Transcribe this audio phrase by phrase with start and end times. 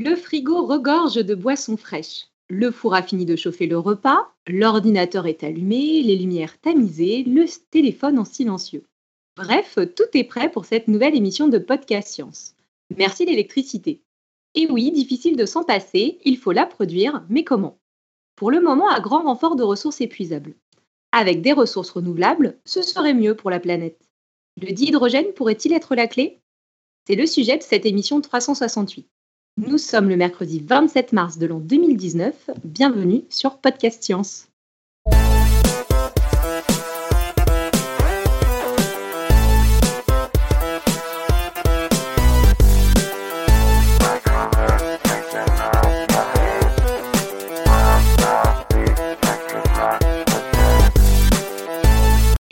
[0.00, 2.28] Le frigo regorge de boissons fraîches.
[2.48, 7.46] Le four a fini de chauffer le repas, l'ordinateur est allumé, les lumières tamisées, le
[7.72, 8.84] téléphone en silencieux.
[9.36, 12.54] Bref, tout est prêt pour cette nouvelle émission de Podcast Science.
[12.96, 14.00] Merci l'électricité.
[14.54, 17.80] Et oui, difficile de s'en passer, il faut la produire, mais comment?
[18.36, 20.54] Pour le moment, à grand renfort de ressources épuisables.
[21.10, 24.00] Avec des ressources renouvelables, ce serait mieux pour la planète.
[24.62, 26.38] Le dihydrogène pourrait-il être la clé?
[27.08, 29.08] C'est le sujet de cette émission 368.
[29.66, 32.50] Nous sommes le mercredi 27 mars de l'an 2019.
[32.62, 34.46] Bienvenue sur Podcast Science.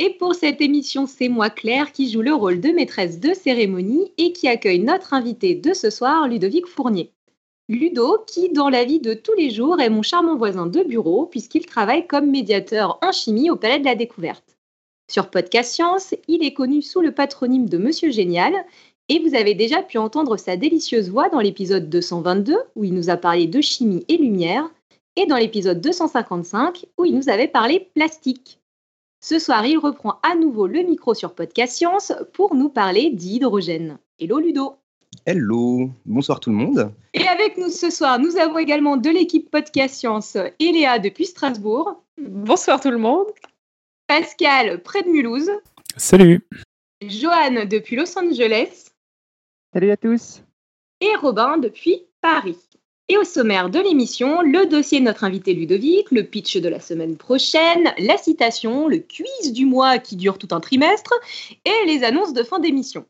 [0.06, 4.12] Et pour cette émission, c'est moi Claire qui joue le rôle de maîtresse de cérémonie
[4.18, 7.10] et qui accueille notre invité de ce soir, Ludovic Fournier.
[7.68, 11.26] Ludo, qui dans la vie de tous les jours est mon charmant voisin de bureau
[11.26, 14.56] puisqu'il travaille comme médiateur en chimie au Palais de la Découverte.
[15.10, 18.54] Sur Podcast Science, il est connu sous le patronyme de Monsieur Génial
[19.08, 23.10] et vous avez déjà pu entendre sa délicieuse voix dans l'épisode 222 où il nous
[23.10, 24.70] a parlé de chimie et lumière
[25.16, 28.60] et dans l'épisode 255 où il nous avait parlé plastique.
[29.28, 33.98] Ce soir, il reprend à nouveau le micro sur Podcast Science pour nous parler d'hydrogène.
[34.20, 34.76] Hello Ludo
[35.26, 36.92] Hello, bonsoir tout le monde.
[37.12, 42.04] Et avec nous ce soir, nous avons également de l'équipe Podcast Science Eléa depuis Strasbourg.
[42.22, 43.26] Bonsoir tout le monde.
[44.06, 45.50] Pascal près de Mulhouse.
[45.96, 46.46] Salut.
[47.02, 48.92] Johan depuis Los Angeles.
[49.74, 50.40] Salut à tous.
[51.00, 52.65] Et Robin depuis Paris.
[53.08, 56.80] Et au sommaire de l'émission, le dossier de notre invité Ludovic, le pitch de la
[56.80, 61.14] semaine prochaine, la citation, le quiz du mois qui dure tout un trimestre
[61.64, 63.04] et les annonces de fin d'émission.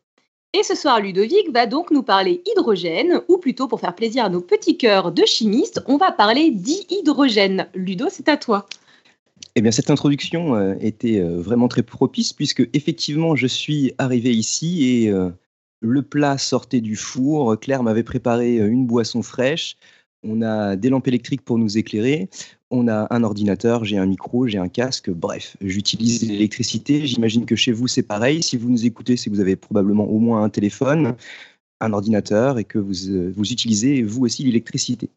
[0.53, 4.29] Et ce soir, Ludovic va donc nous parler hydrogène, ou plutôt pour faire plaisir à
[4.29, 7.67] nos petits cœurs de chimistes, on va parler dihydrogène.
[7.73, 8.67] Ludo, c'est à toi.
[9.55, 14.31] Eh bien, cette introduction euh, était euh, vraiment très propice puisque effectivement, je suis arrivé
[14.31, 15.31] ici et euh,
[15.81, 17.59] le plat sortait du four.
[17.59, 19.77] Claire m'avait préparé une boisson fraîche.
[20.23, 22.29] On a des lampes électriques pour nous éclairer.
[22.69, 25.09] On a un ordinateur, j'ai un micro, j'ai un casque.
[25.09, 27.05] Bref, j'utilise l'électricité.
[27.05, 28.43] J'imagine que chez vous, c'est pareil.
[28.43, 31.15] Si vous nous écoutez, c'est que vous avez probablement au moins un téléphone,
[31.79, 35.09] un ordinateur et que vous, vous utilisez vous aussi l'électricité.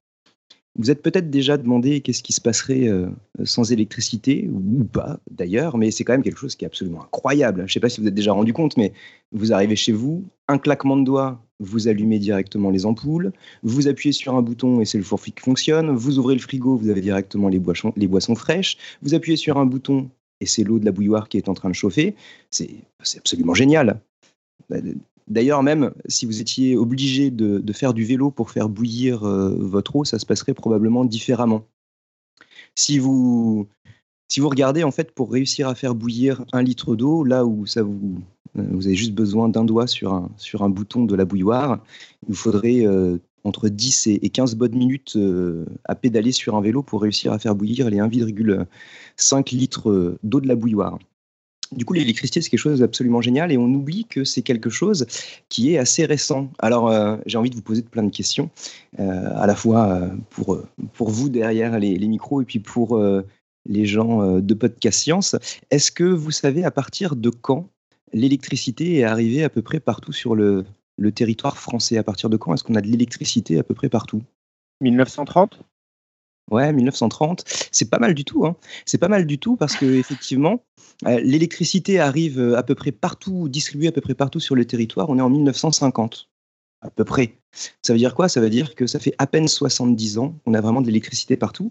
[0.79, 3.09] Vous êtes peut-être déjà demandé qu'est-ce qui se passerait euh,
[3.43, 7.63] sans électricité, ou pas d'ailleurs, mais c'est quand même quelque chose qui est absolument incroyable.
[7.63, 8.93] Je ne sais pas si vous êtes déjà rendu compte, mais
[9.33, 14.13] vous arrivez chez vous, un claquement de doigts, vous allumez directement les ampoules, vous appuyez
[14.13, 17.01] sur un bouton et c'est le four qui fonctionne, vous ouvrez le frigo, vous avez
[17.01, 20.11] directement les boissons, fraîches, vous appuyez sur un bouton
[20.41, 22.15] et c'est l'eau de la bouilloire qui est en train de chauffer.
[22.51, 22.71] C'est
[23.17, 24.01] absolument génial.
[25.29, 29.97] D'ailleurs, même si vous étiez obligé de, faire du vélo pour faire bouillir euh, votre
[29.97, 31.67] eau, ça se passerait probablement différemment.
[32.75, 33.69] Si vous,
[34.29, 37.67] si vous regardez, en fait, pour réussir à faire bouillir un litre d'eau, là où
[37.67, 38.21] ça vous,
[38.55, 41.79] vous avez juste besoin d'un doigt sur un, sur un bouton de la bouilloire,
[42.23, 45.19] il vous faudrait euh, entre 10 et 15 bonnes minutes
[45.85, 50.49] à pédaler sur un vélo pour réussir à faire bouillir les 1,5 litres d'eau de
[50.49, 50.99] la bouilloire.
[51.73, 55.07] Du coup, l'électricité, c'est quelque chose d'absolument génial et on oublie que c'est quelque chose
[55.49, 56.51] qui est assez récent.
[56.59, 58.51] Alors, euh, j'ai envie de vous poser plein de questions,
[58.99, 60.59] euh, à la fois euh, pour,
[60.95, 63.01] pour vous derrière les, micros et puis pour
[63.67, 65.37] les gens de Podcast Science.
[65.71, 67.69] Est-ce que vous savez à partir de quand
[68.13, 70.65] l'électricité est arrivée à peu près partout sur le,
[70.97, 73.89] le territoire français À partir de quand est-ce qu'on a de l'électricité à peu près
[73.89, 74.23] partout?
[74.81, 75.61] 1930
[76.51, 78.45] Ouais, 1930, c'est pas mal du tout.
[78.45, 78.57] Hein.
[78.85, 80.65] C'est pas mal du tout parce que effectivement,
[81.07, 84.65] euh, l'électricité arrive euh, à peu près partout, distribuée à peu près partout sur le
[84.65, 85.11] territoire.
[85.11, 86.29] On est en 1950,
[86.83, 87.39] à peu près.
[87.83, 88.29] Ça veut dire quoi?
[88.29, 91.37] Ça veut dire que ça fait à peine 70 ans qu'on a vraiment de l'électricité
[91.37, 91.71] partout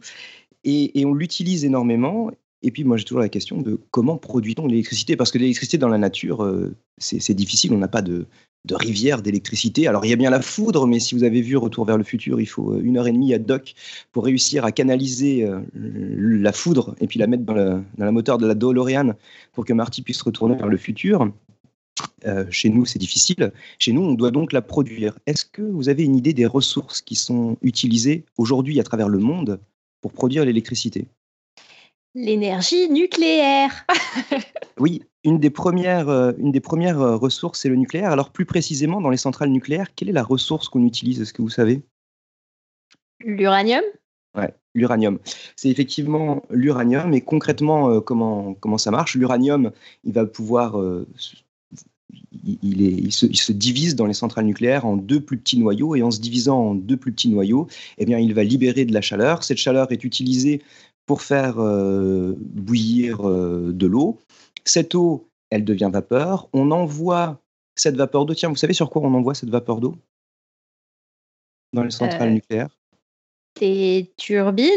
[0.64, 2.32] et, et on l'utilise énormément.
[2.62, 5.16] Et puis moi j'ai toujours la question de comment produit-on l'électricité?
[5.16, 8.26] Parce que l'électricité dans la nature, euh, c'est difficile, on n'a pas de,
[8.66, 9.88] de rivière d'électricité.
[9.88, 12.04] Alors il y a bien la foudre, mais si vous avez vu Retour vers le
[12.04, 13.76] futur, il faut euh, une heure et demie à Doc
[14.12, 18.46] pour réussir à canaliser euh, la foudre et puis la mettre dans, la moteur de
[18.46, 19.14] la DeLorean
[19.54, 21.32] pour que Marty puisse retourner vers le futur.
[22.50, 23.52] Chez nous, c'est difficile.
[23.78, 25.18] Chez nous, on doit donc la produire.
[25.26, 29.20] Est-ce que vous avez une idée des ressources qui sont utilisées aujourd'hui à travers le
[29.20, 29.60] monde
[30.02, 31.08] pour produire l'électricité?
[32.16, 33.86] L'énergie nucléaire.
[34.80, 38.12] oui, une des premières, euh, une des premières euh, ressources, c'est le nucléaire.
[38.12, 41.42] Alors plus précisément, dans les centrales nucléaires, quelle est la ressource qu'on utilise Est-ce que
[41.42, 41.82] vous savez?
[43.20, 43.84] L'uranium
[44.36, 45.20] Ouais, l'uranium.
[45.56, 47.14] C'est effectivement l'uranium.
[47.14, 49.16] Et concrètement, euh, comment, comment ça marche?
[49.16, 49.72] L'uranium,
[50.04, 50.82] il va pouvoir...
[52.32, 55.60] il, est, il, se, il, se, divise dans les centrales nucléaires en deux plus petits
[55.60, 57.68] noyaux et en se divisant en deux plus petits noyaux,
[58.00, 59.44] eh bien, il va libérer de la chaleur.
[59.44, 60.62] Cette chaleur est utilisée
[61.10, 64.20] pour faire euh, bouillir euh, de l'eau.
[64.64, 66.48] Cette eau, elle devient vapeur.
[66.54, 67.42] On envoie
[67.74, 68.36] cette vapeur d'eau.
[68.36, 69.98] Tiens, vous savez sur quoi on envoie cette vapeur d'eau?
[71.74, 72.78] Dans les centrales euh, nucléaires
[73.60, 74.70] Des turbines?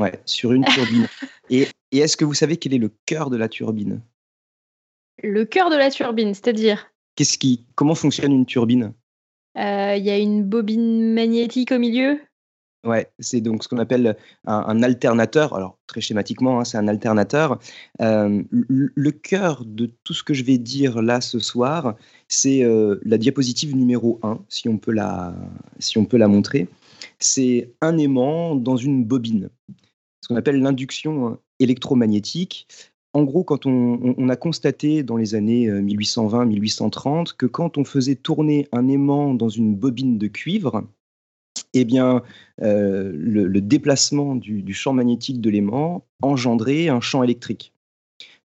[0.00, 1.06] Ouais, sur une turbine.
[1.48, 4.02] et, et est-ce que vous savez quel est le cœur de la turbine?
[5.22, 6.90] Le cœur de la turbine, c'est-à-dire?
[7.14, 8.94] Qu'est-ce qui, comment fonctionne une turbine?
[9.54, 12.20] Il y a une bobine magnétique au milieu?
[12.88, 15.54] Ouais, c'est donc ce qu'on appelle un, alternateur.
[15.54, 17.58] Alors, très schématiquement, hein, c'est un alternateur.
[18.00, 21.96] Euh, le cœur de tout ce que je vais dire là ce soir,
[22.28, 25.34] c'est euh, la diapositive numéro 1, si on peut la,
[25.78, 26.66] si on peut la montrer.
[27.18, 29.50] C'est un aimant dans une bobine,
[30.22, 32.68] ce qu'on appelle l'induction électromagnétique.
[33.12, 37.84] En gros, quand on, on, a constaté dans les années 1820-1830 euh, que quand on
[37.84, 40.84] faisait tourner un aimant dans une bobine de cuivre,
[41.78, 42.22] eh bien,
[42.62, 47.72] euh, le, déplacement du, champ magnétique de l'aimant engendrait un champ électrique.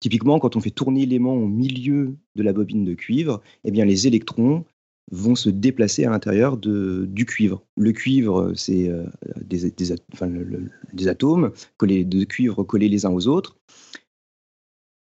[0.00, 3.84] Typiquement, quand on fait tourner l'aimant au milieu de la bobine de cuivre, eh bien,
[3.84, 4.64] les électrons
[5.12, 7.62] vont se déplacer à l'intérieur du cuivre.
[7.76, 9.04] Le cuivre, c'est euh,
[9.42, 13.56] des, atomes collés, de cuivre collés les uns aux autres.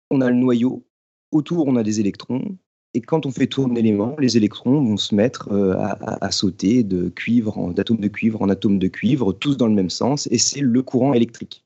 [0.09, 0.83] On a le noyau.
[1.31, 2.57] Autour, on a des électrons.
[2.97, 7.09] Et quand on fait tourner l'élément, les électrons vont se mettre euh, à, sauter de
[7.09, 10.61] cuivre, d'atome de cuivre en atome de cuivre, tous dans le même sens, et c'est
[10.61, 11.63] le courant électrique.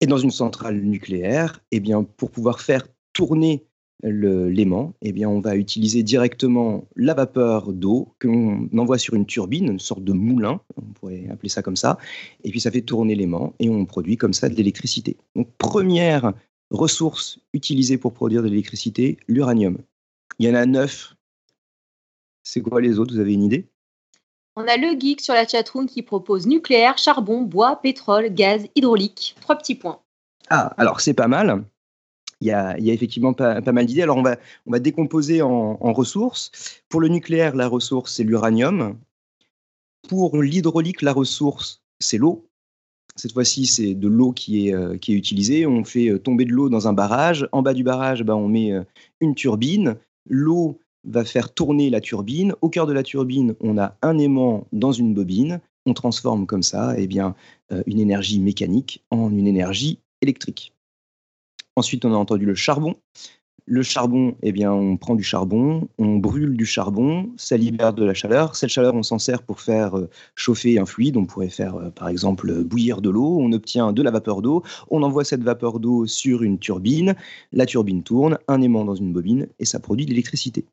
[0.00, 3.64] Et dans une centrale nucléaire, eh bien, pour pouvoir faire tourner
[4.04, 9.72] l'aimant, eh on va utiliser directement la vapeur d'eau que l'on envoie sur une turbine,
[9.72, 11.98] une sorte de moulin, on pourrait appeler ça comme ça,
[12.44, 15.16] et puis ça fait tourner l'aimant et on produit comme ça de l'électricité.
[15.34, 16.32] Donc première
[16.70, 19.78] Ressources utilisées pour produire de l'électricité, l'uranium.
[20.38, 21.14] Il y en a neuf.
[22.44, 23.12] C'est quoi les autres?
[23.12, 23.66] Vous avez une idée?
[24.56, 29.36] On a le geek sur la chatroom qui propose nucléaire, charbon, bois, pétrole, gaz, hydraulique.
[29.40, 30.00] Trois petits points.
[30.48, 31.64] Ah, alors c'est pas mal.
[32.40, 34.02] Il y, a, il y a, effectivement pas, mal d'idées.
[34.02, 36.82] Alors on va, on va décomposer en, en ressources.
[36.88, 38.98] Pour le nucléaire, la ressource, c'est l'uranium.
[40.08, 42.49] Pour l'hydraulique, la ressource, c'est l'eau.
[43.16, 45.66] Cette fois-ci, c'est de l'eau qui est, euh, utilisée.
[45.66, 47.48] On fait euh, tomber de l'eau dans un barrage.
[47.52, 48.82] En bas du barrage, ben, on met euh,
[49.20, 49.96] une turbine.
[50.28, 52.54] L'eau va faire tourner la turbine.
[52.60, 55.60] Au cœur de la turbine, on a un aimant dans une bobine.
[55.86, 57.34] On transforme comme ça eh bien,
[57.86, 60.74] une énergie mécanique en une énergie électrique.
[61.74, 62.96] Ensuite, on a entendu le charbon.
[63.66, 68.04] Le charbon, eh bien, on prend du charbon, on brûle du charbon, ça libère de
[68.04, 68.56] la chaleur.
[68.56, 71.16] Cette chaleur, on s'en sert pour faire euh, chauffer un fluide.
[71.16, 73.38] On pourrait faire, euh, par exemple, bouillir de l'eau.
[73.40, 74.62] On obtient de la vapeur d'eau.
[74.90, 77.14] On envoie cette vapeur d'eau sur une turbine.
[77.52, 80.64] La turbine tourne, un aimant dans une bobine, et ça produit de l'électricité.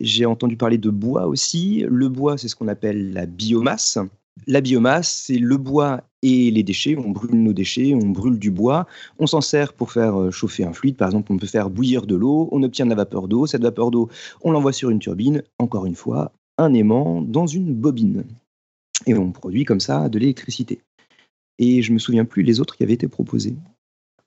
[0.00, 1.84] J'ai entendu parler de bois aussi.
[1.88, 3.98] Le bois, c'est ce qu'on appelle la biomasse.
[4.46, 6.96] La biomasse, c'est le bois et les déchets.
[6.98, 8.86] On brûle nos déchets, on brûle du bois.
[9.18, 10.96] On s'en sert pour faire euh, chauffer un fluide.
[10.96, 12.48] Par exemple, on peut faire bouillir de l'eau.
[12.52, 13.46] On obtient de la vapeur d'eau.
[13.46, 14.08] Cette vapeur d'eau,
[14.42, 15.42] on l'envoie sur une turbine.
[15.58, 18.24] Encore une fois, un aimant dans une bobine.
[19.06, 20.80] Et on produit comme ça de l'électricité.
[21.58, 23.54] Et je me souviens plus les autres qui avaient été proposés.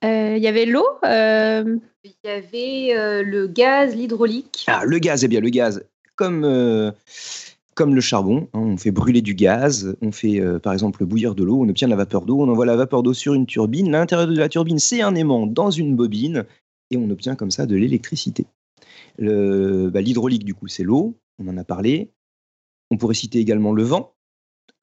[0.04, 0.86] Euh, il y avait l'eau.
[1.04, 4.64] Euh, il y avait le gaz, l'hydraulique.
[4.68, 5.84] Ah, le gaz, eh bien, le gaz.
[6.16, 6.44] Comme
[7.78, 8.48] comme le charbon.
[8.54, 11.68] Hein, on fait brûler du gaz, on fait euh, par exemple bouillir de l'eau, on
[11.68, 13.92] obtient de la vapeur d'eau, on envoie la vapeur d'eau sur une turbine.
[13.92, 16.44] L'intérieur de la turbine, c'est un aimant dans une bobine
[16.90, 18.46] et on obtient comme ça de l'électricité.
[19.20, 22.10] Bah, l'hydraulique, du coup, c'est l'eau, on en a parlé.
[22.90, 24.12] On pourrait citer également le vent.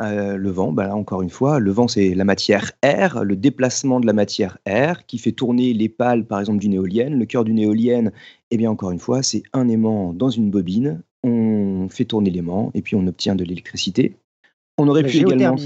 [0.01, 3.99] Euh, le vent, bah, encore une fois, le vent, c'est la matière air, le déplacement
[3.99, 7.19] de la matière air qui fait tourner les pales, par exemple, d'une éolienne.
[7.19, 8.13] Le cœur d'une éolienne,
[8.51, 12.71] eh bien, encore une fois, c'est un aimant dans une bobine on fait tourner l'aimant
[12.73, 14.15] et puis on obtient de l'électricité.
[14.77, 15.57] On aurait pu également.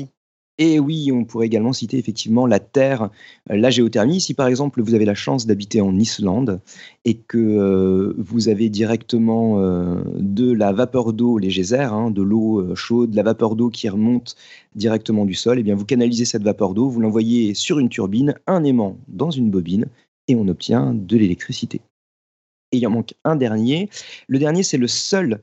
[0.61, 3.09] Et oui, on pourrait également citer effectivement la Terre,
[3.49, 4.19] euh, la géothermie.
[4.19, 6.59] Si par exemple vous avez la chance d'habiter en Islande
[7.05, 12.21] et que euh, vous avez directement euh, de la vapeur d'eau, les geysers, hein, de
[12.21, 14.35] l'eau chaude, de la vapeur d'eau qui remonte
[14.75, 17.87] directement du sol, et eh bien vous canalisez cette vapeur d'eau, vous l'envoyez sur une
[17.87, 19.85] turbine, un aimant dans une bobine,
[20.27, 21.79] et on obtient de l'électricité.
[22.73, 23.89] Et il en manque un dernier.
[24.27, 25.41] Le dernier, c'est le seul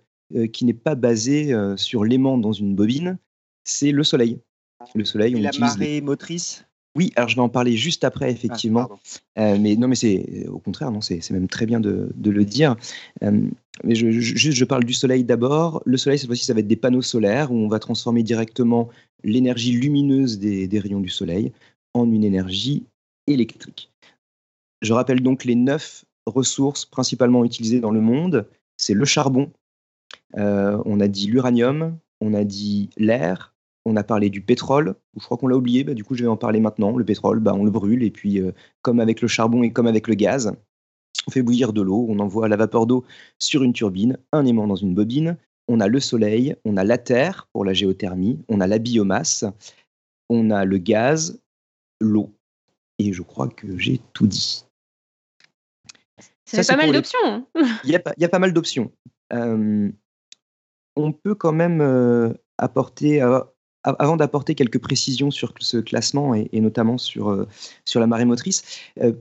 [0.53, 3.19] qui n'est pas basé euh, sur l'aimant dans une bobine,
[3.65, 4.39] c'est le soleil.
[4.95, 6.65] Le soleil, Et on la marée motrice?
[6.97, 8.89] Oui, alors je vais en parler juste après, Ah, effectivement.
[9.39, 12.45] Euh, mais non, mais c'est au contraire, non, c'est même très bien de, de le
[12.45, 12.75] dire.
[13.23, 13.43] Euh,
[13.85, 15.83] mais je, je- juste, je parle du soleil d'abord.
[15.85, 18.89] Le soleil, cette fois-ci, ça va être des panneaux solaires où on va transformer directement
[19.25, 21.53] l'énergie lumineuse des, des rayons du soleil
[21.93, 22.85] en une énergie
[23.27, 23.91] électrique.
[24.81, 28.49] Je rappelle donc les neuf ressources principalement utilisées dans le monde.
[28.79, 29.51] C'est le charbon, euh,
[30.37, 35.37] on a dit l'uranium, on a dit l'air, on a parlé du pétrole, je crois
[35.37, 36.97] qu'on l'a oublié, bah, du coup je vais en parler maintenant.
[36.97, 38.53] Le pétrole, bah, on le brûle, et puis euh,
[38.83, 40.53] comme avec le charbon et comme avec le gaz,
[41.27, 43.05] on fait bouillir de l'eau, on envoie la vapeur d'eau
[43.39, 45.37] sur une turbine, un aimant dans une bobine,
[45.69, 49.45] on a le soleil, on a la terre pour la géothermie, on a la biomasse,
[50.29, 51.41] on a le gaz,
[52.01, 52.31] l'eau.
[52.99, 54.65] Et je crois que j'ai tout dit.
[56.45, 57.19] Ça fait c'est pas mal les- d'options.
[57.25, 57.47] hein.
[57.85, 58.93] Il y a, pas- il y a pas mal d'options.
[59.33, 59.91] Euh,
[60.97, 63.41] on peut quand même euh, apporter, euh,
[63.85, 67.47] avant d'apporter quelques précisions sur ce classement et, et notamment sur, euh,
[67.85, 68.65] sur la marée motrice,
[69.01, 69.13] euh,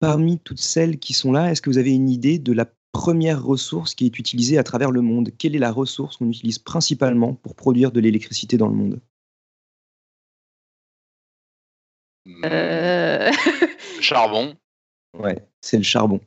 [0.00, 3.42] parmi toutes celles qui sont là, est-ce que vous avez une idée de la première
[3.42, 5.30] ressource qui est utilisée à travers le monde?
[5.38, 9.00] Quelle est la ressource qu'on utilise principalement pour produire de l'électricité dans le monde?
[12.44, 13.30] Euh,
[14.00, 14.54] Charbon.
[15.18, 16.20] Ouais, c'est le charbon.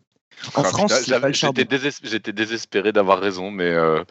[0.55, 0.93] En Ah, France.
[1.33, 4.03] J'étais déses- j'étais désespéré d'avoir raison, mais euh,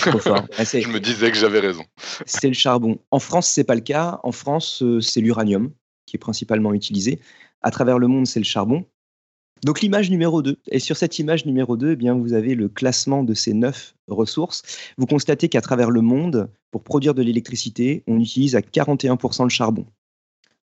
[0.00, 0.44] trop fort.
[0.58, 1.84] Ah, je me disais que j'avais raison.
[2.26, 2.98] c'est le charbon.
[3.10, 4.20] En France, c'est pas le cas.
[4.22, 5.70] En France, euh, c'est l'uranium
[6.06, 7.20] qui est principalement utilisé.
[7.62, 8.84] À travers le monde, c'est le charbon.
[9.64, 10.56] Donc l'image numéro 2.
[10.70, 13.94] Et sur cette image numéro 2, eh bien, vous avez le classement de ces neuf
[14.06, 14.62] ressources.
[14.98, 19.48] Vous constatez qu'à travers le monde, pour produire de l'électricité, on utilise à 41% le
[19.48, 19.86] charbon.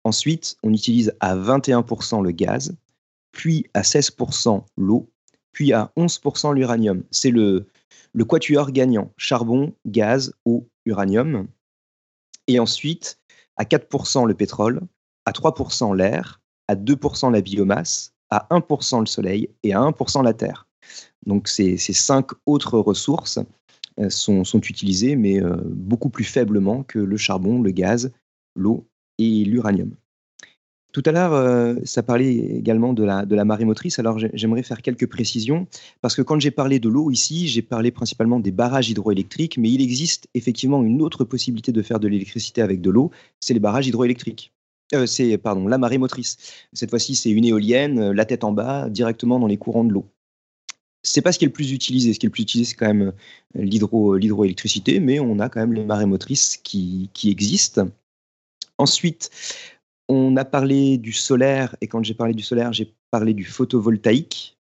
[0.04, 2.76] Ensuite, on utilise à 21% le gaz,
[3.34, 5.12] puis à 16% l'eau,
[5.52, 7.04] puis à 11% l'uranium.
[7.12, 7.68] C'est le,
[8.26, 9.12] quatuor gagnant.
[9.18, 11.48] Charbon, gaz, eau, uranium.
[12.48, 13.20] Et ensuite,
[13.58, 14.82] à 4% le pétrole,
[15.26, 20.34] à 3% l'air, à 2% la biomasse, à 1% le soleil et à 1% la
[20.34, 20.68] terre.
[21.26, 23.40] Donc ces, cinq autres ressources
[24.00, 28.12] euh, sont, sont utilisées, mais euh, beaucoup plus faiblement que le charbon, le gaz,
[28.56, 28.88] l'eau
[29.18, 29.96] et l'uranium.
[30.94, 33.98] Tout à l'heure, euh, ça parlait également de la, marée motrice.
[33.98, 35.68] Alors j'ai- j'aimerais faire quelques précisions,
[36.02, 39.72] parce que quand j'ai parlé de l'eau ici, j'ai parlé principalement des barrages hydroélectriques, mais
[39.72, 43.10] il existe effectivement une autre possibilité de faire de l'électricité avec de l'eau,
[43.40, 44.54] c'est les barrages hydroélectriques.
[44.94, 46.38] Euh, c'est pardon, la marée motrice.
[46.74, 49.94] Cette fois-ci, c'est une éolienne, euh, la tête en bas, directement dans les courants de
[49.94, 50.06] l'eau.
[51.02, 52.14] C'est pas ce qui est le plus utilisé.
[52.14, 53.14] Ce qui est le plus utilisé, c'est quand même
[53.56, 57.88] l'hydro- l'hydroélectricité, mais on a quand même les marées motrices qui existent.
[58.78, 59.30] Ensuite,
[60.10, 64.58] on a parlé du solaire, et quand j'ai parlé du solaire, j'ai parlé du photovoltaïque.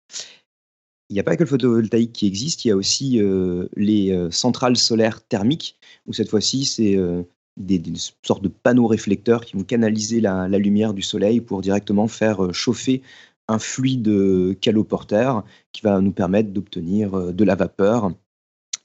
[1.09, 4.11] Il n'y a pas que le photovoltaïque qui existe, il y a aussi euh, les
[4.11, 7.23] euh, centrales solaires thermiques, où cette fois-ci, c'est euh,
[7.55, 7.81] des,
[8.23, 13.01] sortes de panneaux réflecteurs qui vont canaliser la, lumière du soleil pour directement faire chauffer
[13.47, 18.11] un fluide caloporteur qui va nous permettre d'obtenir de la vapeur.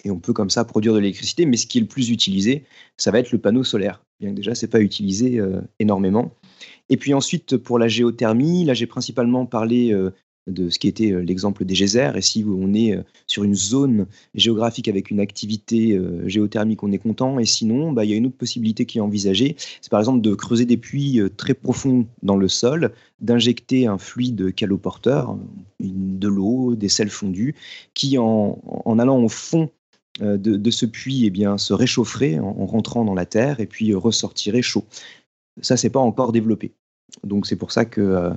[0.05, 2.65] Et on peut comme ça produire de l'électricité, mais ce qui est le plus utilisé,
[2.97, 4.05] ça va être le panneau solaire.
[4.21, 5.43] Bien que déjà, ce n'est pas utilisé
[5.81, 6.33] énormément.
[6.93, 10.11] Et puis ensuite, pour la géothermie, là j'ai principalement parlé euh,
[10.47, 12.17] de ce qui était euh, l'exemple des geysers.
[12.17, 16.99] Et si on est euh, sur une zone géographique avec une activité géothermique, on est
[16.99, 17.39] content.
[17.39, 19.57] Et sinon, bah, il y a une autre possibilité qui est envisagée.
[19.81, 24.55] C'est par exemple de creuser des puits très profonds dans le sol, d'injecter un fluide
[24.55, 25.39] caloporteur,
[25.81, 27.55] de l'eau, des sels fondus,
[27.95, 28.59] qui en,
[28.99, 29.71] allant au fond
[30.21, 33.95] de, ce puits eh bien, se réchaufferait en, en rentrant dans la terre et puis
[33.95, 34.85] ressortirait chaud.
[35.61, 36.73] Ça, c'est pas encore développé.
[37.25, 38.31] Donc c'est pour ça que euh,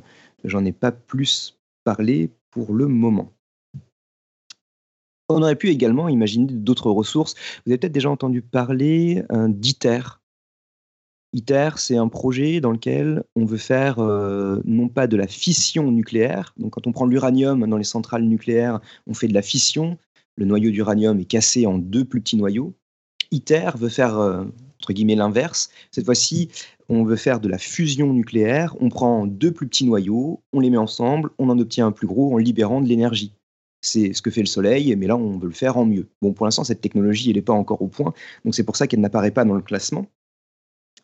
[0.43, 3.31] j'en ai pas plus parlé pour le moment.
[5.29, 7.33] On aurait pu également imaginer d'autres ressources.
[7.65, 10.01] Vous avez peut-être déjà entendu parler euh, d'ITER.
[11.33, 15.91] ITER, c'est un projet dans lequel on veut faire euh, non pas de la fission
[15.91, 16.53] nucléaire.
[16.57, 19.97] Donc quand on prend l'uranium dans les centrales nucléaires, on fait de la fission.
[20.37, 22.73] Le noyau d'uranium est cassé en deux plus petits noyaux.
[23.31, 24.17] ITER veut faire
[24.85, 25.69] entre guillemets l'inverse.
[25.91, 26.49] Cette fois-ci,
[26.89, 28.75] on veut faire de la fusion nucléaire.
[28.79, 32.07] On prend deux plus petits noyaux, on les met ensemble, on en obtient un plus
[32.07, 33.33] gros en libérant de l'énergie.
[33.81, 36.07] C'est ce que fait le Soleil, mais là, on veut le faire en mieux.
[36.21, 38.13] Bon, pour l'instant, cette technologie, elle n'est pas encore au point,
[38.43, 40.07] donc c'est pour ça qu'elle n'apparaît pas dans le classement.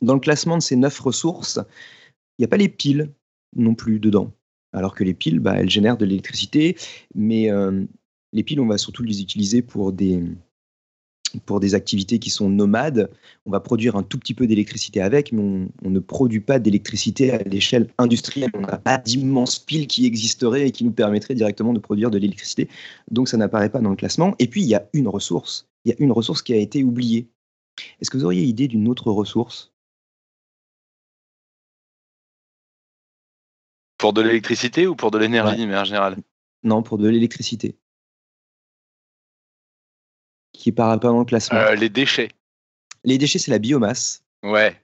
[0.01, 1.59] Dans le classement de ces neuf ressources,
[2.37, 3.11] il n'y a pas les piles
[3.55, 4.31] non plus dedans.
[4.73, 6.75] Alors que les piles, bah, elles génèrent de l'électricité,
[7.13, 7.83] mais euh,
[8.33, 10.23] les piles, on va surtout les utiliser pour des,
[11.39, 13.09] pour des activités qui sont nomades,
[13.45, 16.59] on va produire un tout petit peu d'électricité avec, mais on, on ne produit pas
[16.59, 18.51] d'électricité à l'échelle industrielle.
[18.53, 22.17] On n'a pas d'immenses piles qui existeraient et qui nous permettraient directement de produire de
[22.17, 22.67] l'électricité.
[23.09, 24.35] Donc ça n'apparaît pas dans le classement.
[24.39, 25.67] Et puis il y a une ressource.
[25.85, 27.27] Il y a une ressource qui a été oubliée.
[28.01, 29.73] Est-ce que vous auriez idée d'une autre ressource?
[33.97, 35.67] Pour de l'électricité ou pour de l'énergie, Ouais.
[35.67, 36.17] mais en général
[36.63, 37.75] Non, pour de l'électricité.
[40.61, 41.57] Qui apparaît pas dans le classement.
[41.57, 42.29] Euh, Les déchets.
[43.03, 44.21] Les déchets, c'est la biomasse.
[44.43, 44.79] Ouais.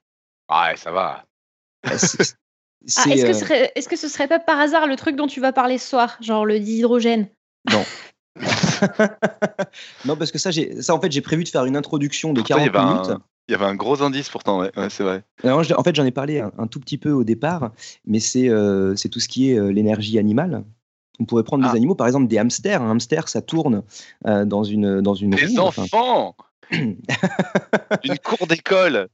[0.50, 1.24] Ouais, ça va.
[1.86, 1.92] Euh,
[2.96, 4.96] Ah, c'est, est-ce que, euh, ce serait, est-ce que ce serait pas par hasard le
[4.96, 7.28] truc dont tu vas parler ce soir, genre le dihydrogène?
[10.06, 12.40] Non, parce que ça, j'ai, ça, en fait, j'ai prévu de faire une introduction de
[12.42, 13.10] Pourtant, il y 40 avait minutes.
[13.10, 15.24] un- Il y avait un gros indice pourtant, ouais, ouais, c'est vrai.
[15.44, 17.72] Alors, en fait, j'en ai parlé un, un tout petit peu au départ,
[18.06, 20.64] mais c'est, euh, tout ce qui est euh, l'énergie animale.
[21.20, 21.72] On pourrait prendre Ah.
[21.72, 22.82] des animaux, par exemple des hamsters.
[22.82, 23.84] Un hamster, ça tourne
[24.28, 26.36] euh, dans une, dans une Des roue, enfin, enfants
[26.72, 29.08] Une cour d'école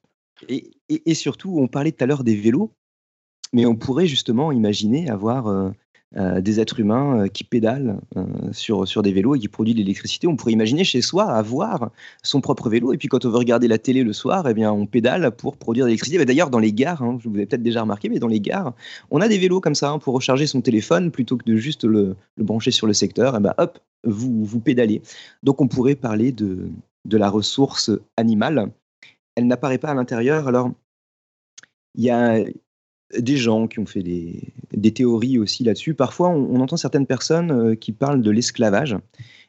[0.50, 2.72] Et, et- et surtout, on parlait tout à l'heure des vélos,
[3.54, 5.70] mais on pourrait justement imaginer avoir euh,
[6.18, 9.76] euh, des êtres humains euh, qui pédalent euh, sur, sur des vélos et qui produisent
[9.76, 10.28] de l'électricité.
[10.28, 11.92] On pourrait imaginer chez soi avoir
[12.22, 14.72] son propre vélo, et puis quand on veut regarder la télé le soir, eh bien,
[14.72, 16.24] on pédale pour produire de l'électricité.
[16.24, 18.74] D'ailleurs, dans les gares, hein, vous avez peut-être déjà remarqué, mais dans les gares,
[19.12, 21.84] on a des vélos comme ça hein, pour recharger son téléphone plutôt que de juste
[21.84, 23.36] le, brancher sur le secteur.
[23.36, 25.02] Et ben, hop, vous, vous pédalez.
[25.44, 26.70] Donc, on pourrait parler de,
[27.06, 28.72] de la ressource animale
[29.36, 30.48] elle n'apparaît pas à l'intérieur.
[30.48, 30.72] Alors,
[31.96, 32.44] il y a
[33.18, 35.94] des gens qui ont fait des, théories aussi là-dessus.
[35.94, 38.98] Parfois, on, entend certaines personnes euh, qui parlent de l'esclavage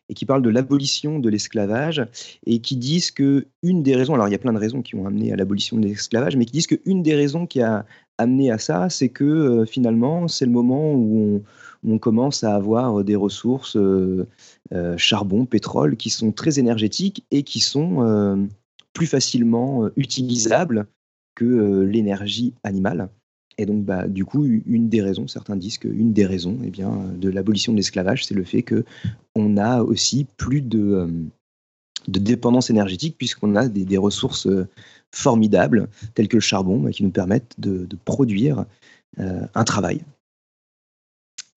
[0.09, 2.07] et qui parlent de l'abolition de l'esclavage
[2.47, 4.95] et qui disent que une des raisons, alors il y a plein de raisons qui
[4.97, 7.87] ont amené à l'abolition de l'esclavage, mais qui disent qu'une des raisons qui a
[8.19, 11.43] amené à ça, c'est que euh, finalement, c'est le moment où
[11.87, 14.27] on, commence à avoir des ressources, euh,
[14.97, 18.49] charbon, pétrole, qui sont très énergétiques et qui sont
[18.95, 20.87] plus facilement euh, utilisable
[21.35, 23.11] que l'énergie animale.
[23.59, 26.91] Et donc, bah, du coup, une des raisons, certains disent qu'une des raisons eh bien,
[27.17, 31.09] de l'abolition de l'esclavage, c'est le fait qu'on a aussi plus de, euh,
[32.09, 34.67] de dépendance énergétique, puisqu'on a des, des ressources euh,
[35.13, 38.65] formidables, telles que le charbon, bah, qui nous permettent de, de produire
[39.21, 40.01] euh, un travail.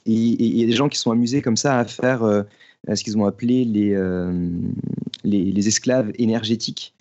[0.05, 2.43] Et il y a des gens qui sont amusés comme ça à faire euh,
[2.93, 4.49] ce qu'ils ont appelé les, euh,
[5.23, 6.93] les, esclaves énergétiques.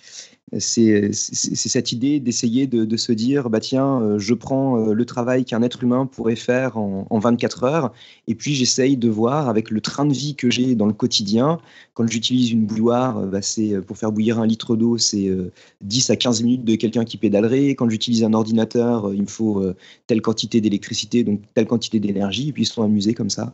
[0.58, 5.44] C'est cette idée d'essayer de, se dire bah tiens euh, je prends euh, le travail
[5.44, 7.92] qu'un être humain pourrait faire en, en 24 heures
[8.28, 11.58] et puis j'essaye de voir avec le train de vie que j'ai dans le quotidien
[11.94, 13.40] quand j'utilise une bouilloire euh, bah,
[13.88, 15.50] pour faire bouillir un litre d'eau c'est euh,
[15.80, 17.70] 10 à 15 minutes de quelqu'un qui pédalerait.
[17.70, 19.64] Quand j'utilise un ordinateur il me faut
[20.06, 23.52] telle quantité d'électricité donc telle quantité d'énergie et puis ils sont amusés comme ça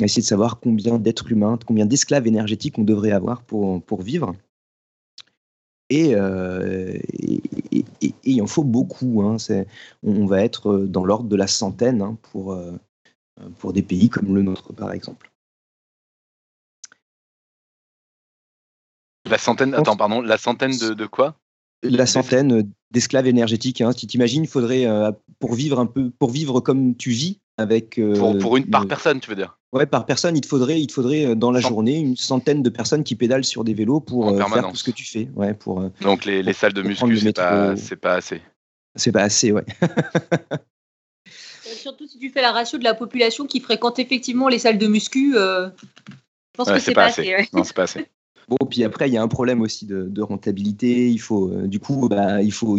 [0.00, 4.02] à essayer de savoir combien d'êtres humains combien d'esclaves énergétiques on devrait avoir pour, pour
[4.02, 4.34] vivre
[5.90, 9.22] et, euh, et, et- et- et il en faut beaucoup.
[9.22, 9.36] hein.
[10.02, 12.72] On, va être dans l'ordre de la centaine hein, pour, euh,
[13.58, 15.30] pour des pays comme le nôtre, par exemple.
[19.28, 21.36] La centaine, attends, pardon, la centaine de, de quoi?
[21.82, 23.80] La centaine d'esclaves énergétiques.
[23.80, 23.92] Hein.
[23.92, 27.40] Si tu t'imagines, il faudrait, euh, pour vivre un peu, pour vivre comme tu vis,
[27.60, 27.98] avec.
[27.98, 29.56] euh, pour, pour une par personne, tu veux dire?
[29.72, 32.62] Ouais, par personne, il te faudrait, il te faudrait euh, dans la journée une centaine
[32.62, 35.28] de personnes qui pédalent sur des vélos pour euh, faire tout ce que tu fais.
[35.36, 38.42] Ouais, pour, Donc les, les salles de muscu, c'est pas, c'est pas assez.
[38.96, 39.64] c'est pas assez, ouais.
[41.76, 44.86] Surtout si tu fais la ratio de la population qui fréquente effectivement les salles de
[44.88, 45.36] muscu.
[45.36, 47.22] euh, je pense Ouais, que c'est c'est pas pas assez.
[47.22, 47.34] assez.
[47.34, 47.48] ouais.
[47.52, 48.06] Non, c'est pas assez.
[48.50, 51.08] Bon, puis après, il y a un problème aussi de, rentabilité.
[51.08, 52.76] Il faut, euh, du coup, bah, il faut,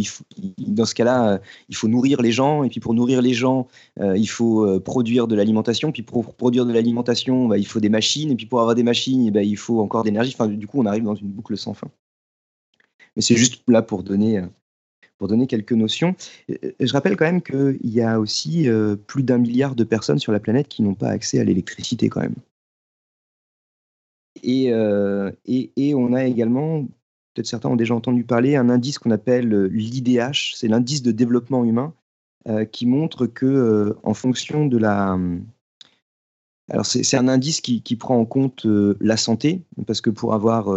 [0.57, 1.37] dans ce cas-là, euh,
[1.69, 2.65] il faut nourrir les gens.
[2.65, 3.69] Et puis, pour nourrir les gens,
[4.01, 5.93] euh, il faut produire de l'alimentation.
[5.93, 8.31] Puis, pour produire de l'alimentation, bah, il faut des machines.
[8.31, 10.33] Et puis, pour avoir des machines, eh ben, il faut encore d'énergie.
[10.37, 11.87] Enfin, du coup, on arrive dans une boucle sans fin.
[13.15, 14.41] Mais c'est juste là pour donner,
[15.19, 16.15] pour donner quelques notions.
[16.49, 18.67] Je rappelle quand même qu'il y a aussi
[19.07, 22.21] plus d'un milliard de personnes sur la planète qui n'ont pas accès à l'électricité quand
[22.21, 22.35] même.
[24.43, 26.83] Et, euh, et, on a également,
[27.33, 31.11] peut-être certains ont déjà entendu parler, un indice qu'on appelle euh, l'IDH, c'est l'indice de
[31.11, 31.93] développement humain,
[32.47, 35.17] euh, qui montre que en fonction de la...
[36.69, 38.65] Alors c'est un indice qui, prend en compte
[39.01, 40.69] la santé, parce que pour avoir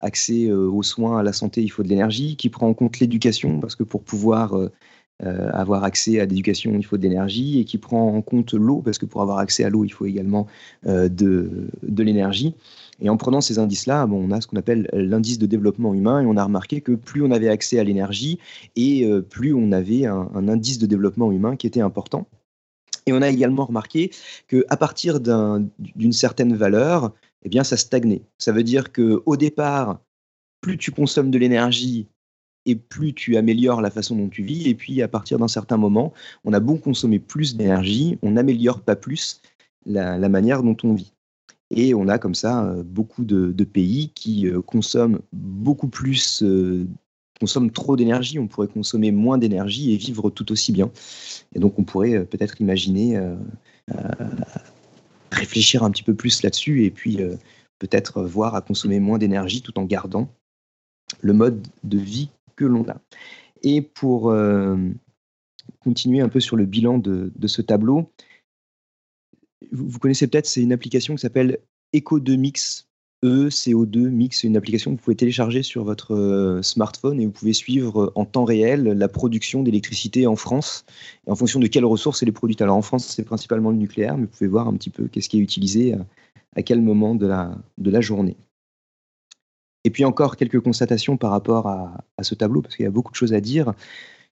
[0.00, 3.58] accès aux soins, à la santé, il faut de l'énergie, qui prend en compte l'éducation,
[3.58, 4.54] parce que pour pouvoir
[5.20, 8.98] avoir accès à l'éducation, il faut de l'énergie, et qui prend en compte l'eau, parce
[8.98, 10.48] que pour avoir accès à l'eau, il faut également
[10.84, 12.54] de l'énergie.
[13.02, 16.22] Et en prenant ces indices-là, bon, on a ce qu'on appelle l'indice de développement humain,
[16.22, 18.38] et on a remarqué que plus on avait accès à l'énergie,
[18.76, 22.26] et euh, plus on avait un, indice de développement humain qui était important.
[23.06, 24.12] Et on a également remarqué
[24.46, 27.12] qu'à partir d'un- d'une certaine valeur,
[27.44, 28.22] eh bien, ça stagnait.
[28.38, 30.00] Ça veut dire qu'au départ,
[30.60, 32.06] plus tu consommes de l'énergie
[32.66, 34.68] et plus tu améliores la façon dont tu vis.
[34.68, 36.12] Et puis, à partir d'un certain moment,
[36.44, 39.40] on a beau consommer plus d'énergie, on n'améliore pas plus
[39.84, 41.12] la, manière dont on vit.
[41.74, 46.86] Et on a comme ça euh, beaucoup de, pays qui euh, consomment beaucoup plus, euh,
[47.40, 48.38] consomment trop d'énergie.
[48.38, 50.90] On pourrait consommer moins d'énergie et vivre tout aussi bien.
[51.54, 53.20] Et donc, on pourrait peut-être imaginer
[55.30, 57.18] réfléchir un petit peu plus là-dessus et puis
[57.78, 60.28] peut-être voir à consommer moins d'énergie tout en gardant
[61.20, 62.96] le mode de vie que l'on a.
[63.62, 64.32] Et pour
[65.80, 68.08] continuer un peu sur le bilan de ce tableau,
[69.70, 71.58] vous, connaissez peut-être, c'est une application qui s'appelle
[71.94, 72.86] Eco2Mix.
[73.24, 77.30] ECO2 Mix, c'est une application que vous pouvez télécharger sur votre euh, smartphone et vous
[77.30, 80.84] pouvez suivre en temps réel la production d'électricité en France
[81.28, 82.60] et en fonction de quelles ressources elle est produite.
[82.62, 85.28] Alors en France, c'est principalement le nucléaire, mais vous pouvez voir un petit peu qu'est-ce
[85.28, 86.04] qui est utilisé à,
[86.56, 88.36] à quel moment de la, journée.
[89.84, 93.12] Et puis encore quelques constatations par rapport à, ce tableau, parce qu'il y a beaucoup
[93.12, 93.72] de choses à dire.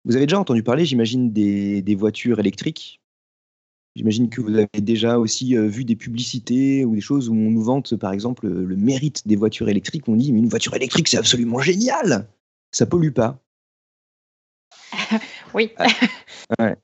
[0.06, 3.02] Vous avez déjà entendu parler, j'imagine, des, voitures électriques?
[3.98, 7.50] J'imagine que vous avez déjà aussi euh, vu des publicités ou des choses où on
[7.50, 10.08] nous vante, par exemple, le mérite des voitures électriques.
[10.08, 12.28] On dit, mais une voiture électrique, c'est absolument génial.
[12.72, 13.40] Ça pollue pas.
[15.56, 15.72] oui.
[15.78, 15.88] Ah,
[16.60, 16.76] ouais.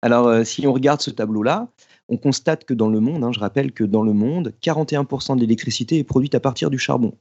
[0.00, 1.68] Alors, euh, si on regarde ce tableau-là,
[2.08, 5.42] on constate que dans le monde, hein, je rappelle que dans le monde, 41% de
[5.42, 7.12] l'électricité est produite à partir du charbon,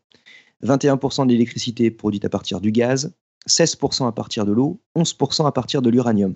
[0.64, 3.14] 21% de l'électricité est produite à partir du gaz,
[3.50, 6.36] 16% à partir de l'eau, 11% à partir de l'uranium.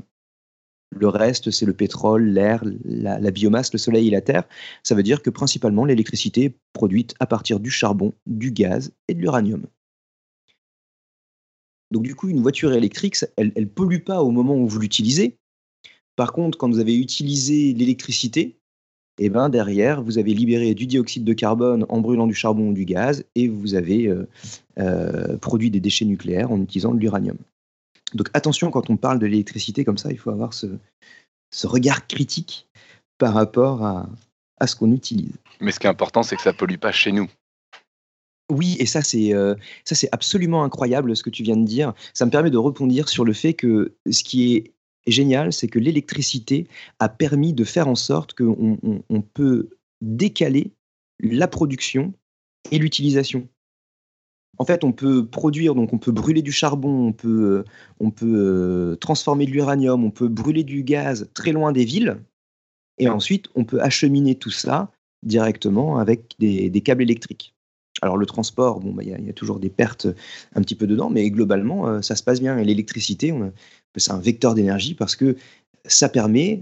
[0.96, 4.44] Le reste, c'est le pétrole, l'air, la, biomasse, le soleil et la terre.
[4.82, 9.14] Ça veut dire que principalement l'électricité est produite à partir du charbon, du gaz et
[9.14, 9.66] de l'uranium.
[11.92, 15.38] Donc du coup, une voiture électrique, elle ne pollue pas au moment où vous l'utilisez.
[16.16, 18.58] Par contre, quand vous avez utilisé l'électricité,
[19.18, 22.74] eh ben derrière, vous avez libéré du dioxyde de carbone en brûlant du charbon ou
[22.74, 24.28] du gaz, et vous avez euh,
[24.80, 27.38] euh, produit des déchets nucléaires en utilisant de l'uranium.
[28.14, 30.68] Donc attention, quand on parle de l'électricité comme ça, il faut avoir ce,
[31.52, 32.68] ce regard critique
[33.18, 34.10] par rapport à,
[34.60, 35.34] à ce qu'on utilise.
[35.60, 37.30] Mais ce qui est important, c'est que ça ne pollue pas chez nous.
[38.52, 41.94] Oui, et ça c'est euh, ça c'est absolument incroyable ce que tu viens de dire.
[42.14, 44.74] Ça me permet de rebondir sur le fait que ce qui est
[45.08, 46.68] génial, c'est que l'électricité
[47.00, 49.70] a permis de faire en sorte qu'on on, on peut
[50.02, 50.72] décaler
[51.20, 52.14] la production
[52.72, 53.48] et l'utilisation.
[54.58, 57.66] En fait, on peut produire, donc on peut brûler du charbon, on peut,
[58.00, 62.18] on peut euh, transformer de l'uranium, on peut brûler du gaz très loin des villes,
[62.98, 64.92] et ensuite on peut acheminer tout ça
[65.24, 67.54] directement avec des, des câbles électriques.
[68.02, 70.08] Alors le transport, bon, il bah, y, y, a toujours des pertes
[70.54, 72.58] un petit peu dedans, mais globalement, euh, ça se passe bien.
[72.58, 73.34] Et l'électricité,
[73.96, 75.36] c'est un vecteur d'énergie parce que
[75.86, 76.62] ça permet,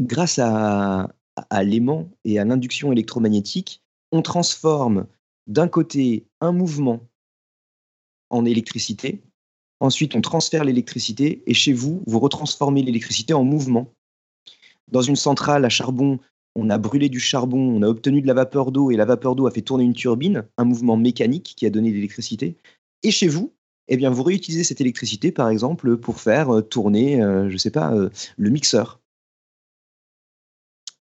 [0.00, 1.12] grâce à,
[1.50, 5.06] à l'aimant et à l'induction électromagnétique, on transforme
[5.46, 7.00] d'un côté un mouvement
[8.30, 9.20] en électricité,
[9.80, 13.92] ensuite on transfère l'électricité, et chez vous, vous retransformez l'électricité en mouvement.
[14.88, 16.18] Dans une centrale à charbon,
[16.56, 19.36] on a brûlé du charbon, on a obtenu de la vapeur d'eau et la vapeur
[19.36, 22.56] d'eau a fait tourner une turbine, un mouvement mécanique qui a donné de l'électricité.
[23.02, 23.52] Et chez vous,
[23.88, 27.58] eh bien, vous réutilisez cette électricité, par exemple, pour faire euh, tourner, euh, je ne
[27.58, 29.00] sais pas, euh, le mixeur.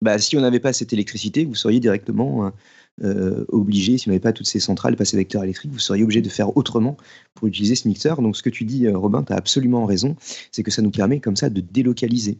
[0.01, 2.51] Bah, si on n'avait pas cette électricité, vous seriez directement
[3.03, 6.21] euh, obligé, si on n'avait pas toutes ces centrales passées vecteur électrique, vous seriez obligé
[6.21, 6.97] de faire autrement
[7.33, 8.21] pour utiliser ce mixeur.
[8.21, 10.15] Donc, ce que tu dis, Robin, tu as absolument raison,
[10.51, 12.39] c'est que ça nous permet comme ça de délocaliser.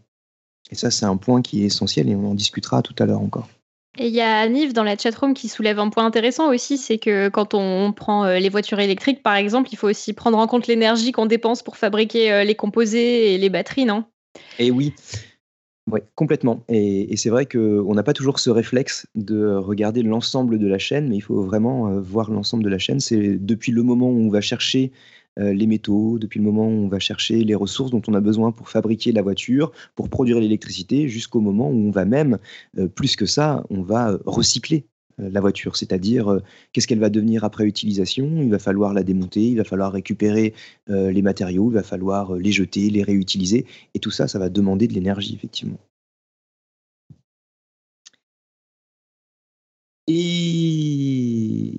[0.71, 3.21] Et ça, c'est un point qui est essentiel et on en discutera tout à l'heure
[3.21, 3.47] encore.
[3.97, 6.99] Et il y a Nive dans la chatroom qui soulève un point intéressant aussi, c'est
[6.99, 10.47] que quand on prend euh, les voitures électriques, par exemple, il faut aussi prendre en
[10.47, 14.05] compte l'énergie qu'on dépense pour fabriquer euh, les composés et les batteries, non?
[14.59, 14.93] Et oui,
[15.91, 16.63] ouais, complètement.
[16.69, 21.09] Et, c'est vrai qu'on n'a pas toujours ce réflexe de regarder l'ensemble de la chaîne,
[21.09, 22.99] mais il faut vraiment euh, voir l'ensemble de la chaîne.
[22.99, 24.91] C'est depuis le moment où on va chercher
[25.39, 28.21] euh, les métaux, depuis le moment où on va chercher les ressources dont on a
[28.21, 32.37] besoin pour fabriquer la voiture, pour produire l'électricité, jusqu'au moment où on va même,
[32.77, 34.85] euh, plus que ça, on va recycler
[35.19, 39.57] la voiture, c'est-à-dire qu'est-ce qu'elle va devenir après utilisation, il va falloir la démonter, il
[39.57, 40.53] va falloir récupérer
[40.87, 44.87] les matériaux, il va falloir les jeter, les réutiliser, et tout ça, ça va demander
[44.87, 45.79] de l'énergie, effectivement.
[50.07, 51.77] Et,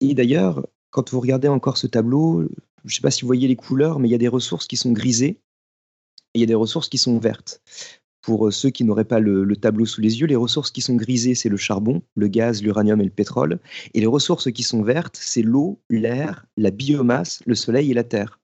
[0.00, 2.48] et d'ailleurs, quand vous regardez encore ce tableau, je
[2.84, 4.76] ne sais pas si vous voyez les couleurs, mais il y a des ressources qui
[4.76, 5.40] sont grisées
[6.34, 7.60] et il y a des ressources qui sont vertes.
[8.26, 10.96] Pour ceux qui n'auraient pas le, le, tableau sous les yeux, les ressources qui sont
[10.96, 13.60] grisées, c'est le charbon, le gaz, l'uranium et le pétrole.
[13.94, 18.02] Et les ressources qui sont vertes, c'est l'eau, l'air, la biomasse, le soleil et la
[18.02, 18.40] terre.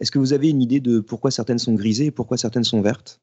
[0.00, 2.80] Est-ce que vous avez une idée de pourquoi certaines sont grisées et pourquoi certaines sont
[2.80, 3.20] vertes?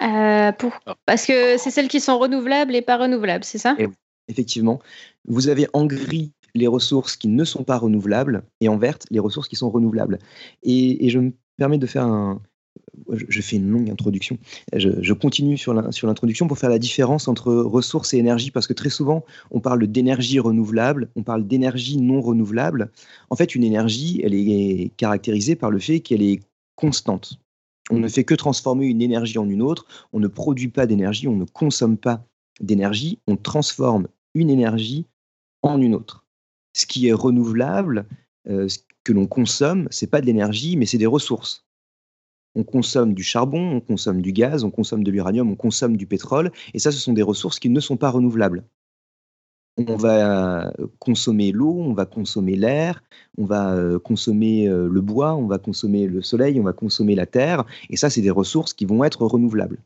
[0.00, 0.72] Euh, pour...
[1.04, 3.76] Parce que c'est celles qui sont renouvelables et pas renouvelables, c'est ça?
[3.78, 3.88] Et-
[4.28, 4.80] Effectivement,
[5.28, 9.20] vous avez en gris les ressources qui ne sont pas renouvelables et en verte les
[9.20, 10.18] ressources qui sont renouvelables.
[10.62, 12.42] Et, et je me permets de faire un.
[13.12, 14.38] Je, fais une longue introduction.
[14.74, 18.72] Je, je continue sur l'introduction pour faire la différence entre ressources et énergie parce que
[18.72, 22.90] très souvent on parle d'énergie renouvelable, on parle d'énergie non renouvelable.
[23.30, 26.40] En fait, une énergie, elle est caractérisée par le fait qu'elle est
[26.74, 27.38] constante.
[27.90, 29.86] On ne fait que transformer une énergie en une autre.
[30.12, 32.24] On ne produit pas d'énergie, on ne consomme pas
[32.60, 33.20] d'énergie.
[33.26, 35.06] On transforme une énergie
[35.62, 36.24] en une autre.
[36.74, 38.06] Ce qui est renouvelable,
[38.48, 41.65] euh, ce que l'on consomme, c'est pas de l'énergie, mais c'est des ressources.
[42.56, 46.06] On consomme du charbon, on consomme du gaz, on consomme de l'uranium, on consomme du
[46.06, 48.64] pétrole, et ça, ce sont des ressources qui ne sont pas renouvelables.
[49.76, 53.02] On va consommer l'eau, on va consommer l'air,
[53.36, 57.14] on va euh, consommer euh, le bois, on va consommer le soleil, on va consommer
[57.14, 59.78] la terre, et ça, c'est des ressources qui vont être renouvelables.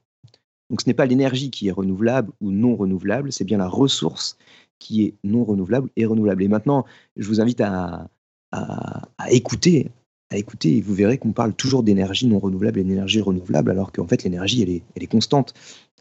[0.70, 4.38] Donc ce n'est pas l'énergie qui est renouvelable ou non renouvelable, c'est bien la ressource
[4.78, 6.44] qui est non renouvelable et renouvelable.
[6.44, 8.08] Et maintenant, je vous invite à-
[8.52, 9.90] à écouter,
[10.30, 14.06] à écouter, vous verrez qu'on parle toujours d'énergie non renouvelable et d'énergie renouvelable, alors qu'en
[14.06, 15.54] fait l'énergie, elle est, constante.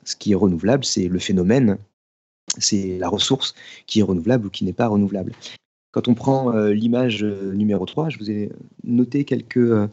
[0.04, 1.78] Ce qui est renouvelable, c'est le phénomène,
[2.58, 3.56] c'est la ressource
[3.88, 5.34] qui est renouvelable ou qui n'est pas renouvelable.
[5.92, 8.52] Quand on prend euh, l'image euh, numéro 3, je vous ai
[8.84, 9.88] noté quelques, euh,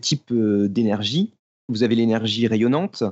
[0.00, 1.32] types d'énergie.
[1.68, 3.02] Vous avez l'énergie rayonnante,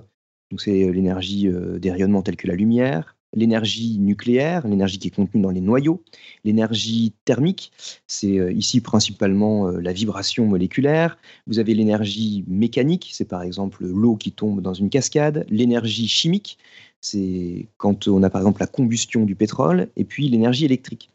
[0.51, 1.49] donc c'est l'énergie
[1.81, 6.03] des rayonnements tels que la lumière, l'énergie nucléaire, l'énergie qui est contenue dans les noyaux,
[6.45, 7.73] l'énergie thermique,
[8.07, 13.85] c'est euh, ici principalement euh, la vibration moléculaire, vous avez l'énergie mécanique, c'est par exemple
[13.87, 16.59] l'eau qui tombe dans une cascade, l'énergie chimique,
[17.01, 21.11] c'est quand on a par exemple la combustion du pétrole, et puis l'énergie électrique.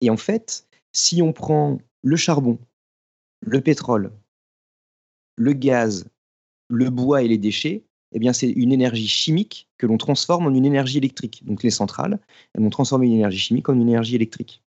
[0.00, 2.58] Et en fait, si on prend le charbon,
[3.40, 4.12] le pétrole,
[5.36, 6.06] le gaz,
[6.68, 10.54] le bois et les déchets, eh bien, c'est une énergie chimique que l'on transforme en
[10.54, 11.42] une énergie électrique.
[11.44, 12.18] Donc, les centrales,
[12.54, 14.62] elles vont transformer une énergie chimique en une énergie électrique.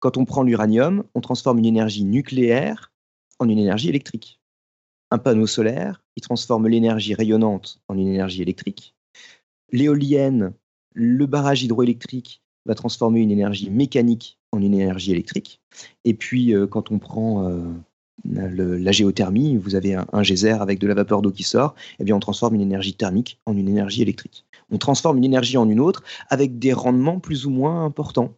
[0.00, 2.92] Quand on prend l'uranium, on transforme une énergie nucléaire
[3.38, 4.40] en une énergie électrique.
[5.10, 8.94] Un panneau solaire, il transforme l'énergie rayonnante en une énergie électrique.
[9.72, 10.52] L'éolienne,
[10.94, 15.60] le barrage hydroélectrique va transformer une énergie mécanique en une énergie électrique.
[16.04, 17.72] Et puis, euh, quand on prend euh,
[18.24, 22.16] la géothermie, vous avez un, geyser avec de la vapeur d'eau qui sort, eh bien
[22.16, 24.44] on transforme une énergie thermique en une énergie électrique.
[24.70, 28.34] On transforme une énergie en une autre avec des rendements plus ou moins importants.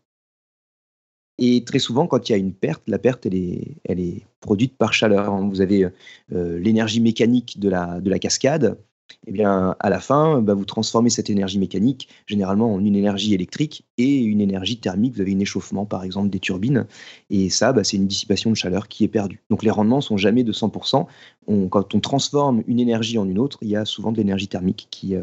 [1.38, 4.23] Et très souvent, quand il y a une perte, la perte, elle est, elle est
[4.40, 5.35] produite par chaleur.
[5.49, 5.88] Vous avez
[6.33, 8.79] euh, l'énergie mécanique de la, de la cascade.
[9.27, 13.35] Eh bien, à la fin, bah, vous transformez cette énergie mécanique généralement en une énergie
[13.35, 15.15] électrique et une énergie thermique.
[15.15, 16.87] Vous avez un échauffement, par exemple, des turbines.
[17.31, 19.41] Et ça, bah, c'est une dissipation de chaleur qui est perdue.
[19.51, 21.07] Donc les rendements sont jamais de 100%.
[21.47, 24.49] On- quand on transforme une énergie en une autre, il y a souvent de l'énergie
[24.49, 25.23] thermique qui, euh,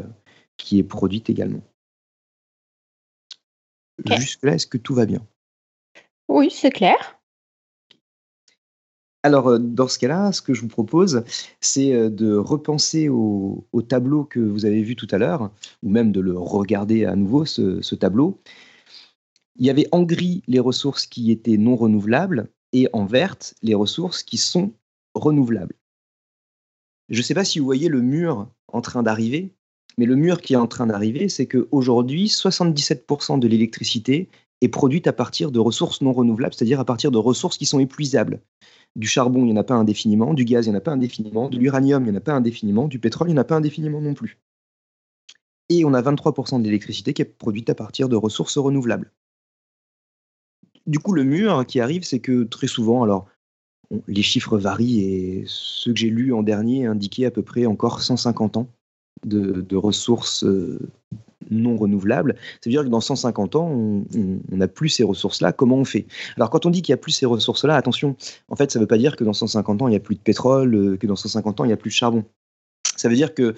[0.56, 1.60] qui est produite également.
[4.06, 5.20] Jusque-là, est-ce que tout va bien?
[6.28, 7.19] Oui, c'est clair.
[9.22, 11.24] Alors, euh, dans ce cas-là, ce que je vous propose,
[11.60, 15.50] c'est euh, de repenser au, au tableau que vous avez vu tout à l'heure,
[15.82, 18.40] ou même de le regarder à nouveau, ce, ce tableau.
[19.56, 23.74] Il y avait en gris les ressources qui étaient non renouvelables et en verte les
[23.74, 24.72] ressources qui sont
[25.14, 25.74] renouvelables.
[27.10, 29.52] Je ne sais pas si vous voyez le mur en train d'arriver,
[29.98, 34.28] mais le mur qui est en train d'arriver, c'est qu'aujourd'hui, 77% de l'électricité
[34.60, 37.80] est produite à partir de ressources non renouvelables, c'est-à-dire à partir de ressources qui sont
[37.80, 38.40] épuisables.
[38.96, 40.92] Du charbon, il n'y en a pas indéfiniment, du gaz, il n'y en a pas
[40.92, 43.44] indéfiniment, de l'uranium, il n'y en a pas indéfiniment, du pétrole, il n'y en a
[43.44, 44.38] pas indéfiniment non plus.
[45.68, 49.12] Et on a 23% de l'électricité qui est produite à partir de ressources renouvelables.
[50.86, 53.28] Du coup, le mur qui arrive, c'est que très souvent, alors
[54.08, 58.02] les chiffres varient et ceux que j'ai lus en dernier indiquaient à peu près encore
[58.02, 58.68] 150 ans
[59.24, 60.78] de, ressources euh,
[61.50, 62.36] non renouvelables.
[62.60, 64.06] C'est-à-dire que dans 150 ans, on
[64.50, 65.52] n'a plus ces ressources-là.
[65.52, 66.06] Comment on fait?
[66.36, 68.16] Alors, quand on dit qu'il n'y a plus ces ressources-là, attention,
[68.48, 70.14] en fait, ça ne veut pas dire que dans 150 ans, il n'y a plus
[70.14, 72.24] de pétrole, euh, que dans 150 ans, il n'y a plus de charbon.
[72.96, 73.54] Ça veut dire qu'il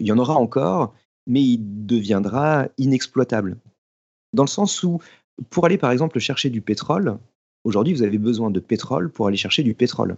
[0.00, 0.94] y en aura encore,
[1.26, 3.56] mais il deviendra inexploitable.
[4.32, 4.98] Dans le sens où,
[5.50, 7.18] pour aller par exemple chercher du pétrole,
[7.64, 10.16] aujourd'hui, vous avez besoin de pétrole pour aller chercher du pétrole.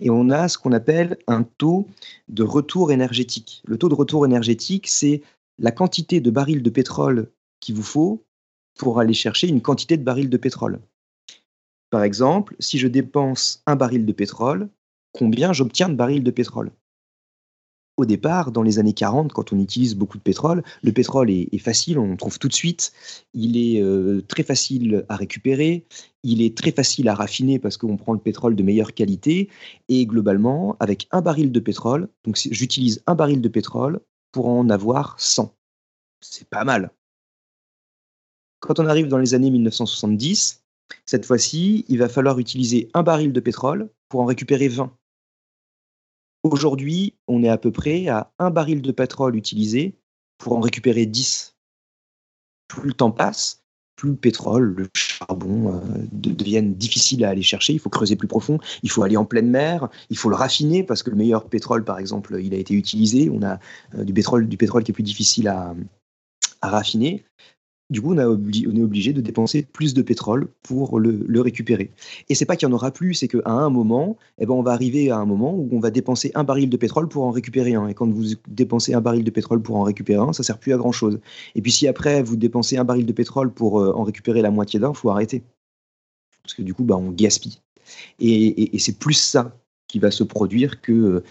[0.00, 1.88] Et on a ce qu'on appelle un taux
[2.28, 3.62] de retour énergétique.
[3.66, 5.22] Le taux de retour énergétique, c'est
[5.58, 8.24] la quantité de barils de pétrole qu'il vous faut
[8.76, 10.80] pour aller chercher une quantité de barils de pétrole.
[11.90, 14.68] Par exemple, si je dépense un baril de pétrole,
[15.12, 16.72] combien j'obtiens de barils de pétrole?
[17.96, 21.58] Au départ, dans les années 40, quand on utilise beaucoup de pétrole, le pétrole est,
[21.58, 22.92] facile, on le trouve tout de suite,
[23.34, 25.86] il est euh, très facile à récupérer,
[26.22, 29.48] il est très facile à raffiner parce qu'on prend le pétrole de meilleure qualité,
[29.88, 34.00] et globalement, avec un baril de pétrole, donc j'utilise un baril de pétrole
[34.32, 35.54] pour en avoir 100.
[36.20, 36.90] C'est pas mal.
[38.60, 40.64] Quand on arrive dans les années 1970,
[41.06, 44.96] cette fois-ci, il va falloir utiliser un baril de pétrole pour en récupérer 20.
[46.44, 49.96] Aujourd'hui, on est à peu près à un baril de pétrole utilisé
[50.36, 51.56] pour en récupérer 10.
[52.68, 53.64] Plus le temps passe,
[53.96, 55.80] plus le pétrole, le charbon euh,
[56.12, 57.72] de- deviennent difficiles à aller chercher.
[57.72, 60.84] Il faut creuser plus profond, il faut aller en pleine mer, il faut le raffiner
[60.84, 63.30] parce que le meilleur pétrole, par exemple, il a été utilisé.
[63.30, 63.58] On a
[63.94, 65.74] euh, du pétrole, du pétrole qui est plus difficile à
[66.60, 67.24] raffiner.
[67.90, 71.90] Du coup, on, est obligé de dépenser plus de pétrole pour le, récupérer.
[72.30, 74.62] Et c'est pas qu'il y en aura plus, c'est qu'à un moment, eh ben, on
[74.62, 77.30] va arriver à un moment où on va dépenser un baril de pétrole pour en
[77.30, 77.86] récupérer un.
[77.88, 80.72] Et quand vous dépensez un baril de pétrole pour en récupérer un, ça sert plus
[80.72, 81.20] à grand chose.
[81.54, 84.50] Et puis si après vous dépensez un baril de pétrole pour euh, en récupérer la
[84.50, 85.42] moitié d'un, faut arrêter.
[86.42, 87.58] Parce que du coup, bah, on gaspille.
[88.18, 89.54] Et, c'est plus ça
[89.88, 91.22] qui va se produire que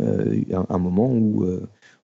[0.00, 1.66] euh, un, moment où euh,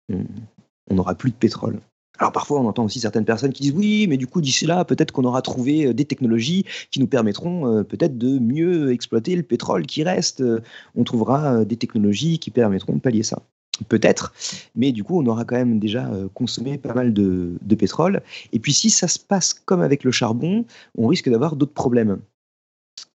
[0.08, 1.80] on n'aura plus de pétrole.
[2.18, 4.84] Alors parfois, on entend aussi certaines personnes qui disent oui, mais du coup, d'ici là,
[4.84, 9.34] peut-être qu'on aura trouvé euh, des technologies qui nous permettront euh, peut-être de mieux exploiter
[9.34, 10.40] le pétrole qui reste.
[10.40, 10.60] Euh,
[10.94, 13.42] On trouvera des technologies qui permettront de pallier ça.
[13.88, 14.34] Peut-être,
[14.76, 18.20] mais du coup, on aura quand même déjà consommé pas mal de, de pétrole.
[18.52, 22.18] Et puis, si ça se passe comme avec le charbon, on risque d'avoir d'autres problèmes.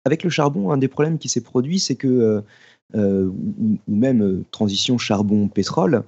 [0.05, 2.41] Avec le charbon, un des problèmes qui s'est produit, c'est que,
[2.95, 6.03] ou, même transition charbon-pétrole,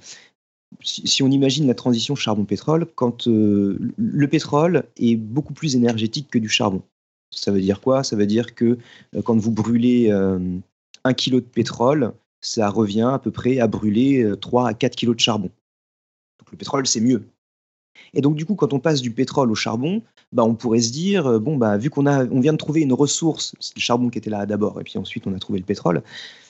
[0.82, 6.40] si, on imagine la transition charbon-pétrole, quand euh, le pétrole est beaucoup plus énergétique que
[6.40, 6.82] du charbon.
[7.32, 8.04] Ça veut dire quoi?
[8.04, 8.78] Ça veut dire que
[9.16, 10.40] euh, quand vous brûlez euh,
[11.04, 14.96] un kilo de pétrole, ça revient à peu près à brûler euh, 3 à 4
[14.96, 15.50] kilos de charbon.
[16.52, 17.28] Le pétrole, c'est mieux.
[18.14, 20.02] Et donc du coup, quand on passe du pétrole au charbon,
[20.32, 23.54] bah, on pourrait se dire, bon, bah, vu qu'on on vient de trouver une ressource,
[23.60, 26.04] c'est le charbon qui était là d'abord, et puis ensuite on a trouvé le pétrole,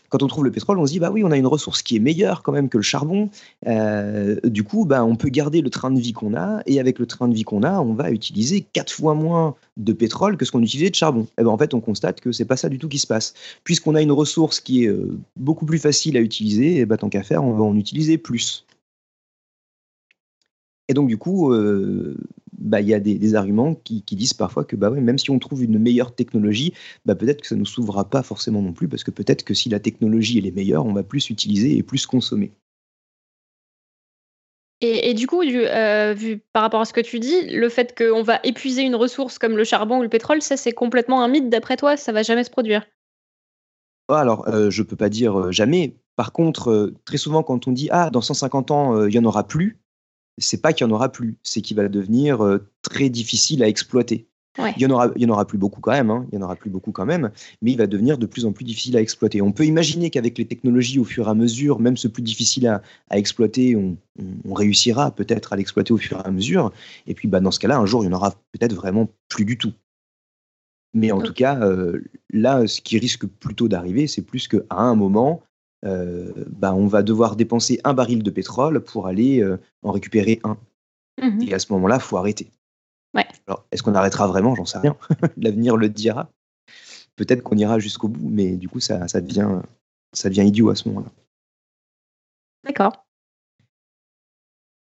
[0.09, 1.95] quand on trouve le pétrole, on se dit, bah oui, on a une ressource qui
[1.95, 3.29] est meilleure quand même que le charbon.
[3.67, 6.99] Euh, du coup, bah, on peut garder le train de vie qu'on a, et avec
[6.99, 10.45] le train de vie qu'on a, on va utiliser quatre fois moins de pétrole que
[10.45, 11.27] ce qu'on utilisait de charbon.
[11.37, 13.33] Et ben, en fait, on constate que c'est pas ça du tout qui se passe.
[13.63, 17.09] Puisqu'on a une ressource qui est euh, beaucoup plus facile à utiliser, et bah, tant
[17.09, 18.65] qu'à faire, on va en utiliser plus.
[20.89, 22.15] Et donc, du coup, euh,
[22.57, 25.17] bah, il y a des, des arguments qui, qui disent parfois que bah, ouais, même
[25.17, 26.73] si on trouve une meilleure technologie,
[27.05, 29.53] bah, peut-être que ça ne nous s'ouvrira pas forcément non plus, parce que peut-être que
[29.53, 32.51] si la technologie elle est meilleure, on va plus utiliser et plus consommer.
[34.81, 37.67] Et, et du coup, du- euh, vu par rapport à ce que tu dis, le
[37.69, 41.23] fait qu'on va épuiser une ressource comme le charbon ou le pétrole, ça c'est complètement
[41.23, 42.85] un mythe d'après toi, ça va jamais se produire.
[44.09, 45.97] Alors, euh, je peux pas dire euh, jamais.
[46.15, 49.25] Par contre, euh, très souvent, quand on dit ah, dans 150 ans, il y en
[49.25, 49.79] aura plus,
[50.37, 53.67] c'est pas qu'il y en aura plus, c'est qu'il va devenir euh, très difficile à
[53.67, 54.27] exploiter.
[54.59, 54.73] Ouais.
[54.75, 56.39] Il y en aura, il y en aura plus beaucoup quand même, hein, il y
[56.39, 57.29] en aura plus beaucoup quand même,
[57.61, 59.39] mais il va devenir de plus en plus difficile à exploiter.
[59.39, 62.65] On peut imaginer qu'avec les technologies, au fur et à mesure, même ce plus difficile
[62.67, 66.71] à, à exploiter, on, on- on réussira peut-être à l'exploiter au fur et à mesure.
[67.05, 69.45] Et puis, bah, dans ce cas-là, un jour, il y en aura peut-être vraiment plus
[69.45, 69.73] du tout.
[70.93, 74.95] Mais en tout cas, euh, là, ce qui risque plutôt d'arriver, c'est plus qu'à un
[74.95, 75.43] moment,
[75.83, 80.57] bah, on va devoir dépenser un baril de pétrole pour aller euh, en récupérer un.
[81.21, 81.41] Mhm.
[81.43, 82.51] Et à ce moment-là, il faut arrêter.
[83.13, 83.25] Ouais.
[83.47, 84.55] Alors, est-ce qu'on arrêtera vraiment?
[84.55, 84.95] J'en sais rien.
[85.37, 86.29] L'avenir le dira.
[87.15, 89.61] Peut-être qu'on ira jusqu'au bout, mais du coup, ça, ça, devient,
[90.13, 91.11] ça devient idiot à ce moment-là.
[92.63, 93.07] D'accord.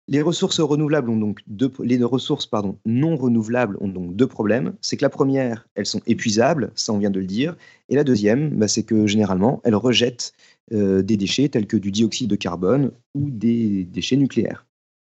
[0.08, 4.74] Les ressources renouvelables ont donc deux, les ressources pardon, non renouvelables ont donc deux problèmes.
[4.80, 7.56] C'est que la première, elles sont épuisables, ça on vient de le dire,
[7.88, 10.32] et la deuxième, bah, c'est que généralement, elles rejettent
[10.72, 14.66] euh, des déchets tels que du dioxyde de carbone ou des déchets nucléaires,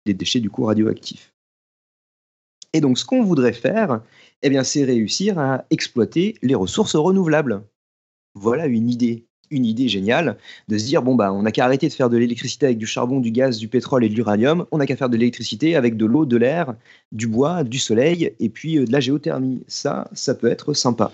[0.05, 1.33] des déchets du coup radioactifs.
[2.73, 4.01] Et donc, ce qu'on voudrait faire,
[4.41, 7.63] eh bien, c'est réussir à exploiter les ressources renouvelables.
[8.33, 10.37] Voilà une idée, une idée géniale
[10.67, 12.85] de se dire bon bah on n'a qu'à arrêter de faire de l'électricité avec du
[12.85, 14.65] charbon, du gaz, du pétrole et de l'uranium.
[14.71, 16.75] On n'a qu'à faire de l'électricité avec de l'eau, de l'air,
[17.13, 19.63] du bois, du soleil et puis euh, de la géothermie.
[19.67, 21.13] Ça, ça peut être sympa.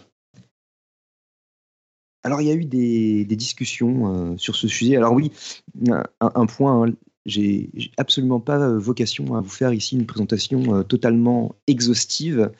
[2.23, 4.95] Alors il y a eu des, discussions euh, sur ce sujet.
[4.95, 5.31] Alors oui,
[6.19, 6.83] un, point.
[6.87, 6.93] hein,
[7.25, 12.51] j'ai absolument pas euh, vocation à vous faire ici une présentation euh, totalement exhaustive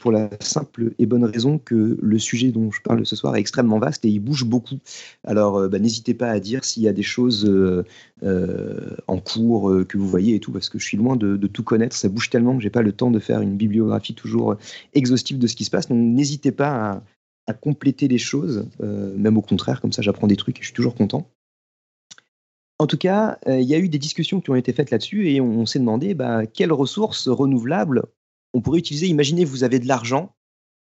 [0.00, 3.40] pour la simple et bonne raison que le sujet dont je parle ce soir est
[3.40, 4.78] extrêmement vaste et il bouge beaucoup.
[5.24, 7.44] Alors bah, n'hésitez pas à dire s'il y a des choses
[8.22, 11.64] en cours que vous voyez et tout, parce que je suis loin de, de tout
[11.64, 11.94] connaître.
[11.94, 14.56] Ça bouge tellement que j'ai pas le temps de faire une bibliographie toujours
[14.94, 15.86] exhaustive de ce qui se passe.
[15.86, 17.02] Donc n'hésitez pas à,
[17.48, 20.66] à compléter les choses, euh, même au contraire, comme ça j'apprends des trucs et je
[20.66, 21.30] suis toujours content.
[22.78, 25.30] En tout cas, euh, il y a eu des discussions qui ont été faites là-dessus
[25.30, 28.04] et on, on s'est demandé bah, quelles ressources renouvelables
[28.54, 29.06] on pourrait utiliser.
[29.08, 30.36] Imaginez, vous avez de l'argent,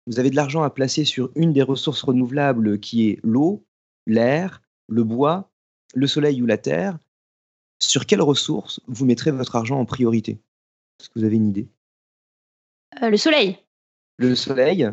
[0.06, 3.64] vous avez de l'argent à placer sur une des ressources renouvelables qui est l'eau,
[4.06, 5.50] l'air, le bois,
[5.94, 6.98] le soleil ou la terre.
[7.78, 10.32] Sur quelles ressources vous mettrez votre argent en priorité?
[11.00, 11.68] Est-ce que vous avez une idée?
[13.02, 13.56] Euh, le soleil.
[14.18, 14.90] Le soleil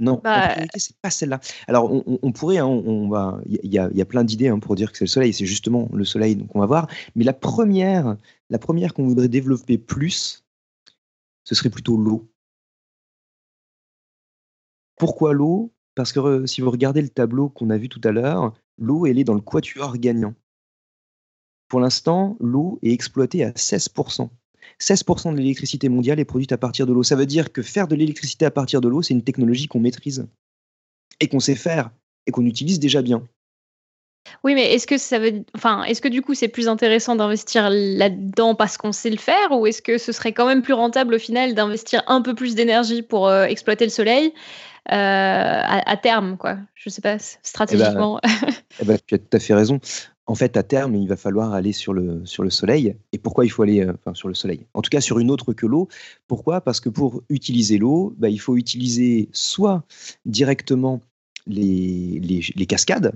[0.00, 1.40] Non, Bah, en priorité, c'est pas celle-là.
[1.68, 1.90] Alors,
[2.22, 4.74] on, pourrait, hein, on, va, il y, a- il y a plein d'idées hein, pour
[4.74, 5.32] dire que c'est le soleil.
[5.32, 6.88] C'est justement le soleil, donc on va voir.
[7.14, 8.16] Mais la première,
[8.50, 10.44] la première qu'on voudrait développer plus,
[11.44, 12.28] ce serait plutôt l'eau.
[14.96, 15.72] Pourquoi l'eau?
[15.94, 19.06] Parce que euh, si vous regardez le tableau qu'on a vu tout à l'heure, l'eau,
[19.06, 20.34] elle est dans le quatuor gagnant.
[21.68, 24.30] Pour l'instant, l'eau est exploitée à 16%.
[24.80, 27.02] 16% de l'électricité mondiale est produite à partir de l'eau.
[27.02, 29.80] Ça veut dire que faire de l'électricité à partir de l'eau, c'est une technologie qu'on
[29.80, 30.26] maîtrise
[31.20, 31.90] et qu'on sait faire
[32.26, 33.22] et qu'on utilise déjà bien.
[34.42, 37.68] Oui, mais est-ce que ça veut, enfin, est-ce que du coup c'est plus intéressant d'investir
[37.70, 41.14] là-dedans parce qu'on sait le faire, ou est-ce que ce serait quand même plus rentable
[41.14, 44.32] au final d'investir un peu plus d'énergie pour euh, exploiter le soleil
[44.90, 46.56] euh, à, à terme, quoi?
[46.74, 48.18] Je sais pas, stratégiquement.
[48.80, 49.78] Eh ben, tu as tout à fait raison.
[50.26, 52.96] En fait, à terme, il va falloir aller sur le, sur le soleil.
[53.12, 54.66] Et pourquoi il faut aller euh, sur le soleil?
[54.72, 55.88] En tout cas, sur une autre que l'eau.
[56.28, 56.62] Pourquoi?
[56.62, 59.84] Parce que pour utiliser l'eau, bah, il faut utiliser soit
[60.24, 61.02] directement
[61.46, 62.20] les,
[62.56, 63.12] les, cascades.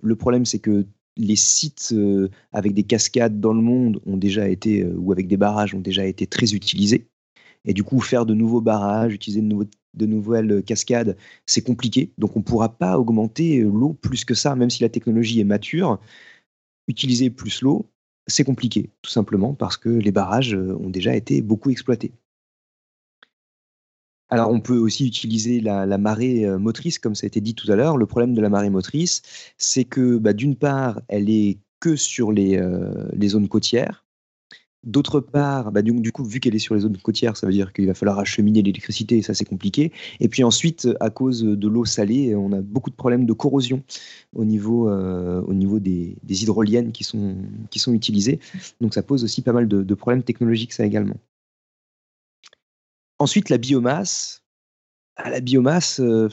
[0.00, 0.86] Le problème, c'est que
[1.18, 5.28] les sites euh, avec des cascades dans le monde ont déjà été, euh, ou avec
[5.28, 7.08] des barrages, ont déjà été très utilisés.
[7.66, 12.10] Et du coup, faire de nouveaux barrages, utiliser de, nouvelles cascades, c'est compliqué.
[12.16, 15.44] Donc, on ne pourra pas augmenter l'eau plus que ça, même si la technologie est
[15.44, 15.98] mature.
[16.88, 17.86] Utiliser plus l'eau,
[18.26, 22.12] c'est compliqué, tout simplement parce que les barrages euh, ont déjà été beaucoup exploités.
[24.30, 27.70] Alors, on peut aussi utiliser la, marée euh, motrice, comme ça a été dit tout
[27.72, 27.96] à l'heure.
[27.96, 29.22] Le problème de la marée motrice,
[29.56, 34.04] c'est que bah, d'une part, elle est que sur les, euh, les zones côtières.
[34.84, 37.72] D'autre part, bah, du, coup, vu qu'elle est sur les zones côtières, ça veut dire
[37.72, 39.92] qu'il va falloir acheminer l'électricité, et ça c'est compliqué.
[40.20, 43.82] Et puis ensuite, à cause de l'eau salée, on a beaucoup de problèmes de corrosion
[44.34, 45.42] au niveau, euh,
[45.80, 47.36] des, hydroliennes qui sont,
[47.92, 48.38] utilisées.
[48.80, 51.16] Donc ça pose aussi pas mal de, problèmes technologiques, ça également.
[53.18, 54.44] Ensuite, la biomasse.
[55.16, 56.28] Ah, la biomasse, euh,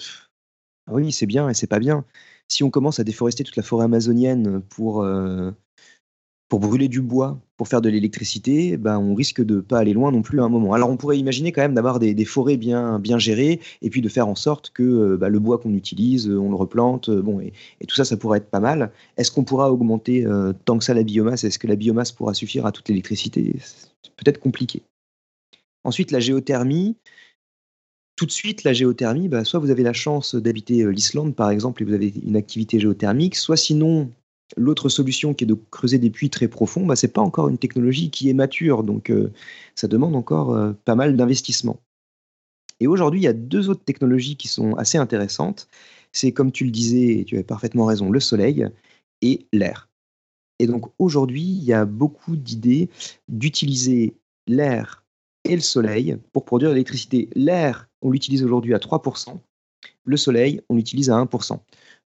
[0.87, 2.05] oui, c'est bien et c'est pas bien.
[2.47, 5.51] Si on commence à déforester toute la forêt amazonienne pour, euh,
[6.47, 10.11] pour brûler du bois, pour faire de l'électricité, ben, on risque de pas aller loin
[10.11, 10.73] non plus à un moment.
[10.73, 14.09] Alors on pourrait imaginer quand même d'avoir des, forêts bien, bien gérées et puis de
[14.09, 17.21] faire en sorte que euh, bah, le bois qu'on utilise, euh, on le replante, euh,
[17.21, 17.53] bon, et,
[17.87, 18.91] tout ça, ça pourrait être pas mal.
[19.17, 20.25] Est-ce qu'on pourra augmenter
[20.65, 21.43] tant que ça la biomasse?
[21.43, 23.55] Est-ce que la biomasse pourra suffire à toute l'électricité?
[23.59, 24.81] C'est peut-être compliqué.
[25.83, 26.95] Ensuite, la géothermie.
[28.15, 31.83] Tout de suite, la géothermie, bah, soit vous avez la chance d'habiter l'Islande, par exemple,
[31.83, 34.09] et vous avez une activité géothermique, soit sinon,
[34.57, 37.49] l'autre solution qui est de creuser des puits très profonds, bah, ce n'est pas encore
[37.49, 39.31] une technologie qui est mature, donc euh,
[39.75, 41.79] ça demande encore euh, pas mal d'investissement.
[42.79, 45.67] Et aujourd'hui, il y a deux autres technologies qui sont assez intéressantes.
[46.11, 48.67] C'est, comme tu le disais, et tu avais parfaitement raison, le soleil
[49.21, 49.89] et l'air.
[50.59, 52.89] Et donc aujourd'hui, il y a beaucoup d'idées
[53.27, 54.15] d'utiliser
[54.47, 55.03] l'air
[55.43, 57.29] et le soleil pour produire l'électricité.
[57.35, 59.37] L'air, on l'utilise aujourd'hui à 3%.
[60.05, 61.59] Le soleil, on l'utilise à 1%.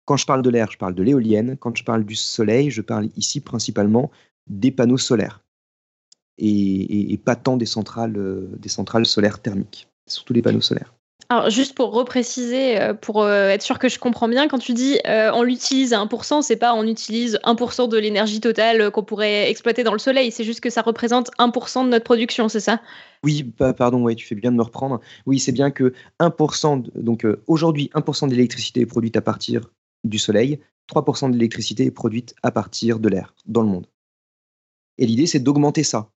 [0.05, 1.57] Quand je parle de l'air, je parle de l'éolienne.
[1.59, 4.11] Quand je parle du soleil, je parle ici principalement
[4.47, 5.41] des panneaux solaires.
[6.37, 9.87] Et, et- et pas tant des centrales, euh, des centrales solaires thermiques.
[10.07, 10.93] Surtout les panneaux solaires.
[11.29, 14.73] Alors, juste pour repréciser, euh, pour euh, être sûr que je comprends bien, quand tu
[14.73, 19.01] dis euh, on l'utilise à 1%, c'est pas on utilise 1% de l'énergie totale qu'on
[19.03, 22.59] pourrait exploiter dans le soleil, c'est juste que ça représente 1% de notre production, c'est
[22.59, 22.79] ça?
[23.23, 24.99] Oui, pa- pardon, ouais, tu fais bien de me reprendre.
[25.25, 29.21] Oui, c'est bien que 1%, de- donc euh, aujourd'hui, 1% de l'électricité est produite à
[29.21, 29.71] partir
[30.05, 33.87] du soleil, 3% de l'électricité est produite à partir de l'air dans le monde.
[34.97, 36.11] Et l'idée, c'est d'augmenter ça.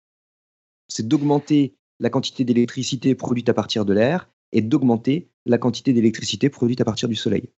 [0.88, 6.50] C'est d'augmenter la quantité d'électricité produite à partir de l'air et d'augmenter la quantité d'électricité
[6.50, 7.50] produite à partir du soleil.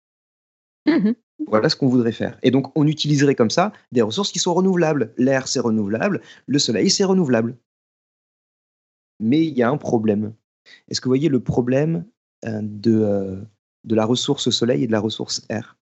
[0.87, 1.15] Mhm.
[1.47, 2.39] Voilà ce qu'on voudrait faire.
[2.43, 5.13] Et donc, on utiliserait comme ça des ressources qui sont renouvelables.
[5.17, 6.21] L'air, c'est renouvelable.
[6.47, 7.59] Le soleil, c'est renouvelable.
[9.21, 10.35] Mais il y a un problème.
[10.89, 12.05] Est-ce que vous voyez le problème
[12.45, 13.41] euh, de, euh,
[13.85, 15.78] de la ressource soleil et de la ressource air?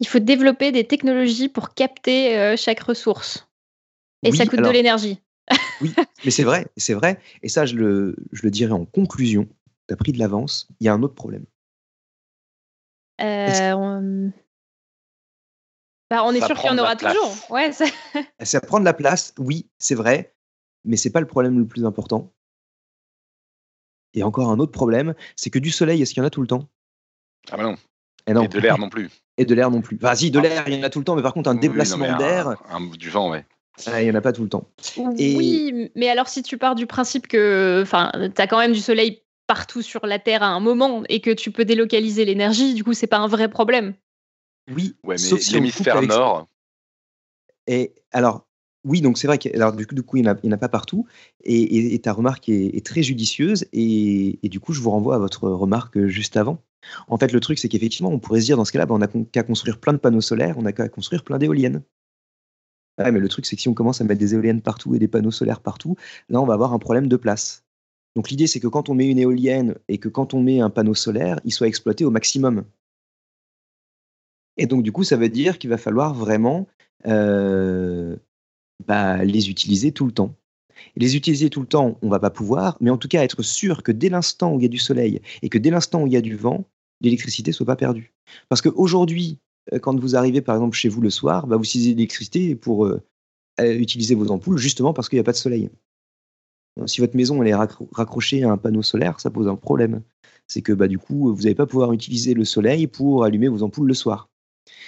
[0.00, 3.48] Il faut développer des technologies pour capter euh, chaque ressource.
[4.22, 5.20] Et Oui, ça coûte alors- de l'énergie.
[5.80, 5.94] Oui,
[6.24, 7.20] mais c'est vrai, c'est vrai.
[7.42, 9.48] Et ça, je le, je le dirais en conclusion.
[9.86, 10.66] Tu as pris de l'avance.
[10.80, 11.44] Il y a un autre problème.
[13.20, 14.32] Euh, on...
[16.10, 17.34] Bah, on est Ça sûr qu'il y en aura toujours.
[17.50, 17.84] Ouais, ça-
[18.42, 20.34] Ça prend de la place, oui, c'est vrai,
[20.84, 22.32] mais c'est pas le problème le plus important.
[24.14, 26.40] Et encore un autre problème, c'est que du soleil, est-ce qu'il y en a tout
[26.40, 26.68] le temps?
[27.50, 27.76] Ah bah non.
[28.28, 28.42] Et, non.
[28.44, 29.10] Et de l'air non plus.
[29.36, 29.96] Et de l'air non plus.
[29.96, 31.60] Vas-y, de l'air, il y en a tout le temps, mais par contre, un Oui,
[31.60, 32.56] déplacement un- d'air,
[32.98, 33.44] Du vent, ouais.
[33.86, 34.68] ah, il n'y en a pas tout le temps.
[35.16, 38.72] Et- Oui, mais alors si tu pars du principe que enfin, tu as quand même
[38.72, 42.74] du soleil partout sur la Terre à un moment et que tu peux délocaliser l'énergie,
[42.74, 43.94] du coup, c'est pas un vrai problème.
[44.74, 46.46] Oui, Ouais, mais sauf si l'hémisphère avec- nord,
[47.66, 48.46] Et alors,
[48.84, 50.58] oui, donc c'est vrai que alors, du coup, du coup, il n'y en, a- en
[50.58, 51.06] pas partout.
[51.44, 53.66] Et, et- et ta remarque est, est très judicieuse.
[53.72, 56.58] Et, et du coup, je vous renvoie à votre remarque juste avant.
[57.08, 58.98] En fait, le truc, c'est qu'effectivement, on pourrait se dire dans ce cas-là, bah, on
[58.98, 61.82] n'a qu'à construire plein de panneaux solaires, on n'a qu'à construire plein d'éoliennes.
[62.98, 65.06] Mais le truc, c'est que si on commence à mettre des éoliennes partout et des
[65.06, 65.96] panneaux solaires partout,
[66.28, 67.64] là, on va avoir un problème de place.
[68.16, 70.70] Donc l'idée, c'est que quand on met une éolienne et que quand on met un
[70.70, 72.64] panneau solaire, il soit exploité au maximum.
[74.56, 76.66] Et donc, du coup, ça veut dire qu'il va falloir vraiment
[77.06, 78.16] euh,
[78.84, 80.34] bah, les utiliser tout le temps.
[80.96, 83.82] Les utiliser tout le temps, on va pas pouvoir, mais en tout cas être sûr
[83.82, 86.12] que dès l'instant où il y a du soleil et que dès l'instant où il
[86.12, 86.64] y a du vent,
[87.00, 88.12] l'électricité soit pas perdue.
[88.48, 89.38] Parce qu'aujourd'hui,
[89.72, 92.86] euh, quand vous arrivez par exemple chez vous le soir, bah, vous utilisez l'électricité pour
[92.86, 93.00] euh,
[93.60, 95.70] euh, utiliser vos ampoules justement parce qu'il n'y a pas de soleil.
[96.86, 100.02] Si votre maison est raccro- raccrochée à un panneau solaire, ça pose un problème.
[100.46, 103.62] C'est que bah, du coup, vous n'allez pas pouvoir utiliser le soleil pour allumer vos
[103.62, 104.28] ampoules le soir.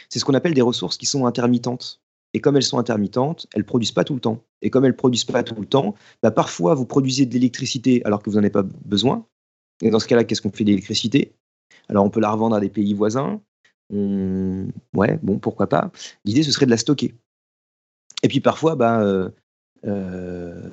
[0.09, 2.01] C'est ce qu'on appelle des ressources qui sont intermittentes.
[2.33, 4.45] Et comme elles sont intermittentes, elles produisent pas tout le temps.
[4.63, 8.23] Et comme elles produisent pas tout le temps, bah, parfois vous produisez de l'électricité alors
[8.23, 9.27] que vous n'en avez pas besoin.
[9.83, 11.33] Et dans ce cas-là, qu'est-ce qu'on fait de l'électricité
[11.89, 13.41] Alors on peut la revendre à des pays voisins.
[13.91, 15.91] Ouais, bon, pourquoi pas.
[16.25, 17.15] L'idée, ce serait de la stocker.
[18.23, 19.31] Et puis parfois, bah, euh,
[19.87, 20.71] euh,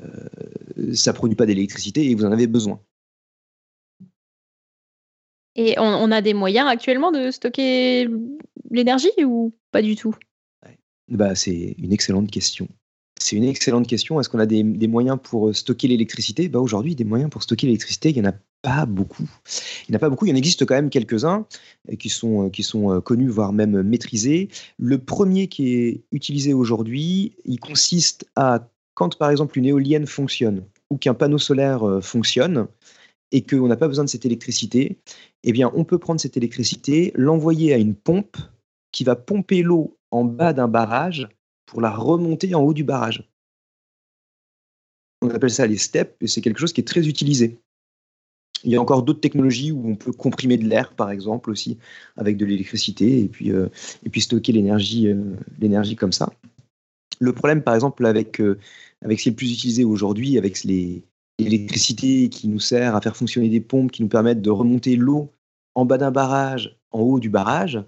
[0.93, 2.79] ça produit pas d'électricité et vous en avez besoin.
[5.55, 8.07] Et on a des moyens actuellement de stocker
[8.69, 10.13] l'énergie ou pas du tout?
[11.09, 12.67] Bah, c'est une excellente question.
[13.19, 14.19] C'est une excellente question.
[14.19, 16.49] Est-ce qu'on a des, moyens pour euh, stocker l'électricité?
[16.49, 19.27] Bah, Aujourd'hui, des moyens pour stocker l'électricité, il n'y en a pas beaucoup.
[19.87, 20.25] Il n'y en a pas beaucoup.
[20.25, 21.45] Il en existe quand même quelques-uns
[21.91, 24.49] euh, qui sont, euh, qui sont connus, voire même maîtrisés.
[24.77, 30.63] Le premier qui est utilisé aujourd'hui, il consiste à, quand par exemple une éolienne fonctionne
[30.89, 32.67] ou qu'un panneau solaire fonctionne
[33.31, 34.97] et qu'on n'a pas besoin de cette électricité,
[35.43, 38.37] eh bien, on peut prendre cette électricité, l'envoyer à une pompe
[38.91, 41.27] qui va pomper l'eau en bas d'un barrage
[41.65, 43.29] pour la remonter en haut du barrage.
[45.21, 47.59] On appelle ça les steps et c'est quelque chose qui est très utilisé.
[48.63, 51.77] Il y a encore d'autres technologies où on peut comprimer de l'air, par exemple, aussi,
[52.15, 53.67] avec de l'électricité, et puis, euh,
[54.03, 56.31] et puis stocker l'énergie euh, l'énergie comme ça.
[57.19, 58.59] Le problème, par exemple, avec, euh,
[59.03, 63.15] avec ce qui est le plus utilisé aujourd'hui, avec l'électricité qui nous sert à faire
[63.15, 65.31] fonctionner des pompes qui nous permettent de remonter l'eau
[65.75, 67.79] en bas d'un barrage, en haut du barrage,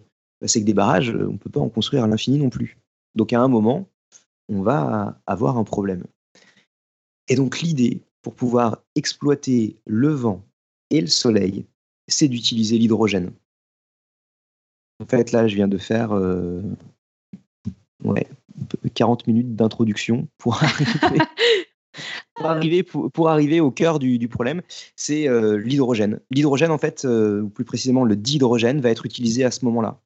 [0.42, 2.78] bah, c'est que des barrages, on ne peut pas en construire à l'infini non plus.
[3.16, 3.88] Donc à un moment,
[4.50, 6.04] on va avoir un problème.
[7.28, 10.44] Et donc l'idée, pour pouvoir exploiter le vent
[10.90, 11.66] et le soleil,
[12.08, 13.32] c'est d'utiliser l'hydrogène.
[15.02, 16.62] En fait, là, je viens de faire euh,
[18.04, 18.28] ouais,
[18.94, 21.20] 40 minutes d'introduction pour arriver,
[22.36, 24.62] pour arriver, pour- pour arriver au cœur du, du problème,
[24.96, 26.20] c'est euh, l'hydrogène.
[26.32, 30.02] L'hydrogène, en fait, euh, ou plus précisément le dihydrogène, va être utilisé à ce moment-là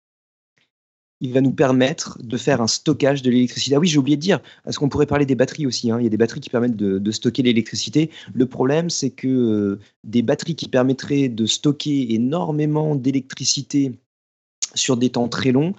[1.23, 3.75] il va nous permettre de faire un stockage de l'électricité.
[3.77, 5.89] Ah oui, j'ai oublié de dire, parce qu'on pourrait parler des batteries aussi.
[5.89, 5.97] hein.
[5.99, 8.11] Il y a des batteries qui permettent de, stocker l'électricité.
[8.33, 13.93] Le problème, c'est que euh, des batteries qui permettraient de stocker énormément d'électricité
[14.75, 15.73] sur des temps très longs,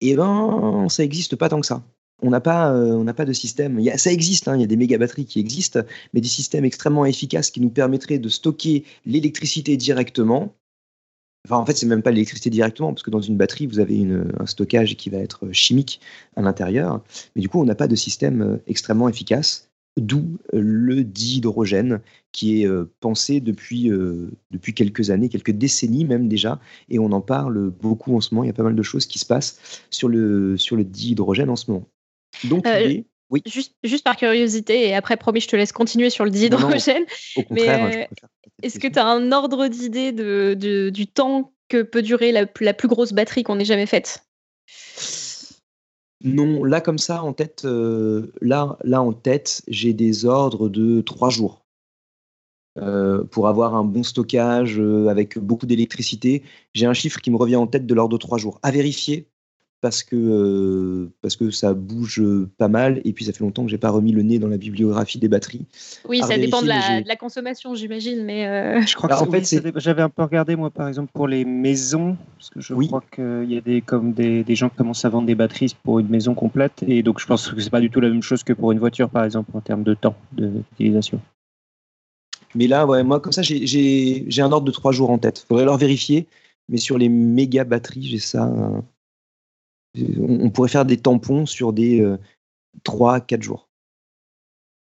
[0.00, 1.82] eh ben, ça n'existe pas tant que ça.
[2.22, 3.84] On n'a pas, euh, de système.
[3.96, 5.80] Ça existe, hein, il y a des méga batteries qui existent,
[6.12, 10.54] mais des systèmes extrêmement efficaces qui nous permettraient de stocker l'électricité directement.
[11.46, 13.96] Enfin, en fait, c'est même pas l'électricité directement, parce que dans une batterie, vous avez
[13.98, 16.00] une- un stockage qui va être chimique
[16.36, 17.02] à l'intérieur.
[17.36, 19.68] Mais du coup, on n'a pas de système euh, extrêmement efficace,
[20.00, 22.00] d'où euh, le dihydrogène,
[22.32, 27.12] qui est euh, pensé depuis, euh, depuis quelques années, quelques décennies même déjà, et on
[27.12, 28.44] en parle beaucoup en ce moment.
[28.44, 31.50] Il y a pas mal de choses qui se passent sur le, sur le dihydrogène
[31.50, 31.86] en ce moment.
[32.42, 36.24] Donc, Euh, oui, juste, juste par curiosité, et après, promis, je te laisse continuer sur
[36.24, 36.36] le non.
[36.36, 37.04] dihydrogène.
[37.36, 38.26] au contraire, mais, euh,
[38.62, 42.46] Est-ce que tu as un ordre d'idée de, de- du temps que peut durer la,
[42.46, 44.24] plus- la plus grosse batterie qu'on ait jamais faite?
[46.22, 51.00] Non, là comme ça en tête, euh, là, là en tête, j'ai des ordres de
[51.00, 51.62] trois jours
[52.76, 56.42] Euh, pour avoir un bon stockage avec beaucoup d'électricité.
[56.72, 58.58] J'ai un chiffre qui me revient en tête de l'ordre de trois jours.
[58.64, 59.28] À vérifier
[59.84, 63.64] parce que euh, parce que ça bouge euh, pas mal et puis ça fait longtemps
[63.64, 65.66] que j'ai pas remis le nez dans la bibliographie des batteries.
[66.08, 69.14] Oui, ça dépend de la, j'ai- de la consommation, j'imagine, mais euh, Je crois que
[69.14, 72.48] en c'est- fait, oui, j'avais un peu regardé moi par exemple pour les maisons parce
[72.48, 72.86] que je Oui.
[72.86, 75.76] crois qu'il y a des comme des, des gens qui commencent à vendre des batteries
[75.82, 78.22] pour une maison complète et donc je pense que c'est pas du tout la même
[78.22, 81.20] chose que pour une voiture par exemple en termes de temps d'utilisation.
[82.54, 85.18] Mais là, ouais, moi comme ça, j'ai- j'ai j'ai un ordre de trois jours en
[85.18, 85.44] tête.
[85.46, 86.26] Faudrait leur vérifier.
[86.70, 88.50] mais sur les méga batteries, j'ai ça.
[89.98, 92.04] Euh, on, pourrait faire des tampons sur des
[92.84, 93.68] 3-4 jours.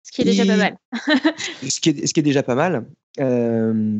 [0.02, 0.76] Ce qui est déjà Et- pas mal.
[1.68, 2.86] ce, qui est, ce qui est déjà pas mal.
[3.18, 3.98] Euh,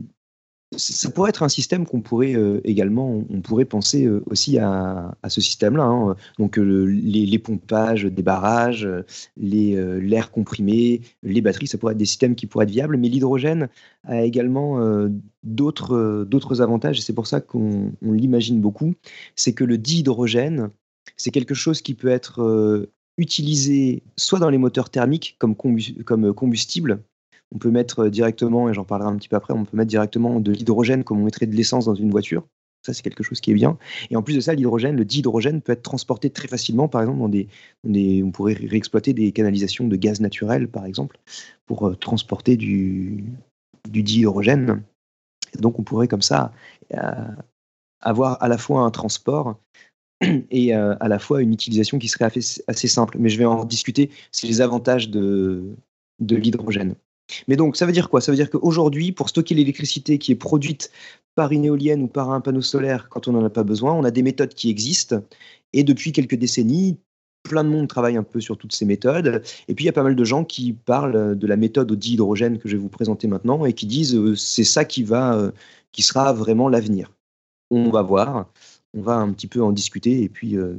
[0.77, 5.17] ça pourrait être un système qu'on pourrait euh, également, on- pourrait penser euh, aussi à,
[5.23, 5.83] à ce système-là.
[5.83, 6.17] hein.
[6.39, 9.03] Donc euh, les, les pompages des barrages, euh,
[9.43, 12.97] euh, l'air comprimé, les batteries, ça pourrait être des systèmes qui pourraient être viables.
[12.97, 13.69] Mais l'hydrogène
[14.05, 15.09] a également euh,
[15.43, 18.95] d'autres, euh, avantages et c'est pour ça qu'on on l'imagine beaucoup.
[19.35, 20.71] C'est que le dihydrogène,
[21.17, 25.55] c'est quelque chose qui peut être euh, utilisé soit dans les moteurs thermiques comme,
[26.05, 27.03] comme combustible.
[27.53, 29.91] On peut mettre euh, directement, et j'en parlerai un petit peu après, on peut mettre
[29.91, 32.47] directement de l'hydrogène comme on mettrait de l'essence dans une voiture.
[32.87, 33.77] Ça, c'est quelque chose qui est bien.
[34.09, 37.19] Et en plus de ça, l'hydrogène, le dihydrogène peut être transporté très facilement, par exemple,
[37.19, 41.19] dans des, on pourrait ré- réexploiter des canalisations de gaz naturel, par exemple,
[41.67, 43.25] pour euh, transporter du,
[43.87, 44.83] dihydrogène.
[45.59, 46.53] Donc, on pourrait comme ça
[46.95, 47.27] euh,
[48.01, 49.59] avoir à la fois un transport
[50.51, 52.31] et euh, à la fois une utilisation qui serait
[52.67, 53.17] assez, simple.
[53.19, 55.65] Mais je vais en discuter, c'est les avantages de,
[56.21, 56.95] de l'hydrogène.
[57.49, 58.21] Mais donc, ça veut dire quoi?
[58.21, 60.91] Ça veut dire qu'aujourd'hui, pour stocker l'électricité qui est produite
[61.37, 64.05] par une éolienne ou par un panneau solaire quand on n'en a pas besoin, on
[64.05, 65.23] a des méthodes qui existent.
[65.73, 66.99] Et depuis quelques décennies,
[67.45, 69.43] plein de monde travaille un peu sur toutes ces méthodes.
[69.69, 71.97] Et puis, il y a pas mal de gens qui parlent de la méthode au
[71.97, 75.35] dihydrogène que je vais vous présenter maintenant et qui disent euh, c'est ça qui, va,
[75.35, 75.51] euh,
[75.93, 77.13] qui sera vraiment l'avenir.
[77.71, 78.51] On va voir,
[78.95, 80.23] on va un petit peu en discuter.
[80.23, 80.79] Et puis, euh,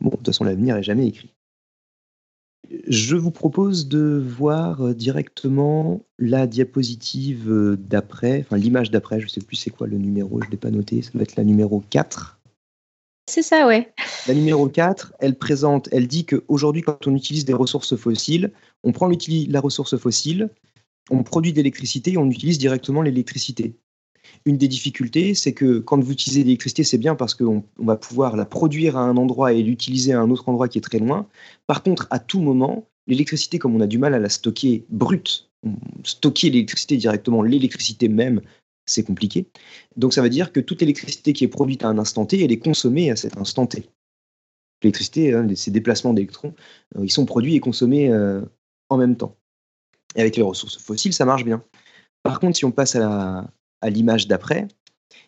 [0.00, 1.32] bon, de toute façon, l'avenir est jamais écrit.
[2.86, 9.24] Je vous propose de voir euh, directement la diapositive euh, d'après, enfin l'image d'après, je
[9.24, 11.36] ne sais plus c'est quoi le numéro, je ne l'ai pas noté, ça doit être
[11.36, 12.38] la numéro 4.
[13.28, 13.92] C'est ça, ouais.
[14.28, 18.52] La numéro 4, elle présente, elle dit qu'aujourd'hui, quand on utilise des ressources fossiles,
[18.84, 20.50] on prend la ressource fossile,
[21.10, 23.74] on produit de l'électricité et on utilise directement l'électricité.
[24.44, 27.96] Une des difficultés, c'est que quand vous utilisez l'électricité, c'est bien parce qu'on on va
[27.96, 30.98] pouvoir la produire à un endroit et l'utiliser à un autre endroit qui est très
[30.98, 31.28] loin.
[31.66, 35.50] Par contre, à tout moment, l'électricité, comme on a du mal à la stocker brute,
[36.04, 38.40] stocker l'électricité directement, l'électricité même,
[38.86, 39.46] c'est compliqué.
[39.96, 42.52] Donc ça veut dire que toute l'électricité qui est produite à un instant T, elle
[42.52, 43.88] est consommée à cet instant T.
[44.82, 46.54] L'électricité, hein, ces déplacements d'électrons,
[46.96, 48.40] euh, ils sont produits et consommés euh,
[48.88, 49.36] en même temps.
[50.16, 51.62] Et avec les ressources fossiles, ça marche bien.
[52.22, 53.50] Par contre, si on passe à la-
[53.80, 54.68] à l'image d'après,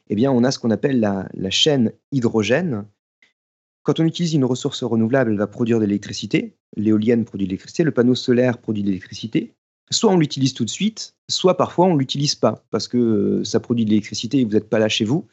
[0.09, 2.85] eh bien, on a ce qu'on appelle la, chaîne hydrogène.
[3.83, 6.57] Quand on utilise une ressource renouvelable, elle va produire de l'électricité.
[6.77, 9.55] L'éolienne produit de l'électricité, le panneau solaire produit de l'électricité.
[9.91, 13.45] Soit on l'utilise tout de suite, soit parfois on ne l'utilise pas parce que euh,
[13.45, 15.27] ça produit de l'électricité et vous n'êtes pas là chez vous,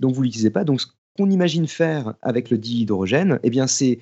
[0.00, 0.64] donc vous ne l'utilisez pas.
[0.64, 0.86] Donc ce
[1.18, 3.98] qu'on imagine faire avec le dihydrogène, eh bien, c'est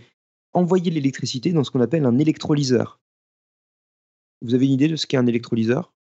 [0.52, 3.00] envoyer l'électricité dans ce qu'on appelle un électrolyseur.
[4.42, 5.93] Vous avez une idée de ce qu'est un électrolyseur?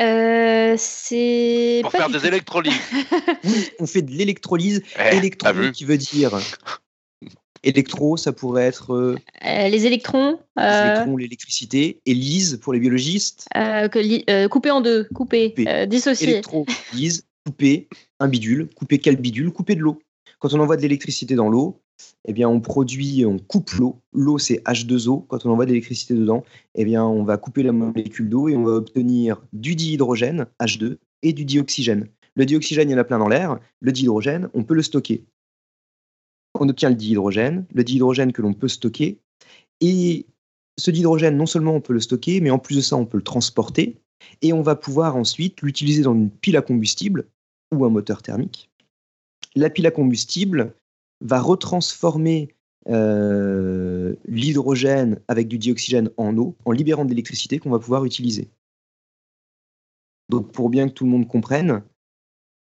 [0.00, 1.80] Euh, c'est.
[1.82, 2.26] Pour pas faire des tout.
[2.26, 2.74] électrolyses.
[3.44, 4.82] Oui, on fait de l'électrolyse.
[4.98, 5.30] Eh,
[5.72, 6.38] qui veut dire
[7.66, 12.72] électro, ça pourrait être euh, Euh, les électrons, les euh, électrons, l'électricité, et lyse pour
[12.72, 13.98] les biologistes, euh, que
[14.30, 15.08] euh, en deux,
[15.66, 16.30] euh, dissociés.
[16.30, 17.88] électro, lyse, couper
[18.20, 19.98] un bidule, couper quel bidule, couper de l'eau.
[20.38, 21.80] Quand on envoie de l'électricité dans l'eau,
[22.26, 24.02] eh on produit, on coupe l'eau.
[24.12, 25.26] L'eau c'est H2O.
[25.26, 28.64] Quand on envoie de l'électricité dedans, eh on va couper la molécule d'eau et on
[28.64, 32.08] va obtenir du dihydrogène H2 et du dioxygène.
[32.34, 33.58] Le dioxygène, il y en a plein dans l'air.
[33.80, 35.24] Le dihydrogène, on peut le stocker.
[36.60, 39.18] On obtient le dihydrogène, le dihydrogène que l'on peut stocker.
[39.80, 40.26] Et
[40.78, 43.16] ce dihydrogène, non seulement on peut le stocker, mais en plus de ça, on peut
[43.16, 43.96] le transporter.
[44.42, 47.26] Et on va pouvoir ensuite l'utiliser dans une pile à combustible
[47.74, 48.70] ou un moteur thermique.
[49.56, 50.74] La pile à combustible
[51.20, 52.54] va retransformer
[52.88, 58.50] euh, l'hydrogène avec du dioxygène en eau en libérant de l'électricité qu'on va pouvoir utiliser.
[60.28, 61.82] Donc pour bien que tout le monde comprenne,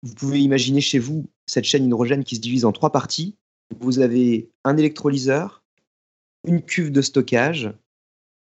[0.03, 3.36] vous pouvez imaginer chez vous cette chaîne hydrogène qui se divise en trois parties.
[3.80, 5.62] Vous avez un électrolyseur,
[6.47, 7.72] une cuve de stockage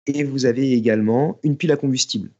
[0.05, 2.31] et vous avez également une pile à combustible.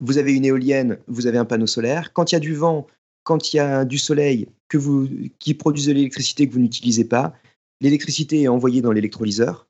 [0.00, 2.12] Vous avez une éolienne, vous avez un panneau solaire.
[2.12, 2.86] Quand il y a du vent,
[3.24, 5.08] quand il y a du soleil que vous,
[5.38, 7.34] qui produisent de l'électricité que vous n'utilisez pas,
[7.80, 9.66] l'électricité est envoyée dans l'électrolyseur.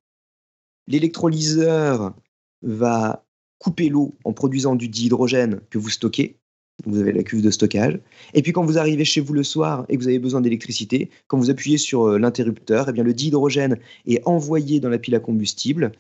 [0.87, 2.15] L'électrolyseur
[2.63, 3.25] va
[3.59, 6.37] couper l'eau en produisant du dihydrogène que vous stockez.
[6.85, 8.01] Vous avez la cuve de stockage.
[8.35, 11.11] Et puis quand vous arrivez chez vous le soir et que vous avez besoin d'électricité,
[11.29, 15.15] quand vous appuyez sur euh, l'interrupteur, eh bien le dihydrogène est envoyé dans la pile
[15.15, 15.93] à combustible.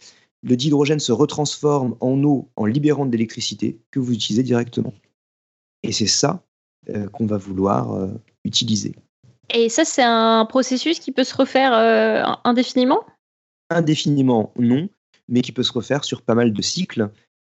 [0.42, 4.94] Le dihydrogène se retransforme en eau en libérant de l'électricité que vous utilisez directement.
[5.84, 6.44] Et c'est ça
[7.12, 8.08] qu'on va vouloir euh,
[8.44, 8.94] utiliser.
[9.54, 13.04] Et ça, c'est un processus qui peut se refaire euh, indéfiniment?
[13.70, 14.88] Indéfiniment, non,
[15.28, 17.10] mais qui peut se refaire sur pas mal de cycles.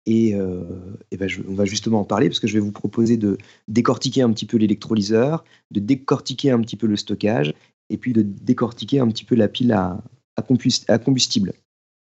[0.06, 0.62] Et, euh,
[1.10, 3.36] et ben je- on va justement en parler parce que je vais vous proposer de
[3.66, 7.52] décortiquer un petit peu l'électrolyseur, de décortiquer un petit peu le stockage
[7.90, 10.00] et puis de décortiquer un petit peu la pile à,
[10.36, 11.52] à compus- à combustible.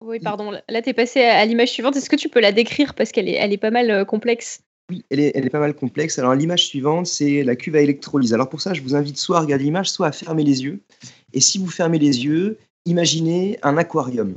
[0.05, 0.51] Oui, pardon.
[0.51, 1.97] Là, tu es passé à l'image suivante.
[1.97, 2.93] Est-ce que tu peux la décrire?
[2.93, 5.59] Parce qu'elle est, elle est pas mal euh, complexe Oui, elle est, elle est pas
[5.59, 6.17] mal complexe.
[6.17, 8.33] Alors l'image suivante, c'est la cuve à électrolyse.
[8.33, 10.79] Alors pour ça, je vous invite soit à regarder l'image, soit à fermer les yeux.
[11.33, 14.35] Et si vous fermez les yeux, imaginez un aquarium.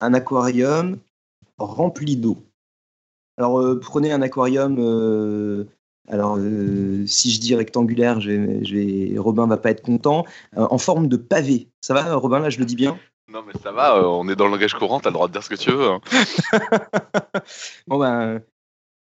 [0.00, 0.98] Un aquarium
[1.58, 2.38] rempli d'eau.
[3.38, 4.76] Alors euh, prenez un aquarium.
[4.78, 5.64] euh,
[6.08, 10.24] alors euh, si je dis rectangulaire, je vais, je vais- Robin va pas être content.
[10.56, 11.68] en forme de pavé.
[11.82, 12.98] Ça va, Robin Là, je le dis bien?
[13.28, 15.42] Non, mais ça va, on est dans le langage courant, t'as le droit de dire
[15.42, 15.86] ce que tu veux.
[15.88, 16.00] hein.
[17.86, 18.42] Bon ben,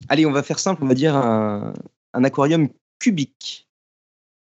[0.10, 1.74] allez, on va faire simple, on va dire un,
[2.14, 3.68] aquarium cubique.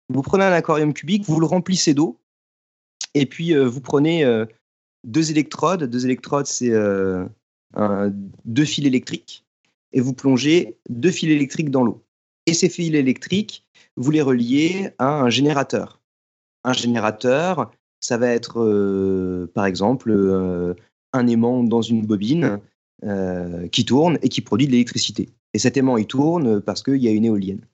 [0.08, 2.18] Vous prenez un aquarium cubique, vous le remplissez d'eau,
[3.14, 4.44] et puis euh, vous prenez euh,
[5.04, 5.84] deux électrodes.
[5.84, 7.26] Deux électrodes, c'est euh,
[8.44, 9.44] deux fils électriques,
[9.92, 12.02] et vous plongez deux fils électriques dans l'eau.
[12.46, 13.64] Et ces fils électriques,
[13.96, 16.00] vous les reliez à un générateur.
[16.64, 17.70] Un générateur,
[18.00, 20.12] ça va être, par exemple,
[21.12, 22.60] un aimant dans une bobine
[23.70, 25.28] qui tourne et qui produit de l'électricité.
[25.54, 27.66] Et cet aimant, il tourne parce qu'il y a une éolienne.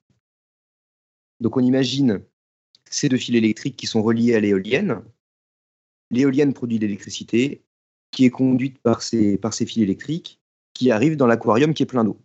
[1.41, 2.23] Donc on imagine
[2.91, 5.03] ces deux fils électriques qui sont reliés à l'éolienne.
[6.11, 7.63] L'éolienne produit de l'électricité
[8.11, 10.41] qui est conduite par ces, fils électriques
[10.73, 12.19] qui arrivent dans l'aquarium qui est plein d'eau.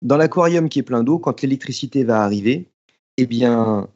[0.00, 2.70] Dans l'aquarium qui est plein d'eau, quand l'électricité va arriver,
[3.16, 3.88] eh bien,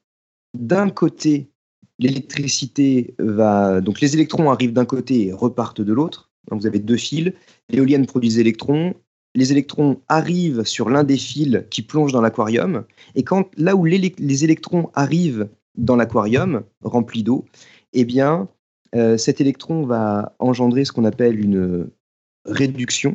[0.54, 1.50] d'un côté,
[1.98, 3.80] l'électricité va.
[3.80, 6.30] Donc les électrons arrivent d'un côté et repartent de l'autre.
[6.48, 7.32] Donc vous avez deux fils.
[7.68, 8.94] L'éolienne produit des électrons.
[9.36, 12.84] Les électrons arrivent sur l'un des fils qui plonge dans l'aquarium.
[13.14, 13.24] Et
[13.58, 17.44] là où les électrons arrivent dans l'aquarium rempli d'eau,
[17.92, 18.48] eh bien,
[18.94, 21.90] euh, cet électron va engendrer ce qu'on appelle une
[22.46, 23.14] réduction,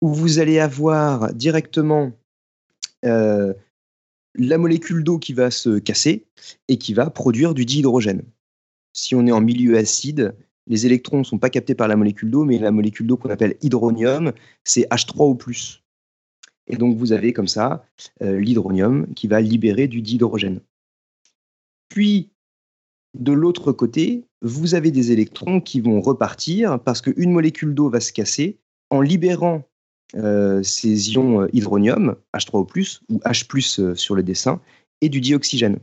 [0.00, 2.12] où vous allez avoir directement
[3.04, 3.52] euh,
[4.36, 6.24] la molécule d'eau qui va se casser
[6.68, 8.22] et qui va produire du dihydrogène.
[8.94, 10.34] Si on est en milieu acide,
[10.68, 13.30] les électrons ne sont pas captés par la molécule d'eau, mais la molécule d'eau qu'on
[13.30, 14.32] appelle hydronium,
[14.64, 15.80] c'est H3O+.
[16.68, 17.84] Et donc vous avez comme ça
[18.22, 20.60] euh, l'hydronium qui va libérer du dihydrogène.
[21.88, 22.30] Puis,
[23.18, 28.00] de l'autre côté, vous avez des électrons qui vont repartir parce qu'une molécule d'eau va
[28.00, 28.58] se casser
[28.90, 29.64] en libérant
[30.14, 34.60] euh, ces ions euh, hydronium, H3O+, ou H+, sur le dessin,
[35.00, 35.78] et du dioxygène.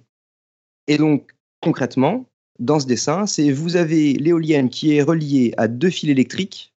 [0.88, 2.26] Et donc, concrètement,
[2.60, 6.74] dans ce dessin, c'est vous avez l'éolienne qui est reliée à deux fils électriques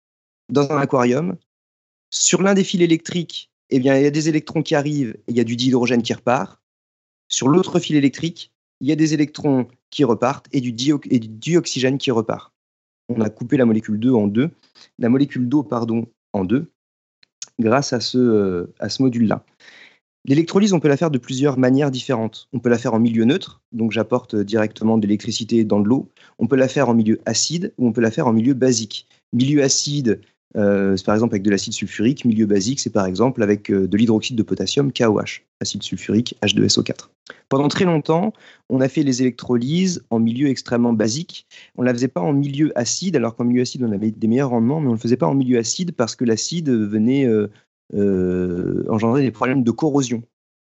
[0.48, 1.36] dans un aquarium.
[2.10, 5.32] Sur l'un des fils électriques, eh bien, il y a des électrons qui arrivent et
[5.32, 6.60] il y a du dihydrogène qui repart.
[7.28, 8.50] Sur l'autre fil électrique,
[8.80, 12.52] il y a des électrons qui repartent et du, dioxygène qui repart.
[13.08, 14.50] On a coupé la molécule 2 en deux,
[14.98, 16.70] la molécule d'eau, pardon, en deux,
[17.58, 19.44] grâce à ce, euh, à ce module-là.
[20.28, 22.48] L'électrolyse, on peut la faire de plusieurs manières différentes.
[22.52, 26.10] On peut la faire en milieu neutre, donc j'apporte directement de l'électricité dans de l'eau.
[26.38, 29.08] On peut la faire en milieu acide ou on peut la faire en milieu basique.
[29.32, 30.20] Milieu acide,
[30.54, 32.26] euh, c'est par exemple avec de l'acide sulfurique.
[32.26, 37.08] Milieu basique, c'est par exemple avec euh, de l'hydroxyde de potassium, KOH, acide sulfurique, H2SO4.
[37.48, 38.34] Pendant très longtemps,
[38.68, 41.46] on a fait les électrolyses en milieu extrêmement basique.
[41.76, 44.28] On ne la faisait pas en milieu acide, alors qu'en milieu acide, on avait des
[44.28, 47.24] meilleurs rendements, mais on ne le faisait pas en milieu acide parce que l'acide venait
[47.24, 47.48] euh,
[47.94, 50.22] engendrer des problèmes de corrosion.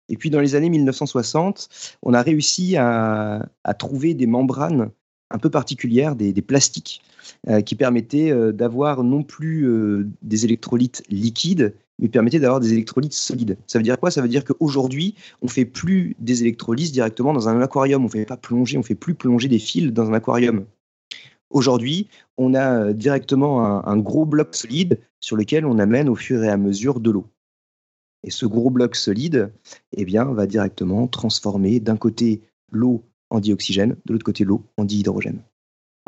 [0.09, 1.69] Et puis dans les années 1960,
[2.01, 3.49] on a réussi à,
[3.79, 4.91] trouver des membranes
[5.31, 7.01] un peu particulières, des, plastiques,
[7.49, 12.73] euh, qui permettaient euh, d'avoir non plus euh, des électrolytes liquides, mais permettaient d'avoir des
[12.73, 13.57] électrolytes solides.
[13.65, 14.11] Ça veut dire quoi?
[14.11, 18.05] Ça veut dire qu'aujourd'hui, on fait plus des électrolyses directement dans un aquarium.
[18.05, 20.65] On fait pas plonger, on fait plus plonger des fils dans un aquarium.
[21.53, 26.43] Aujourd'hui, on a euh, directement un, gros bloc solide sur lequel on amène au fur
[26.43, 27.27] et à mesure de l'eau.
[28.23, 29.53] Et ce gros bloc solide,
[29.95, 32.41] eh va directement transformer d'un côté
[32.71, 35.41] l'eau en dioxygène, de l'autre côté l'eau en dihydrogène.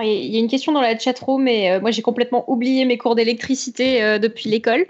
[0.03, 2.97] Il y a une question dans la chatroom, mais euh, moi j'ai complètement oublié mes
[2.97, 4.85] cours d'électricité euh, depuis l'école.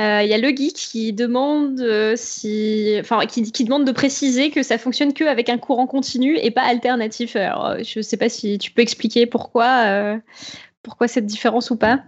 [0.00, 1.80] Euh, Il y a le geek qui demande
[2.16, 6.50] si, enfin, qui, demande de préciser que ça fonctionne que avec un courant continu et
[6.50, 7.36] pas alternatif.
[7.36, 10.18] Alors, je ne sais pas si tu peux expliquer pourquoi,
[10.82, 12.00] pourquoi cette différence ou pas.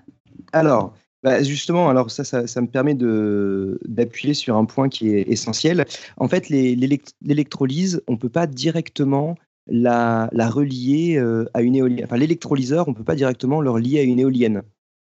[0.53, 5.29] Alors, bah, justement, alors ça, ça, ça me permet d'appuyer sur un point qui est
[5.29, 5.85] essentiel.
[6.17, 9.37] En fait, l'électrolyse, on ne peut pas directement
[9.73, 12.05] la, relier euh, à une éolienne.
[12.05, 14.63] Enfin, l'électrolyseur, on ne peut pas directement le relier à une éolienne.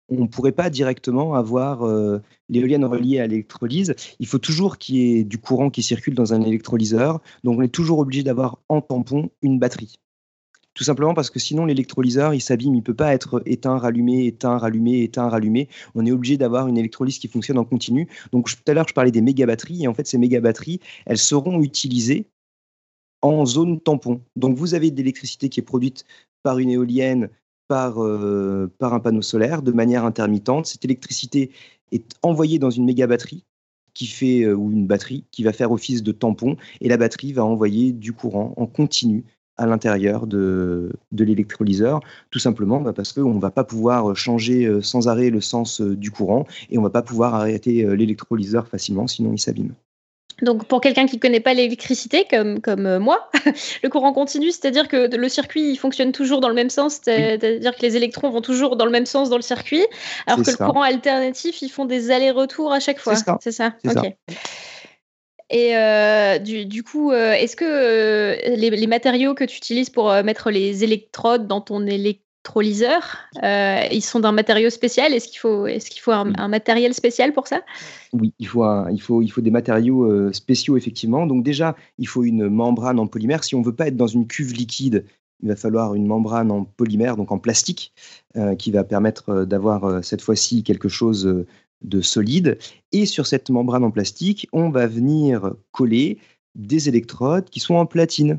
[0.08, 3.94] On ne pourrait pas directement avoir euh, l'éolienne reliée à l'électrolyse.
[4.20, 7.20] Il faut toujours qu'il y ait du courant qui circule dans un électrolyseur.
[7.44, 9.96] Donc, on est toujours obligé d'avoir en tampon une batterie.
[10.74, 14.56] Tout simplement parce que sinon l'électrolyseur il s'abîme, il peut pas être éteint, rallumé, éteint,
[14.56, 15.68] rallumé, éteint, rallumé.
[15.94, 18.08] On est obligé d'avoir une électrolyse qui fonctionne en continu.
[18.32, 20.80] Donc tout à l'heure je parlais des méga batteries et en fait ces méga batteries
[21.04, 22.26] elles seront utilisées
[23.23, 24.20] en zone tampon.
[24.37, 26.05] Donc vous avez de l'électricité qui est produite
[26.43, 27.31] par une éolienne,
[27.68, 30.66] par, euh, un panneau solaire de manière intermittente.
[30.66, 31.51] Cette électricité
[31.93, 33.45] est envoyée dans une méga batterie
[33.95, 37.33] qui fait euh, ou une batterie qui va faire office de tampon et la batterie
[37.33, 39.25] va envoyer du courant en continu
[39.59, 42.01] à l'intérieur de, de l'électrolyseur,
[42.31, 45.81] tout simplement bah, parce qu'on ne va pas pouvoir changer euh, sans arrêt le sens
[45.81, 49.75] du courant et on ne va pas pouvoir arrêter l'électrolyseur facilement, sinon il s'abîme.
[50.43, 53.30] Donc pour quelqu'un qui ne connaît pas l'électricité, comme, comme euh, moi,
[53.82, 57.76] le courant continu, c'est-à-dire que le circuit il fonctionne toujours dans le même sens, c'est-à-dire
[57.76, 59.86] que les électrons vont toujours dans le même sens dans le circuit,
[60.26, 63.14] alors que le courant alternatif, ils font des allers-retours à chaque fois.
[63.40, 63.74] C'est ça.
[63.84, 64.14] Ok.
[65.55, 70.51] Et euh, du, coup, euh, est-ce que les, les, matériaux que tu utilises pour mettre
[70.51, 71.86] les électrodes dans ton
[72.43, 73.18] électricité électrolyseurs.
[73.43, 75.12] Euh, ils sont d'un matériau spécial.
[75.12, 77.62] Est-ce qu'il faut, est-ce qu'il faut un, matériel spécial pour ça?
[78.12, 81.26] Oui, il faut, il, faut, il faut des matériaux euh, spéciaux, effectivement.
[81.26, 83.45] Donc déjà, il faut une membrane en polymère.
[83.45, 85.05] Si on ne veut pas être dans une cuve liquide,
[85.43, 87.93] il va falloir une membrane en polymère, donc en plastique,
[88.36, 91.45] euh, qui va permettre d'avoir cette fois-ci quelque chose
[91.82, 92.59] de solide.
[92.93, 96.18] Et sur cette membrane en plastique, on va venir coller
[96.55, 98.38] des électrodes qui sont en platine.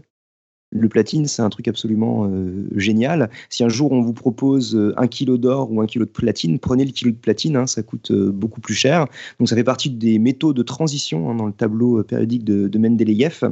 [0.75, 3.29] Le platine, c'est un truc absolument euh, génial.
[3.49, 6.57] Si un jour on vous propose euh, un kilo d'or ou un kilo de platine,
[6.57, 9.05] prenez le kilo de platine, hein, ça coûte euh, beaucoup plus cher.
[9.37, 12.79] Donc ça fait partie des métaux de transition hein, dans le tableau périodique de, de
[12.79, 13.43] Mendeleïev.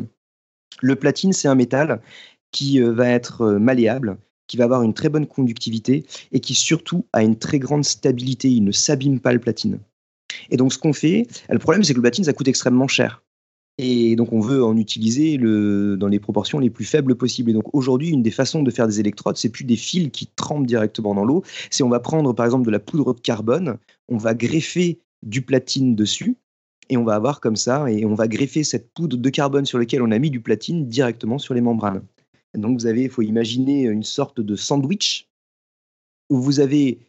[0.82, 2.02] Le platine, c'est un métal
[2.52, 4.18] qui va être malléable,
[4.48, 8.50] qui va avoir une très bonne conductivité et qui surtout a une très grande stabilité.
[8.50, 9.78] Il ne s'abîme pas le platine.
[10.50, 13.22] Et donc ce qu'on fait, le problème c'est que le platine, ça coûte extrêmement cher.
[13.84, 17.50] Et donc, on veut en utiliser le, dans les proportions les plus faibles possibles.
[17.50, 20.28] Et donc, aujourd'hui, une des façons de faire des électrodes, c'est plus des fils qui
[20.28, 21.42] trempent directement dans l'eau.
[21.72, 25.42] C'est on va prendre, par exemple, de la poudre de carbone, on va greffer du
[25.42, 26.36] platine dessus,
[26.90, 29.80] et on va avoir comme ça, et on va greffer cette poudre de carbone sur
[29.80, 32.04] laquelle on a mis du platine directement sur les membranes.
[32.54, 35.28] donc, vous avez, il faut imaginer une sorte de sandwich
[36.30, 37.00] où vous avez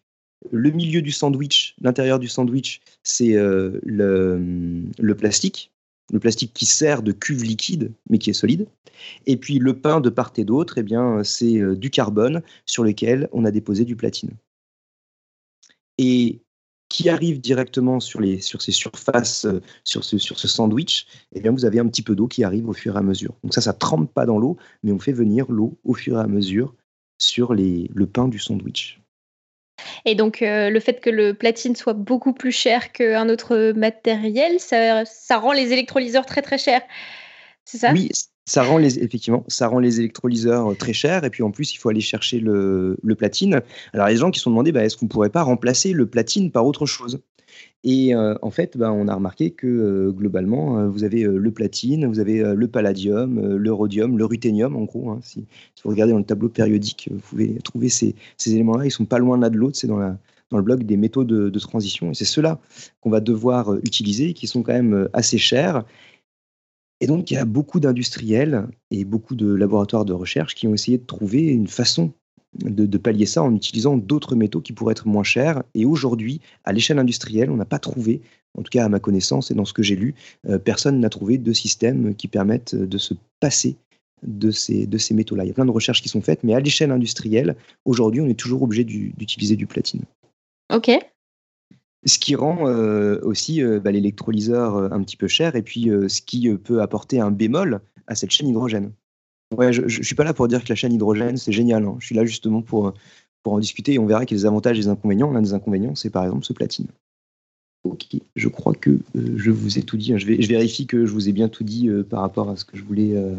[0.50, 4.40] le milieu du sandwich, l'intérieur du sandwich, c'est euh, le,
[4.98, 5.71] le plastique
[6.12, 8.68] le plastique qui sert de cuve liquide, mais qui est solide.
[9.26, 13.28] Et puis le pain de part et d'autre, eh c'est euh, du carbone sur lequel
[13.32, 14.30] on a déposé du platine.
[15.98, 16.42] Et
[16.88, 18.20] qui arrive directement sur,
[18.60, 22.44] ces surfaces, euh, sur ce, sandwich, eh bien, vous avez un petit peu d'eau qui
[22.44, 23.34] arrive au fur et à mesure.
[23.42, 26.20] Donc ça, ça trempe pas dans l'eau, mais on fait venir l'eau au fur et
[26.20, 26.74] à mesure
[27.18, 29.01] sur le pain du sandwich.
[30.04, 34.58] Et donc, euh, le fait que le platine soit beaucoup plus cher qu'un autre matériel,
[34.58, 36.82] ça, rend les électrolyseurs très très chers.
[37.64, 37.92] C'est ça?
[37.92, 38.10] Oui,
[38.44, 41.24] ça rend les, effectivement, ça rend les électrolyseurs très chers.
[41.24, 43.60] Et puis en plus, il faut aller chercher le, platine.
[43.92, 46.06] Alors, des gens qui se sont demandé bah, est-ce qu'on ne pourrait pas remplacer le
[46.06, 47.22] platine par autre chose?
[47.84, 51.50] Et euh, en fait, ben, on a remarqué que euh, globalement, euh, vous avez le
[51.50, 55.10] platine, vous avez le palladium, le rhodium, le ruthénium, en gros.
[55.10, 55.20] Hein.
[55.22, 55.46] si,
[55.84, 58.14] vous regardez dans le tableau périodique, vous pouvez trouver ces,
[58.46, 58.86] éléments-là.
[58.86, 59.76] Ils sont pas loin l'un de l'autre.
[59.76, 62.10] C'est dans, le bloc des métaux de transition.
[62.10, 62.60] Et c'est ceux-là
[63.00, 65.84] qu'on va devoir utiliser, qui sont quand même assez chers.
[67.00, 70.74] Et donc, il y a beaucoup d'industriels et beaucoup de laboratoires de recherche qui ont
[70.74, 72.12] essayé de trouver une façon
[72.60, 75.62] de, pallier ça en utilisant d'autres métaux qui pourraient être moins chers.
[75.74, 78.20] Et aujourd'hui, à l'échelle industrielle, on n'a pas trouvé,
[78.56, 80.14] en tout cas à ma connaissance et dans ce que j'ai lu,
[80.48, 83.76] euh, personne n'a trouvé de système qui permette de se passer
[84.22, 85.44] de ces, de ces métaux-là.
[85.44, 88.28] Il y a plein de recherches qui sont faites, mais à l'échelle industrielle, aujourd'hui, on
[88.28, 90.02] est toujours obligé d'utiliser du platine.
[90.72, 90.90] Ok.
[92.04, 96.20] Ce qui rend euh, aussi euh, bah, l'électrolyseur un petit peu cher, et puis ce
[96.20, 98.92] qui peut apporter un bémol à cette chaîne hydrogène.
[99.56, 101.84] Ouais, je, ne suis pas là pour dire que la chaîne hydrogène, c'est génial.
[101.84, 101.96] Hein.
[101.98, 102.94] Je suis là justement pour,
[103.42, 105.30] pour en discuter et on verra a des avantages et des inconvénients.
[105.30, 106.86] L'un des inconvénients, c'est par exemple ce platine.
[107.84, 110.16] Ok, je crois que euh, je vous ai tout dit.
[110.16, 112.56] Je, vais, je, vérifie que je vous ai bien tout dit euh, par rapport à
[112.56, 113.34] ce que je voulais, euh,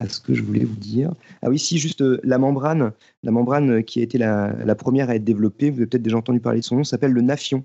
[0.00, 1.14] à ce que je voulais vous dire.
[1.40, 2.92] Ah oui, si, juste la membrane,
[3.22, 6.18] la membrane qui a été la, la, première à être développée, vous avez peut-être déjà
[6.18, 7.64] entendu parler de son nom, s'appelle le Nafion.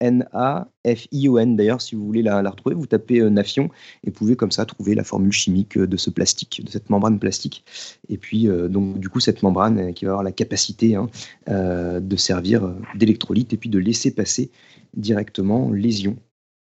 [0.00, 1.56] N-A-F-I-O-N.
[1.56, 3.70] D'ailleurs, si vous voulez la, retrouver, vous tapez euh, Nafion
[4.04, 6.90] et vous pouvez comme ça trouver la formule chimique euh, de ce plastique, de cette
[6.90, 7.64] membrane plastique.
[8.08, 11.08] Et puis, euh, donc, du coup, cette membrane qui va avoir la capacité hein,
[11.46, 14.50] de servir d'électrolyte et puis de laisser passer
[14.94, 16.16] directement les ions.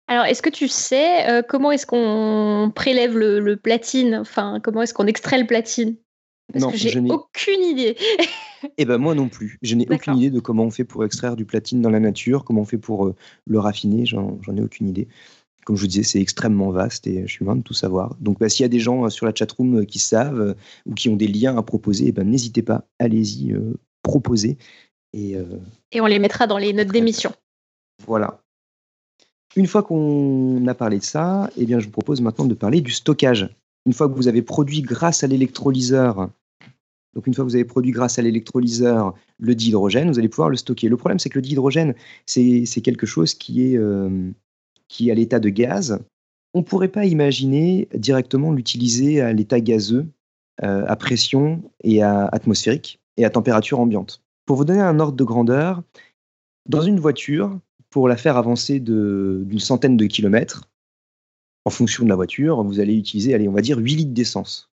[0.07, 4.15] Alors, est-ce que tu sais comment est-ce qu'on prélève le, platine?
[4.15, 5.95] Enfin, comment est-ce qu'on extrait le platine?
[6.51, 7.95] Parce que j'ai aucune idée.
[8.77, 9.57] Eh ben moi non plus.
[9.63, 12.43] Je n'ai aucune idée de comment on fait pour extraire du platine dans la nature,
[12.43, 13.15] comment on fait pour euh,
[13.47, 15.07] le raffiner, j'en ai aucune idée.
[15.65, 18.15] Comme je vous disais, c'est extrêmement vaste et je suis loin de tout savoir.
[18.19, 21.15] Donc, bah, s'il y a des gens sur la chatroom qui savent ou qui ont
[21.15, 23.55] des liens à proposer, eh ben, n'hésitez pas, allez-y,
[24.03, 24.59] proposez.
[25.13, 25.37] Et,
[25.91, 27.31] et on les mettra dans les notes d'émission.
[28.05, 28.41] Voilà.
[29.55, 32.81] Une fois qu'on a parlé de ça, eh bien, je vous propose maintenant de parler
[32.81, 33.49] du stockage.
[33.85, 36.29] Une fois que vous avez produit grâce à l'électrolyseur,
[37.13, 40.49] donc une fois que vous avez produit grâce à l'électrolyseur le dihydrogène, vous allez pouvoir
[40.49, 40.87] le stocker.
[40.87, 41.93] Le problème, c'est que le dihydrogène,
[42.25, 44.31] c'est quelque chose qui est, euh,
[44.87, 45.99] qui est à l'état de gaz.
[46.53, 50.05] On ne pourrait pas imaginer directement l'utiliser à l'état gazeux,
[50.63, 54.21] euh, à pression et à atmosphérique et à température ambiante.
[54.45, 55.83] Pour vous donner un ordre de grandeur,
[56.67, 57.59] dans une voiture,
[57.89, 60.69] pour la faire avancer d'une centaine de kilomètres,
[61.65, 64.70] en fonction de la voiture, vous allez utiliser, allez, on va dire 8 litres d'essence.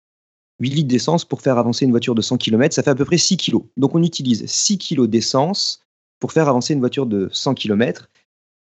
[0.61, 3.05] 8 litres d'essence pour faire avancer une voiture de 100 km, ça fait à peu
[3.05, 3.59] près 6 kg.
[3.77, 5.83] Donc on utilise 6 kg d'essence
[6.19, 8.09] pour faire avancer une voiture de 100 km.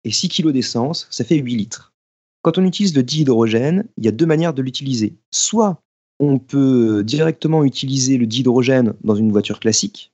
[0.04, 1.94] Et 6 kg d'essence, ça fait 8 litres.
[2.42, 5.16] Quand on utilise le dihydrogène, il y a deux manières de l'utiliser.
[5.32, 5.82] Soit
[6.20, 10.12] on peut directement utiliser le dihydrogène dans une voiture classique,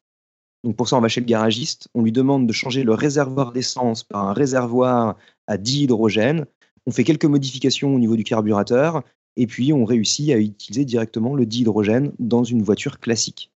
[0.64, 3.52] donc pour ça, on va chez le garagiste, on lui demande de changer le réservoir
[3.52, 6.46] d'essence par un réservoir à dihydrogène.
[6.86, 9.04] On fait quelques modifications au niveau du carburateur
[9.38, 13.52] et puis on réussit à utiliser directement le dihydrogène dans une voiture classique.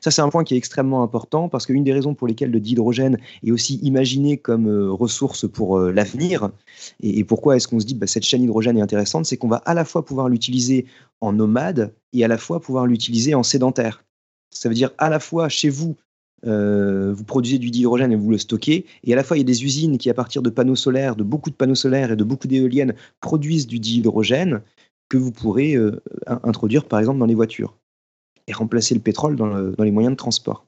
[0.00, 2.60] Ça, c'est un point qui est extrêmement important parce qu'une des raisons pour lesquelles le
[2.60, 6.50] dihydrogène est aussi imaginé comme euh, ressource pour euh, l'avenir,
[7.00, 9.48] et, pourquoi est-ce qu'on se dit que bah, cette chaîne hydrogène est intéressante, c'est qu'on
[9.48, 10.86] va à la fois pouvoir l'utiliser
[11.20, 14.04] en nomade et à la fois pouvoir l'utiliser en sédentaire.
[14.50, 15.96] Ça veut dire à la fois chez vous,
[16.46, 18.84] euh, vous produisez du dihydrogène et vous le stockez.
[19.04, 21.16] Et à la fois, il y a des usines qui, à partir de panneaux solaires,
[21.16, 24.60] de beaucoup de panneaux solaires et de beaucoup d'éoliennes, produisent du dihydrogène
[25.08, 27.76] que vous pourrez euh, introduire, par exemple, dans les voitures
[28.46, 30.66] et remplacer le pétrole dans, les moyens de transport.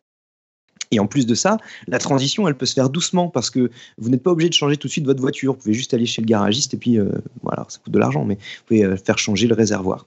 [0.93, 1.59] Et en plus de ça,
[1.89, 4.77] la transition, elle peut se faire doucement parce que vous n'êtes pas obligé de changer
[4.77, 5.53] tout de suite votre voiture.
[5.53, 7.11] Vous pouvez juste aller chez le garagiste et puis, euh,
[7.43, 10.07] voilà, ça coûte de l'argent, mais vous pouvez faire changer le réservoir.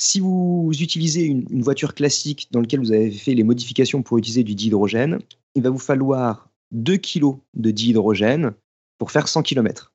[0.00, 4.44] Si vous utilisez une, voiture classique dans laquelle vous avez fait les modifications pour utiliser
[4.44, 5.18] du dihydrogène,
[5.56, 8.54] il va vous falloir 2 kg de dihydrogène
[8.98, 9.92] pour faire 100 km.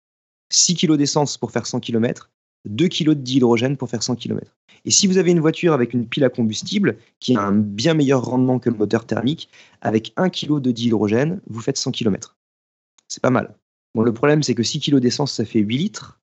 [0.51, 2.29] 6 kg d'essence pour faire 100 km,
[2.65, 4.55] 2 kg de dihydrogène pour faire 100 km.
[4.85, 7.93] Et si vous avez une voiture avec une pile à combustible qui a un bien
[7.93, 9.49] meilleur rendement que le moteur thermique,
[9.81, 12.35] avec 1 kg de dihydrogène, vous faites 100 km.
[13.07, 13.55] C'est pas mal.
[13.95, 16.19] Bon, le problème, c'est que 6 kg d'essence, ça fait 8 litres.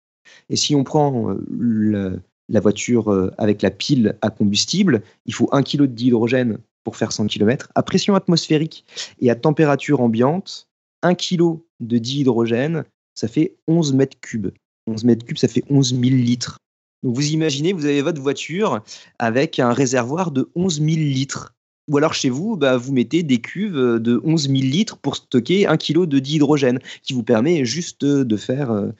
[0.48, 5.48] Et si on prend euh, la voiture euh, avec la pile à combustible, il faut
[5.52, 7.68] 1 kg de dihydrogène pour faire 100 km.
[7.74, 8.84] À pression atmosphérique
[9.20, 10.68] et à température ambiante,
[11.02, 12.84] 1 kg de dihydrogène,
[13.14, 14.50] ça fait 11 mètres cubes.
[14.86, 16.58] 11 mètres cubes, ça fait 11 000 litres.
[17.02, 18.82] Donc vous imaginez, vous avez votre voiture
[19.18, 21.54] avec un réservoir de 11 000 litres.
[21.88, 25.66] Ou alors chez vous, bah, vous mettez des cuves de 11 000 litres pour stocker
[25.66, 28.92] 1 kg de dihydrogène, qui vous permet juste de faire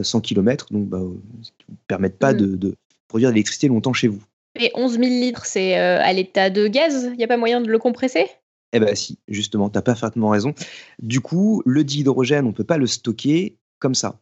[0.00, 0.98] 100 euh, km, donc bah,
[1.42, 2.56] qui ne vous permettent pas mm.
[2.56, 2.74] de,
[3.06, 4.22] produire de l'électricité longtemps chez vous.
[4.58, 7.10] Et 11 000 litres, c'est euh, à l'état de gaz?
[7.12, 8.26] Il n'y a pas moyen de le compresser?
[8.72, 10.54] Eh bien si, justement, tu as parfaitement raison.
[11.00, 14.18] Du coup, le dihydrogène, on ne peut pas le stocker comme ça.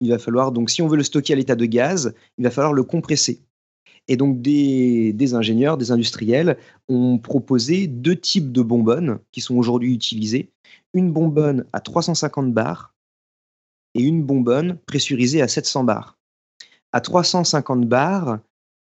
[0.00, 2.50] Il va falloir, donc si on veut le stocker à l'état de gaz, il va
[2.50, 3.40] falloir le compresser.
[4.08, 9.94] Et donc des, ingénieurs, des industriels ont proposé deux types de bonbonnes qui sont aujourd'hui
[9.94, 10.50] utilisées.
[10.92, 12.94] Une bonbonne à 350 bars
[13.94, 16.18] et une bonbonne pressurisée à 700 bars
[16.92, 18.38] à 350 bars,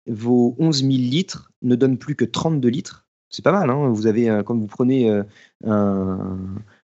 [0.08, 3.08] vos 11 000 litres ne donnent plus que 32 litres.
[3.30, 3.70] C'est pas mal.
[3.70, 5.24] Hein vous avez, euh, quand vous prenez euh,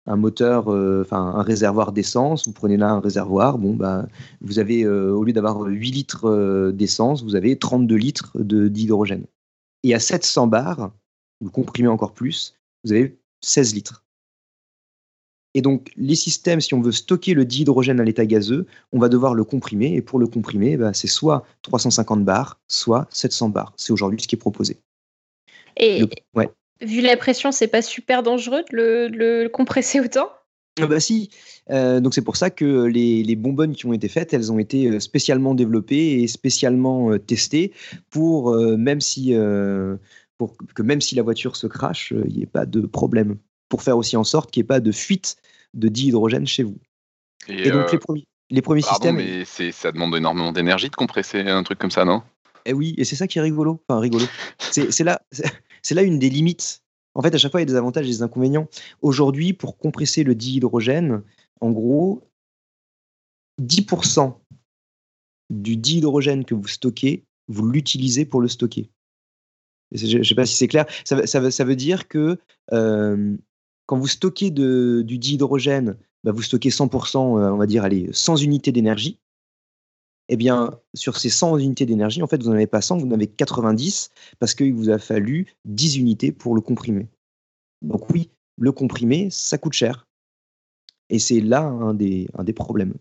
[0.07, 4.07] un, moteur, euh, enfin un réservoir d'essence, vous prenez là un réservoir, bon, bah,
[4.41, 9.25] vous avez, au lieu d'avoir 8 litres d'essence, vous avez 32 litres d'hydrogène.
[9.83, 10.93] Et à 700 bars,
[11.41, 14.05] vous comprimez encore plus, vous avez 16 litres.
[15.55, 19.09] Et donc, les systèmes, si on veut stocker le dihydrogène à l'état gazeux, on va
[19.09, 19.95] devoir le comprimer.
[19.95, 23.73] Et pour le comprimer, bah, c'est soit 350 bars, soit 700 bars.
[23.77, 24.79] C'est aujourd'hui ce qui est proposé.
[25.77, 26.05] Et
[26.83, 30.31] vu la pression, c'est pas super dangereux de le, compresser autant?
[30.81, 31.29] Ah bah si,
[31.71, 34.87] euh, donc c'est pour ça que les, bonbonnes qui ont été faites, elles ont été
[34.87, 37.73] euh, spécialement développées et spécialement euh, testées
[38.11, 39.35] pour même si
[40.39, 43.37] pour que même si la voiture se crache, il n'y ait pas de problème
[43.69, 45.37] pour faire aussi en sorte qu'il n'y ait pas de fuite
[45.75, 46.79] de dihydrogène chez vous.
[47.49, 49.17] Et, donc les premiers, les premiers systèmes.
[49.17, 52.23] mais ça demande énormément d'énergie de compresser un truc comme ça, non?
[52.65, 53.83] Eh oui, et c'est ça qui est rigolo.
[53.89, 54.25] Enfin, rigolo.
[54.59, 55.45] c'est là, c'est
[55.91, 56.83] là une des limites.
[57.15, 58.69] En fait, à chaque fois, il y a des avantages et des inconvénients.
[59.03, 61.23] Aujourd'hui, pour compresser le dihydrogène,
[61.61, 62.23] en gros,
[63.61, 64.35] 10%
[65.51, 68.89] du dihydrogène que vous stockez, vous l'utilisez pour le stocker.
[69.93, 70.87] Je ne sais pas si c'est clair.
[71.05, 72.39] Ça, veut dire que
[72.73, 73.37] euh,
[73.87, 78.43] quand vous stockez du dihydrogène, bah, vous stockez 100%, euh, on va dire, allez, sans
[78.43, 79.19] unité d'énergie.
[80.33, 83.07] Eh bien, sur ces 100 unités d'énergie, en fait, vous n'en avez pas 100, vous
[83.07, 87.11] en avez 90 parce qu'il vous a fallu 10 unités pour le comprimer.
[87.83, 90.09] Donc oui, le comprimer, ça coûte cher.
[91.11, 92.95] Et c'est là un des, problèmes.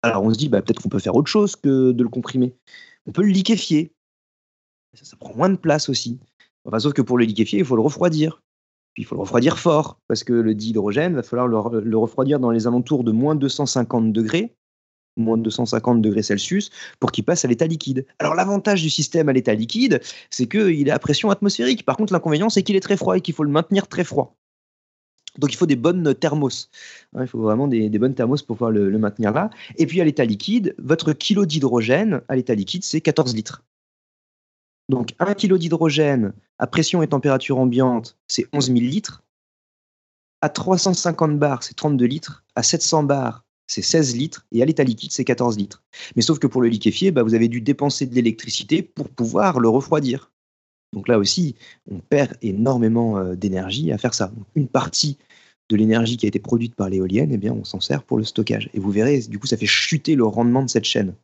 [0.00, 2.56] Alors on se dit, bah, peut-être qu'on peut faire autre chose que de le comprimer.
[3.04, 3.92] On peut le liquéfier.
[4.94, 6.18] Ça, prend moins de place aussi.
[6.64, 8.42] Enfin, sauf que pour le liquéfier, il faut le refroidir.
[8.94, 11.98] Puis il faut le refroidir fort, parce que le dihydrogène, il va falloir le, le
[11.98, 14.56] refroidir dans les alentours de moins 250 degrés
[15.18, 18.06] moins de 250 degrés Celsius pour qu'il passe à l'état liquide.
[18.18, 20.00] Alors l'avantage du système à l'état liquide,
[20.30, 21.84] c'est qu'il est à pression atmosphérique.
[21.84, 24.36] Par contre, l'inconvénient, c'est qu'il est très froid et qu'il faut le maintenir très froid.
[25.36, 26.68] Donc il faut des bonnes thermos.
[27.14, 29.50] Hein, il faut vraiment des, bonnes thermos pour pouvoir le, le, maintenir là.
[29.76, 33.62] Et puis à l'état liquide, votre kilo d'hydrogène à l'état liquide, c'est 14 litres.
[34.88, 39.22] Donc un kilo d'hydrogène à pression et température ambiante, c'est 11 000 litres.
[40.40, 42.44] À 350 bars, c'est 32 litres.
[42.54, 45.84] À 700 bars, c'est 16 litres, et à l'état liquide, c'est 14 litres.
[46.16, 49.60] Mais sauf que pour le liquéfier, bah, vous avez dû dépenser de l'électricité pour pouvoir
[49.60, 50.32] le refroidir.
[50.94, 51.54] Donc là aussi,
[51.90, 54.32] on perd énormément euh, d'énergie à faire ça.
[54.54, 55.18] Une partie
[55.68, 58.24] de l'énergie qui a été produite par l'éolienne, eh bien, on s'en sert pour le
[58.24, 58.70] stockage.
[58.72, 61.14] Et vous verrez, du coup, ça fait chuter le rendement de cette chaîne.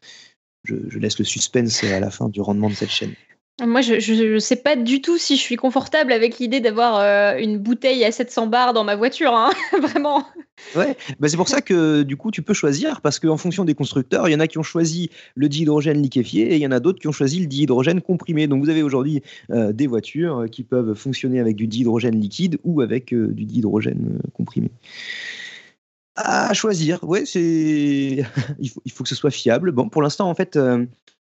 [0.65, 3.15] Je, je laisse le suspense à la fin du rendement de cette chaîne.
[3.63, 7.39] Moi, je ne sais pas du tout si je suis confortable avec l'idée d'avoir euh,
[7.39, 9.51] une bouteille à 700 bars dans ma voiture, hein
[9.81, 10.27] vraiment.
[10.75, 13.75] Ouais, bah c'est pour ça que du coup, tu peux choisir, parce qu'en fonction des
[13.75, 16.73] constructeurs, il y en a qui ont choisi le dihydrogène liquéfié et il y en
[16.73, 18.49] a d'autres qui ont choisi le dihydrogène comprimé.
[18.49, 22.81] Donc vous avez aujourd'hui euh, des voitures qui peuvent fonctionner avec du dihydrogène liquide ou
[22.81, 24.71] avec euh, du dihydrogène comprimé.
[26.17, 27.41] À choisir, ouais, c'est
[28.59, 29.71] il faut que ce soit fiable.
[29.71, 30.57] Bon, pour l'instant, en fait,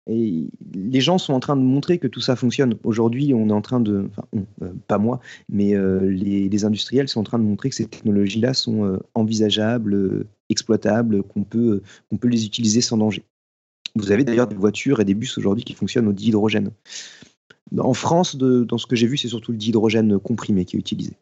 [0.08, 2.76] et les gens sont en train de montrer que tout ça fonctionne.
[2.84, 4.28] Aujourd'hui, on est en train de, enfin,
[4.62, 8.54] euh, pas moi, mais euh, les, industriels sont en train de montrer que ces technologies-là
[8.54, 13.24] sont euh, envisageables, exploitables, qu'on peut, qu'on peut les utiliser sans danger.
[13.96, 16.72] Vous avez d'ailleurs des voitures et des bus aujourd'hui qui fonctionnent au dihydrogène.
[17.78, 20.80] En France, de, dans ce que j'ai vu, c'est surtout le dihydrogène comprimé qui est
[20.80, 21.14] utilisé.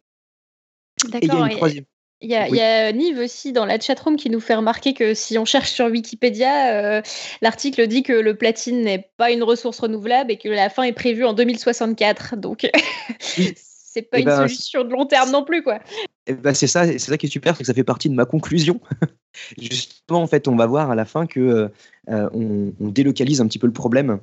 [1.14, 1.86] Et il y a une troisième.
[2.24, 4.94] Il y, a, il y, a, Nive aussi dans la chatroom qui nous fait remarquer
[4.94, 7.02] que si on cherche sur Wikipédia, euh,
[7.42, 10.94] l'article dit que le platine n'est pas une ressource renouvelable et que la fin est
[10.94, 12.38] prévue en 2064.
[12.38, 12.70] Donc,
[13.20, 15.80] c'est pas et une ben, solution de long terme non plus, quoi.
[16.28, 18.26] Ben c'est ça, c'est ça qui est super, c'est que ça fait partie de ma
[18.26, 18.80] conclusion.
[19.58, 23.48] Justement, en fait, on va voir à la fin que euh, on, on, délocalise un
[23.48, 24.20] petit peu le problème.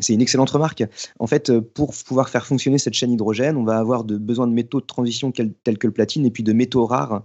[0.00, 0.84] C'est une excellente remarque.
[1.18, 4.52] En fait, pour pouvoir faire fonctionner cette chaîne hydrogène, on va avoir de, besoin de
[4.52, 7.20] métaux de transition tels que le platine et puis de métaux rares euh,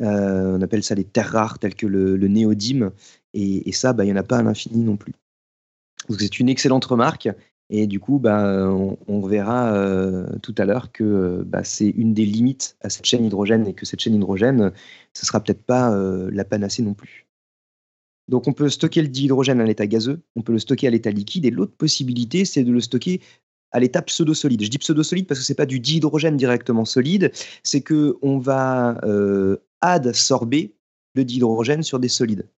[0.00, 2.90] on appelle ça les terres rares telles que le, néodyme.
[3.32, 5.14] Et, ça, bah, il n'y en a pas à l'infini non plus.
[6.18, 7.28] c'est une excellente remarque.
[7.70, 12.26] Et du coup, bah, on, verra euh, tout à l'heure que bah, c'est une des
[12.26, 14.72] limites à cette chaîne hydrogène et que cette chaîne hydrogène,
[15.14, 17.26] ce sera peut-être pas euh, la panacée non plus.
[18.28, 21.10] Donc on peut stocker le dihydrogène à l'état gazeux, on peut le stocker à l'état
[21.10, 23.20] liquide, et l'autre possibilité, c'est de le stocker
[23.70, 24.62] à l'état pseudo-solide.
[24.62, 27.32] Je dis pseudo-solide parce que ce n'est pas du dihydrogène directement solide,
[27.62, 29.00] c'est qu'on va
[29.84, 30.74] adsorber
[31.14, 32.48] le dihydrogène sur des solides.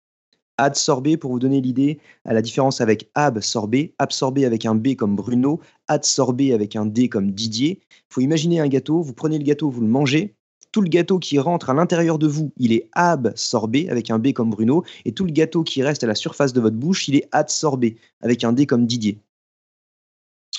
[0.58, 5.16] Adsorber, pour vous donner l'idée, à la différence avec absorber, absorber avec un B comme
[5.16, 7.80] Bruno, adsorber avec un D comme Didier.
[7.90, 10.34] Il faut imaginer un gâteau, vous prenez le gâteau, vous le mangez,
[10.72, 14.32] tout le gâteau qui rentre à l'intérieur de vous, il est absorbé avec un B
[14.32, 17.16] comme Bruno, et tout le gâteau qui reste à la surface de votre bouche, il
[17.16, 19.18] est adsorbé avec un D comme Didier.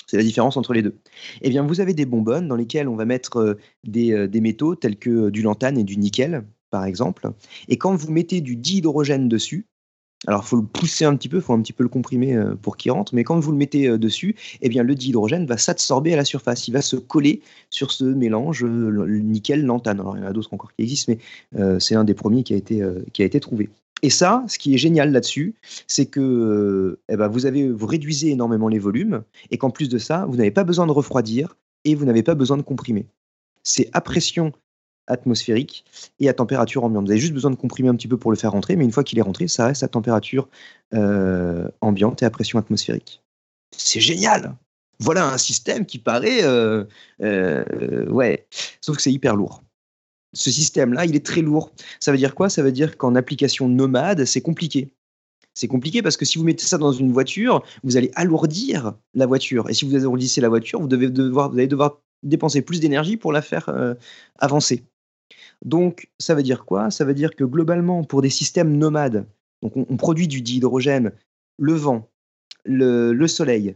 [0.06, 0.96] C'est la différence entre les deux.
[1.42, 3.54] Eh bien, vous avez des bonbonnes dans lesquelles on va mettre euh,
[3.96, 7.30] euh, des métaux tels que du lantane et du nickel, par exemple.
[7.68, 9.66] Et quand vous mettez du dihydrogène dessus,
[10.26, 12.34] alors il faut le pousser un petit peu, il faut un petit peu le comprimer
[12.34, 15.46] euh, pour qu'il rentre, mais quand vous le mettez euh, dessus, eh bien le dihydrogène
[15.46, 17.40] va s'absorber à la surface, il va se coller
[17.70, 20.00] sur ce mélange euh, nickel-lantane.
[20.00, 22.54] Alors il y en a d'autres encore qui existent, mais c'est un des premiers qui
[22.54, 23.68] a été, qui a été trouvé.
[24.02, 25.54] Et ça, ce qui est génial là-dessus,
[25.86, 29.98] c'est que eh ben, vous, avez, vous réduisez énormément les volumes, et qu'en plus de
[29.98, 33.06] ça, vous n'avez pas besoin de refroidir et vous n'avez pas besoin de comprimer.
[33.62, 34.52] C'est à pression
[35.08, 35.84] atmosphérique
[36.20, 37.06] et à température ambiante.
[37.06, 38.92] Vous avez juste besoin de comprimer un petit peu pour le faire rentrer, mais une
[38.92, 40.48] fois qu'il est rentré, ça reste à température
[40.94, 43.22] euh, ambiante et à pression atmosphérique.
[43.76, 44.54] C'est génial
[45.00, 46.44] Voilà un système qui paraît...
[46.44, 46.84] Euh,
[47.22, 48.46] euh, ouais,
[48.80, 49.62] sauf que c'est hyper lourd.
[50.34, 51.72] Ce système-là, il est très lourd.
[52.00, 52.50] Ça veut dire quoi?
[52.50, 54.92] Ça veut dire qu'en application nomade, c'est compliqué.
[55.54, 59.26] C'est compliqué parce que si vous mettez ça dans une voiture, vous allez alourdir la
[59.26, 59.68] voiture.
[59.70, 63.68] Et si vous alourdissez la voiture, vous, allez devoir dépenser plus d'énergie pour la faire
[64.38, 64.84] avancer.
[65.64, 66.90] Donc, ça veut dire quoi?
[66.90, 69.26] Ça veut dire que globalement, pour des systèmes nomades,
[69.62, 71.12] donc on, produit du dihydrogène,
[71.58, 72.08] le vent,
[72.64, 73.74] le, soleil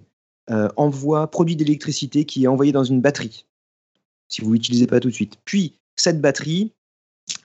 [0.50, 3.46] euh, envoie, produit d'électricité qui est envoyée dans une batterie,
[4.28, 5.38] si vous ne l'utilisez pas tout de suite.
[5.44, 6.72] Puis, cette batterie,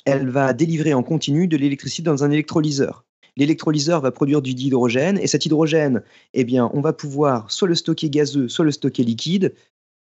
[0.06, 3.06] elle va délivrer en continu de l'électricité dans un électrolyseur.
[3.36, 6.04] l'électrolyseur va produire du dihydrogène, et cet hydrogène,
[6.34, 9.54] eh bien, on va pouvoir soit le stocker gazeux, soit le stocker liquide,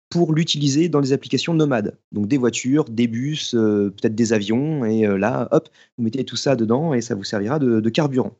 [0.09, 1.99] pour l'utiliser dans des applications nomades.
[2.13, 6.25] Donc des voitures, des bus, euh, peut-être des avions, et euh, là, hop, vous mettez
[6.25, 8.37] tout ça dedans et ça vous servira de, carburant.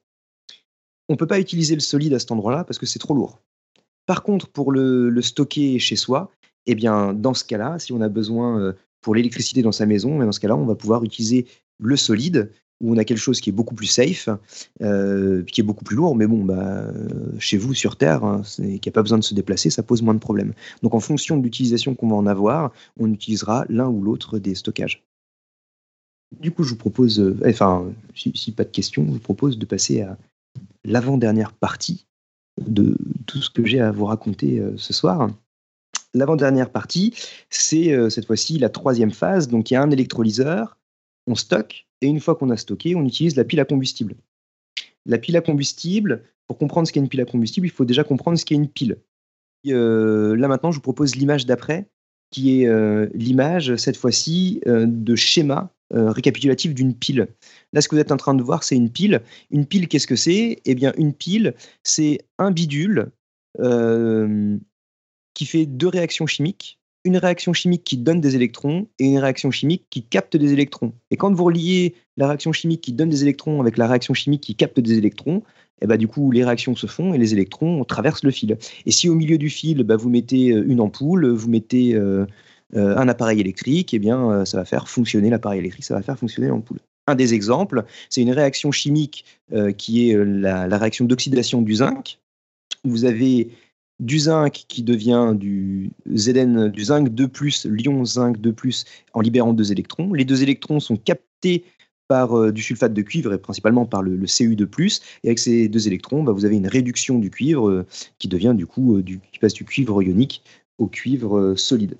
[1.09, 3.41] On ne peut pas utiliser le solide à cet endroit-là parce que c'est trop lourd.
[4.07, 6.31] Par contre, pour le, stocker chez soi,
[6.67, 10.19] eh bien, dans ce cas-là, si on a besoin euh, pour l'électricité dans sa maison,
[10.19, 11.47] dans ce cas-là, on va pouvoir utiliser
[11.79, 14.29] le solide où on a quelque chose qui est beaucoup plus safe,
[14.83, 16.85] euh, qui est beaucoup plus lourd, mais bon, bah,
[17.39, 20.15] chez vous sur Terre, hein, qui n'a pas besoin de se déplacer, ça pose moins
[20.15, 20.53] de problèmes.
[20.83, 24.55] Donc en fonction de l'utilisation qu'on va en avoir, on utilisera l'un ou l'autre des
[24.55, 25.05] stockages.
[26.41, 29.65] Du coup, je vous propose, euh, enfin, si, pas de questions, je vous propose de
[29.65, 30.19] passer à
[30.85, 32.07] l'avant-dernière partie
[32.61, 32.97] de
[33.27, 35.31] tout ce que j'ai à vous raconter euh, ce soir.
[36.15, 37.15] L'avant-dernière partie,
[37.51, 39.49] c'est cette fois-ci la troisième phase.
[39.49, 40.79] Donc il y a un électrolyseur,
[41.27, 44.15] on stocke, et une fois qu'on a stocké, on utilise la pile à combustible.
[45.07, 48.05] La pile à combustible, pour comprendre ce qu'est une pile à combustible, il faut déjà
[48.05, 48.99] comprendre ce qu'est une pile.
[49.67, 51.89] Euh, là maintenant, je vous propose l'image d'après,
[52.31, 57.29] qui est euh, l'image, cette fois-ci, euh, de schéma récapitulatif d'une pile.
[57.73, 59.23] Là, ce que vous êtes en train de voir, c'est une pile.
[59.53, 60.61] Une pile, qu'est-ce que c'est?
[60.65, 61.55] Eh bien, une pile,
[61.85, 63.13] c'est un bidule
[65.35, 69.51] qui fait deux réactions chimiques une réaction chimique qui donne des électrons et une réaction
[69.53, 70.93] chimique qui capte des électrons.
[71.13, 74.43] Et quand vous reliez la réaction chimique qui donne des électrons avec la réaction chimique
[74.43, 77.19] qui capte des électrons, et eh bah, ben, du coup, les réactions se font et
[77.19, 78.57] les électrons traversent le fil.
[78.87, 82.25] Et si au milieu du fil, bah, vous mettez euh, une ampoule, vous mettez euh,
[82.75, 86.03] euh, un appareil électrique, et eh bien, ça va faire fonctionner l'appareil électrique, ça va
[86.03, 86.79] faire fonctionner l'ampoule.
[87.07, 89.25] Un des exemples, c'est une réaction chimique
[89.77, 92.19] qui est la, la réaction d'oxydation du zinc.
[92.83, 93.51] Vous avez
[94.01, 99.73] du zinc qui devient du Zn, du zinc 2+, l'ion zinc 2+, en libérant deux
[99.73, 100.13] électrons.
[100.13, 101.65] Les deux électrons sont captés
[102.09, 105.01] par euh, du sulfate de cuivre et principalement par le, Cu2+.
[105.25, 107.87] Et avec ces deux électrons, bah, vous avez une réduction du cuivre euh,
[108.19, 110.43] qui devient du coup, euh, qui passe du cuivre ionique
[110.79, 111.97] au cuivre solide.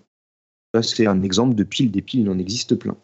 [0.83, 1.91] C'est un exemple de pile.
[1.91, 2.97] Des piles, il en existe plein.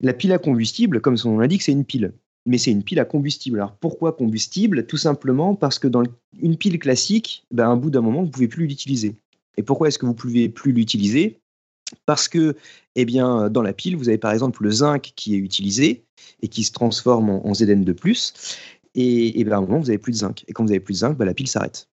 [0.00, 2.12] La pile à combustible, comme son nom l'indique, c'est une pile
[2.46, 3.58] mais c'est une pile à combustible.
[3.58, 4.86] Alors pourquoi combustible?
[4.86, 6.02] Tout simplement parce que dans
[6.40, 9.14] une pile classique, ben, à un bout d'un moment, vous ne pouvez plus l'utiliser.
[9.56, 11.38] Et pourquoi est-ce que vous ne pouvez plus l'utiliser?
[12.06, 12.56] Parce que
[12.96, 16.04] eh bien, dans la pile, vous avez par exemple le zinc qui est utilisé
[16.40, 18.32] et qui se transforme en, Zn2+,
[18.94, 20.44] et, et ben, à un moment, vous n'avez plus de zinc.
[20.48, 21.88] Et quand vous n'avez plus de zinc, ben, la pile s'arrête.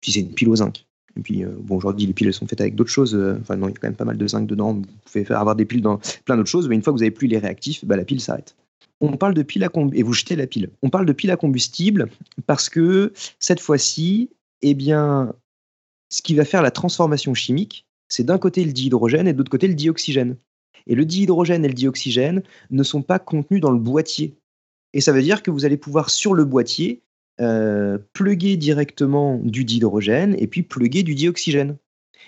[0.00, 0.86] Puis c'est une pile au zinc.
[1.16, 3.14] Et puis, euh, bon, aujourd'hui, les piles sont faites avec d'autres choses.
[3.14, 4.74] Euh, enfin, non, il y a quand même pas mal de zinc dedans.
[4.74, 7.10] Vous pouvez avoir des piles dans plein d'autres choses, mais une fois que vous n'avez
[7.10, 8.54] plus les réactifs, ben, la pile s'arrête
[9.00, 9.68] on parle de pile à
[10.12, 10.46] jetez la
[11.36, 12.08] combustible
[12.46, 14.30] parce que cette fois-ci,
[14.62, 15.34] eh bien,
[16.10, 19.50] ce qui va faire la transformation chimique, c'est d'un côté le dihydrogène et de l'autre
[19.50, 20.36] côté le dioxygène.
[20.86, 24.34] Et le dihydrogène et le dioxygène ne sont pas contenus dans le boîtier.
[24.94, 27.02] Et ça veut dire que vous allez pouvoir sur le boîtier
[27.40, 31.76] euh, pluguer directement du dihydrogène et puis pluguer du dioxygène.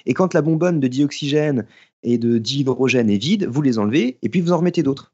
[0.07, 1.67] Et quand la bonbonne de dioxygène
[2.03, 5.13] et de dihydrogène est vide, vous les enlevez et puis vous en remettez d'autres.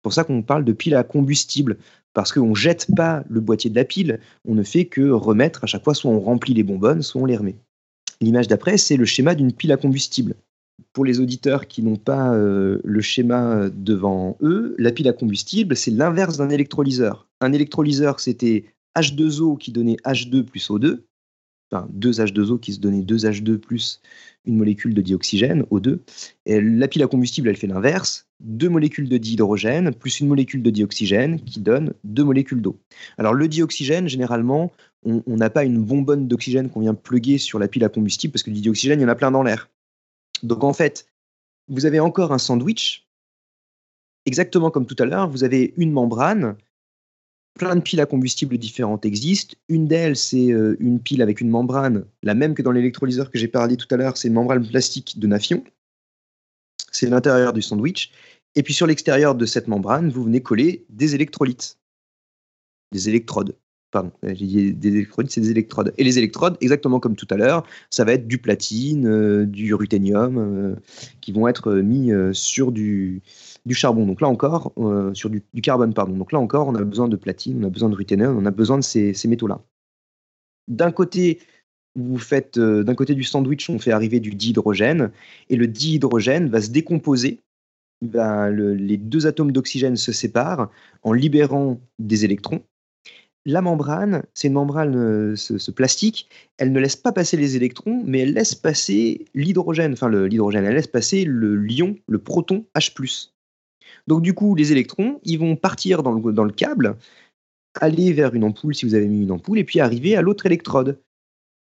[0.00, 1.76] C'est pour ça qu'on parle de pile à combustible,
[2.14, 4.18] parce qu'on ne jette pas le boîtier de la pile,
[4.48, 7.26] on ne fait que remettre à chaque fois, soit on remplit les bonbonnes, soit on
[7.26, 7.56] les remet.
[8.22, 10.36] L'image d'après, c'est le schéma d'une pile à combustible.
[10.94, 15.76] Pour les auditeurs qui n'ont pas euh, le schéma devant eux, la pile à combustible,
[15.76, 17.28] c'est l'inverse d'un électrolyseur.
[17.42, 18.64] Un électrolyseur, c'était
[18.96, 21.00] H2O qui donnait H2 plus O2,
[21.70, 24.00] enfin deux H2O qui se donnaient 2 H2 plus
[24.46, 25.98] une molécule de dioxygène, O2.
[26.46, 28.26] Et la pile à combustible, elle fait l'inverse.
[28.40, 32.78] Deux molécules de dihydrogène plus une molécule de dioxygène qui donne deux molécules d'eau.
[33.18, 34.72] Alors le dioxygène, généralement,
[35.04, 38.42] on n'a pas une bonbonne d'oxygène qu'on vient pluguer sur la pile à combustible parce
[38.42, 39.68] que du dioxygène, il y en a plein dans l'air.
[40.42, 41.06] Donc en fait,
[41.68, 43.06] vous avez encore un sandwich.
[44.26, 46.56] Exactement comme tout à l'heure, vous avez une membrane
[47.54, 49.54] plein de piles à combustible différentes existent.
[49.68, 53.38] Une d'elles, c'est euh, une pile avec une membrane, la même que dans l'électrolyseur que
[53.38, 55.62] j'ai parlé tout à l'heure, c'est une membrane plastique de Nafion.
[56.92, 58.12] C'est l'intérieur du sandwich.
[58.56, 61.78] Et puis sur l'extérieur de cette membrane, vous venez coller des électrolytes,
[62.92, 63.56] des électrodes.
[63.92, 65.92] Pardon, j'ai dit des électrolytes, c'est des électrodes.
[65.98, 69.74] Et les électrodes, exactement comme tout à l'heure, ça va être du platine, euh, du
[69.74, 70.76] ruthénium, euh,
[71.20, 73.22] qui vont être mis sur du,
[73.66, 74.06] du charbon.
[74.06, 76.16] Donc là encore, euh, sur du, carbone, pardon.
[76.16, 78.50] Donc là encore, on a besoin de platine, on a besoin de ruthénium, on a
[78.50, 79.60] besoin de ces, métaux-là.
[80.68, 81.40] D'un côté,
[81.96, 85.10] vous faites, euh, d'un côté du sandwich, on fait arriver du dihydrogène,
[85.48, 87.40] et le dihydrogène va se décomposer.
[88.02, 90.70] les deux atomes d'oxygène se séparent
[91.02, 92.62] en libérant des électrons.
[93.46, 96.28] La membrane, c'est une membrane, euh, ce, plastique,
[96.58, 100.74] elle ne laisse pas passer les électrons, mais elle laisse passer l'hydrogène, enfin l'hydrogène, elle
[100.74, 103.30] laisse passer le lion, le proton H+.
[104.10, 106.96] Donc du coup, les électrons, ils vont partir dans le, câble,
[107.80, 110.46] aller vers une ampoule si vous avez mis une ampoule, et puis arriver à l'autre
[110.46, 110.98] électrode.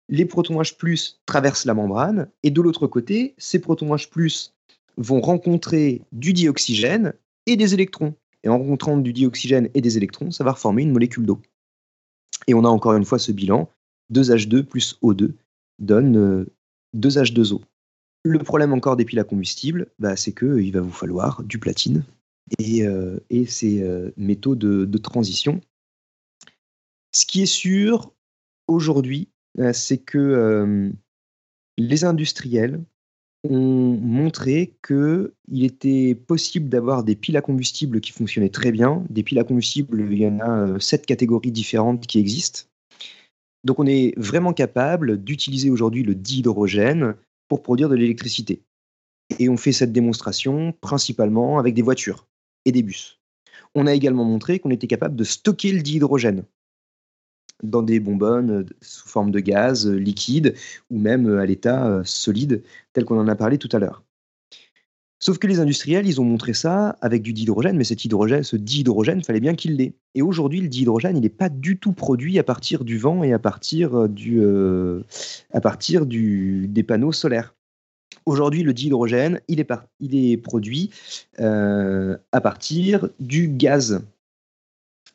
[0.07, 4.51] Les protons H+, traversent la membrane, et de l'autre côté, ces protons H+,
[4.97, 7.15] vont rencontrer du dioxygène
[7.47, 8.13] et des électrons.
[8.43, 11.41] Et en rencontrant du dioxygène et des électrons, ça va reformer une molécule d'eau.
[12.45, 13.67] Et on a encore une fois ce bilan,
[14.13, 15.31] 2H2 plus O2
[15.79, 16.45] donne
[16.95, 17.61] 2H2O.
[18.25, 22.03] Le problème encore des piles à combustible, bah, c'est qu'il va vous falloir du platine
[22.59, 25.61] et, euh, ces euh, métaux de, transition.
[27.11, 28.13] Ce qui est sûr
[28.67, 29.29] aujourd'hui,
[29.59, 30.91] euh, c'est que
[31.77, 32.83] les industriels
[33.43, 39.05] ont montré qu'il était possible d'avoir des piles à combustible qui fonctionnaient très bien.
[39.09, 42.61] Des piles à combustible, il y en a sept catégories différentes qui existent.
[43.63, 47.15] Donc on est vraiment capable d'utiliser aujourd'hui le dihydrogène
[47.47, 48.63] pour produire de l'électricité.
[49.39, 52.26] Et on fait cette démonstration principalement avec des voitures
[52.71, 53.19] des bus.
[53.75, 56.45] On a également montré qu'on était capable de stocker le dihydrogène
[57.63, 60.55] dans des bonbonnes euh, sous forme de gaz euh, liquide
[60.89, 62.63] ou même euh, à l'état solide,
[62.93, 64.03] tel qu'on en a parlé tout à l'heure.
[65.19, 68.55] Sauf que les industriels, ils ont montré ça avec du dihydrogène, mais cet hydrogène, ce
[68.55, 69.95] dihydrogène, fallait bien qu'il l'ait.
[70.13, 73.33] Et aujourd'hui, le dihydrogène, il n'est pas du tout produit à partir du vent et
[73.33, 77.56] à partir, à partir du, des panneaux solaires.
[78.27, 80.91] Aujourd'hui, le dihydrogène, il est, produit
[81.39, 84.01] à partir du gaz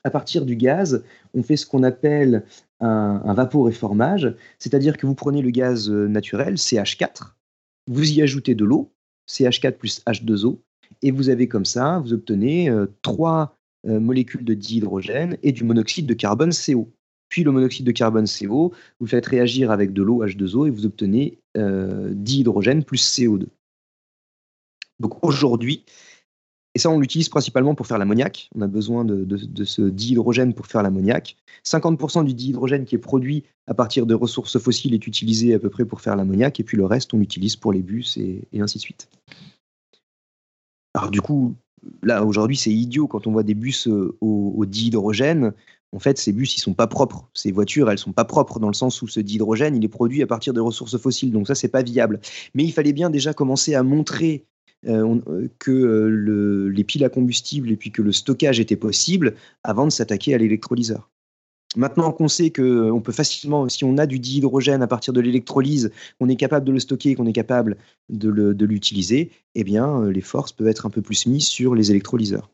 [0.05, 2.45] à partir du gaz, on fait ce qu'on appelle
[2.81, 7.35] un, un vaporéformage, c'est-à-dire que vous prenez le gaz euh, naturel, CH4,
[7.89, 8.93] vous y ajoutez de l'eau,
[9.29, 10.59] CH4 plus H2O,
[11.03, 13.57] et vous avez comme ça, vous obtenez euh, trois
[13.87, 16.91] euh, molécules de dihydrogène et du monoxyde de carbone CO.
[17.29, 20.85] Puis le monoxyde de carbone CO, vous faites réagir avec de l'eau H2O et vous
[20.85, 23.47] obtenez dihydrogène plus CO2.
[25.01, 25.85] Donc aujourd'hui,
[26.75, 28.49] et ça, on l'utilise principalement pour faire l'ammoniac.
[28.55, 31.37] On a besoin de, ce dihydrogène pour faire l'ammoniac.
[31.67, 35.69] 50% du dihydrogène qui est produit à partir de ressources fossiles est utilisé à peu
[35.69, 38.79] près pour faire l'ammoniac, et puis le reste, on l'utilise pour les bus et, ainsi
[38.79, 39.09] de suite.
[40.95, 41.55] Alors du coup,
[42.03, 45.53] là, aujourd'hui, c'est idiot quand on voit des bus euh, au, dihydrogène.
[45.93, 47.29] En fait, ces bus, ils sont pas propres.
[47.35, 50.23] Ces voitures, elles sont pas propres dans le sens où ce dihydrogène, il est produit
[50.23, 51.33] à partir de ressources fossiles.
[51.33, 52.21] Donc ça, c'est pas viable.
[52.55, 54.47] Mais il fallait bien déjà commencer à montrer
[54.89, 59.35] euh, euh, que euh, les piles à combustible et puis que le stockage était possible
[59.63, 61.09] avant de s'attaquer à l'électrolyseur.
[61.77, 65.93] Maintenant qu'on sait qu'on peut facilement, si on a du dihydrogène à partir de l'électrolyse,
[66.19, 67.77] qu'on est capable de le stocker, qu'on est capable
[68.11, 72.51] de l'utiliser, eh bien, les forces peuvent être un peu plus mises sur les électrolyseurs.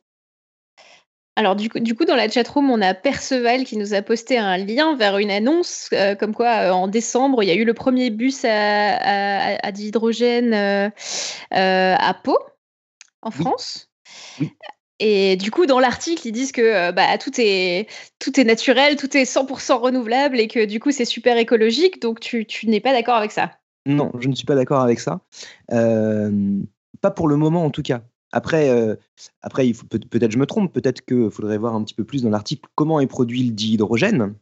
[1.39, 4.39] Alors du coup, du coup, dans la chatroom, on a Perceval qui nous a posté
[4.39, 7.65] un lien vers une annonce euh, comme quoi euh, en décembre, il y a eu
[7.65, 10.91] le premier bus à, à, d'hydrogène euh,
[11.53, 12.37] à Pau,
[13.23, 13.89] en France.
[14.99, 17.89] Et du coup, dans l'article, ils disent que bah, tout, est,
[18.19, 22.03] tout est naturel, tout est 100% renouvelable et que du coup, c'est super écologique.
[22.03, 23.53] Donc, tu, tu n'es pas d'accord avec ça?
[23.87, 25.21] Non, je ne suis pas d'accord avec ça.
[25.69, 28.03] pas pour le moment, en tout cas.
[28.33, 28.95] Après, euh,
[29.43, 32.69] après peut-être je me trompe, peut-être qu'il faudrait voir un petit peu plus dans l'article
[32.75, 34.35] comment est produit le dihydrogène.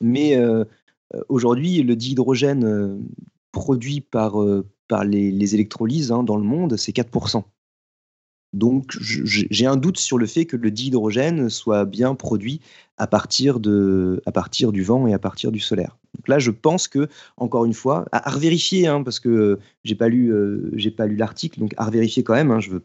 [0.00, 0.64] Mais euh,
[1.14, 3.02] euh, aujourd'hui, le dihydrogène
[3.52, 4.36] produit par,
[5.04, 7.44] les électrolyses hein, dans le monde, c'est 4%.
[8.52, 12.60] Donc j'ai un doute sur le fait que le dihydrogène soit bien produit
[12.98, 15.98] à partir, de, à partir du vent et à partir du solaire.
[16.16, 20.08] Donc là, je pense que, encore une fois, à, revérifier, hein, parce que j'ai pas
[20.08, 22.50] lu, euh, pas lu l'article, donc à revérifier quand même.
[22.50, 22.82] Hein, je veux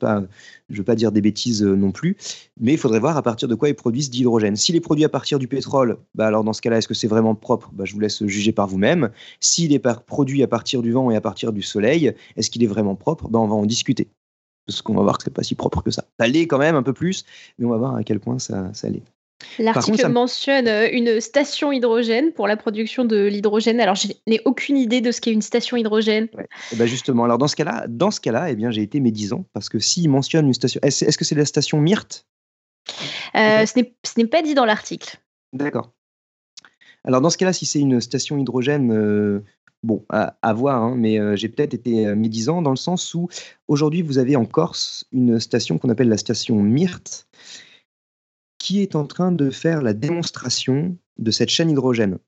[0.69, 2.17] veux pas dire des bêtises euh, non plus,
[2.59, 4.57] mais il faudrait voir à partir de quoi ils produisent d'hydrogène.
[4.57, 7.07] S'il est produit à partir du pétrole, bah alors dans ce cas-là, est-ce que c'est
[7.07, 7.71] vraiment propre?
[7.73, 9.11] Bah, Je vous laisse juger par vous-même.
[9.39, 12.67] S'il est produit à partir du vent et à partir du soleil, est-ce qu'il est
[12.67, 13.29] vraiment propre?
[13.29, 14.09] Bah, On va en discuter
[14.65, 16.05] parce qu'on va voir que c'est pas si propre que ça.
[16.19, 17.25] Ça l'est quand même un peu plus,
[17.57, 19.03] mais on va voir à quel point ça, ça l'est.
[19.59, 23.79] L'article mentionne euh, une station hydrogène pour la production de l'hydrogène.
[23.79, 26.25] Alors, je n'ai aucune idée de ce qu'est une station hydrogène.
[26.25, 28.99] Et eh ben justement, alors dans ce cas-là, dans ce cas-là, eh bien, j'ai été
[28.99, 32.27] médisant parce que s'il mentionne une station, est-ce, que c'est la station Myrte
[33.35, 33.79] euh, Ce
[34.17, 35.17] n'est pas dit dans l'article.
[35.53, 35.91] D'accord.
[37.03, 39.43] Alors dans ce cas-là, si c'est une station hydrogène, euh,
[39.83, 43.27] bon, à, voir, hein, mais j'ai peut-être été médisant dans le sens où
[43.67, 47.27] aujourd'hui, vous avez en Corse une station qu'on appelle la station Myrte
[48.61, 52.19] qui est en train de faire la démonstration de cette chaîne hydrogène.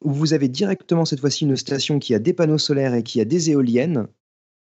[0.00, 3.26] Vous avez directement cette fois-ci une station qui a des panneaux solaires et qui a
[3.26, 4.08] des éoliennes,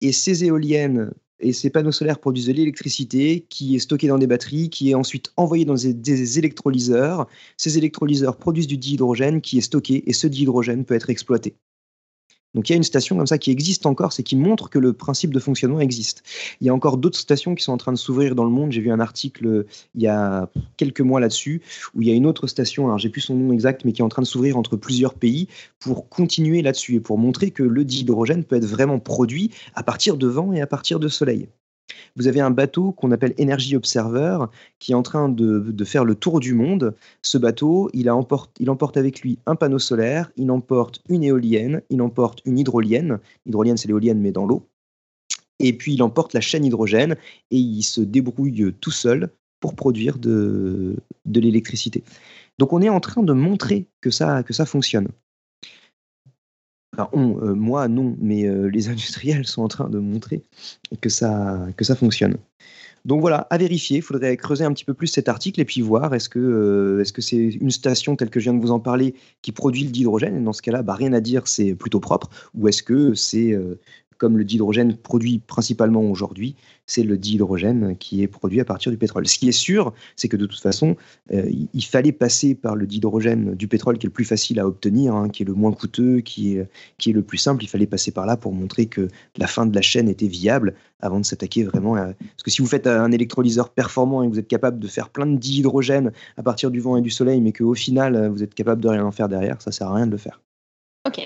[0.00, 4.26] et ces éoliennes et ces panneaux solaires produisent de l'électricité qui est stockée dans des
[4.26, 7.26] batteries, qui est ensuite envoyée dans des, électrolyseurs.
[7.56, 11.56] Ces électrolyseurs produisent du dihydrogène qui est stocké et ce dihydrogène peut être exploité.
[12.54, 14.78] Donc il y a une station comme ça qui existe encore, c'est qui montre que
[14.78, 16.22] le principe de fonctionnement existe.
[16.60, 18.72] Il y a encore d'autres stations qui sont en train de s'ouvrir dans le monde.
[18.72, 21.62] J'ai vu un article euh, il y a quelques mois là-dessus,
[21.94, 24.02] où il y a une autre station, alors j'ai plus son nom exact, mais qui
[24.02, 25.48] est en train de s'ouvrir entre plusieurs pays
[25.78, 30.16] pour continuer là-dessus et pour montrer que le dihydrogène peut être vraiment produit à partir
[30.16, 31.48] de vent et à partir de soleil.
[32.16, 34.38] Vous avez un bateau qu'on appelle Energy Observer
[34.78, 36.94] qui est en train de, faire le tour du monde.
[37.22, 42.42] Ce bateau, il, emporte, avec lui un panneau solaire, il emporte une éolienne, il emporte
[42.44, 43.18] une hydrolienne.
[43.46, 44.66] L'hydrolienne, c'est l'éolienne, mais dans l'eau.
[45.58, 47.16] Et puis, il emporte la chaîne hydrogène
[47.50, 49.30] et il se débrouille tout seul
[49.60, 50.96] pour produire de,
[51.26, 52.02] l'électricité.
[52.58, 55.08] Donc, on est en train de montrer que ça fonctionne.
[56.98, 60.42] Euh, moi non, mais euh, les industriels sont en train de montrer
[61.00, 62.36] que ça, fonctionne.
[63.06, 65.80] Donc voilà, à vérifier, il faudrait creuser un petit peu plus cet article et puis
[65.80, 69.14] voir est-ce que euh, c'est une station telle que je viens de vous en parler
[69.40, 70.36] qui produit le dihydrogène?
[70.36, 73.56] Et dans ce cas-là, bah, rien à dire, c'est plutôt propre, ou est-ce que c'est
[74.20, 78.98] comme le dihydrogène produit principalement aujourd'hui, c'est le dihydrogène qui est produit à partir du
[78.98, 79.26] pétrole.
[79.26, 80.94] Ce qui est sûr, c'est que de toute façon,
[81.32, 84.66] euh, il fallait passer par le dihydrogène du pétrole qui est le plus facile à
[84.66, 86.68] obtenir, hein, qui est le moins coûteux, qui est,
[86.98, 87.64] qui est le plus simple.
[87.64, 90.74] Il fallait passer par là pour montrer que la fin de la chaîne était viable
[91.00, 92.12] avant de s'attaquer vraiment à...
[92.12, 95.08] Parce que si vous faites un électrolyseur performant et que vous êtes capable de faire
[95.08, 98.54] plein de dihydrogène à partir du vent et du soleil, mais qu'au final, vous êtes
[98.54, 100.42] capable de rien en faire derrière, ça sert à rien de le faire.
[101.06, 101.22] Ok.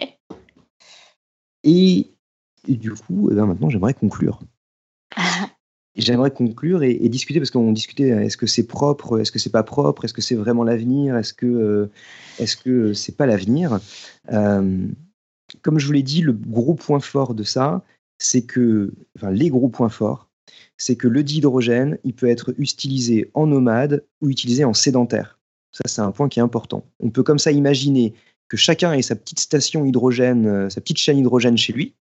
[1.64, 2.13] Et
[2.68, 4.40] et du coup, eh ben, maintenant, j'aimerais conclure.
[5.96, 9.62] J'aimerais conclure et, discuter parce qu'on discutait est-ce que c'est propre, est-ce que c'est pas
[9.62, 11.86] propre, est-ce que c'est vraiment l'avenir, est-ce que euh,
[12.40, 13.78] est-ce que c'est pas l'avenir.
[14.32, 14.88] Euh,
[15.62, 17.84] comme je vous l'ai dit, le gros point fort de ça,
[18.18, 20.28] c'est que, enfin les gros points forts,
[20.76, 25.38] c'est que le dihydrogène, il peut être utilisé en nomade ou utilisé en sédentaire.
[25.70, 26.84] Ça, c'est un point qui est important.
[27.00, 28.14] On peut comme ça imaginer
[28.48, 31.94] que chacun ait sa petite station hydrogène, euh, sa petite chaîne hydrogène chez lui,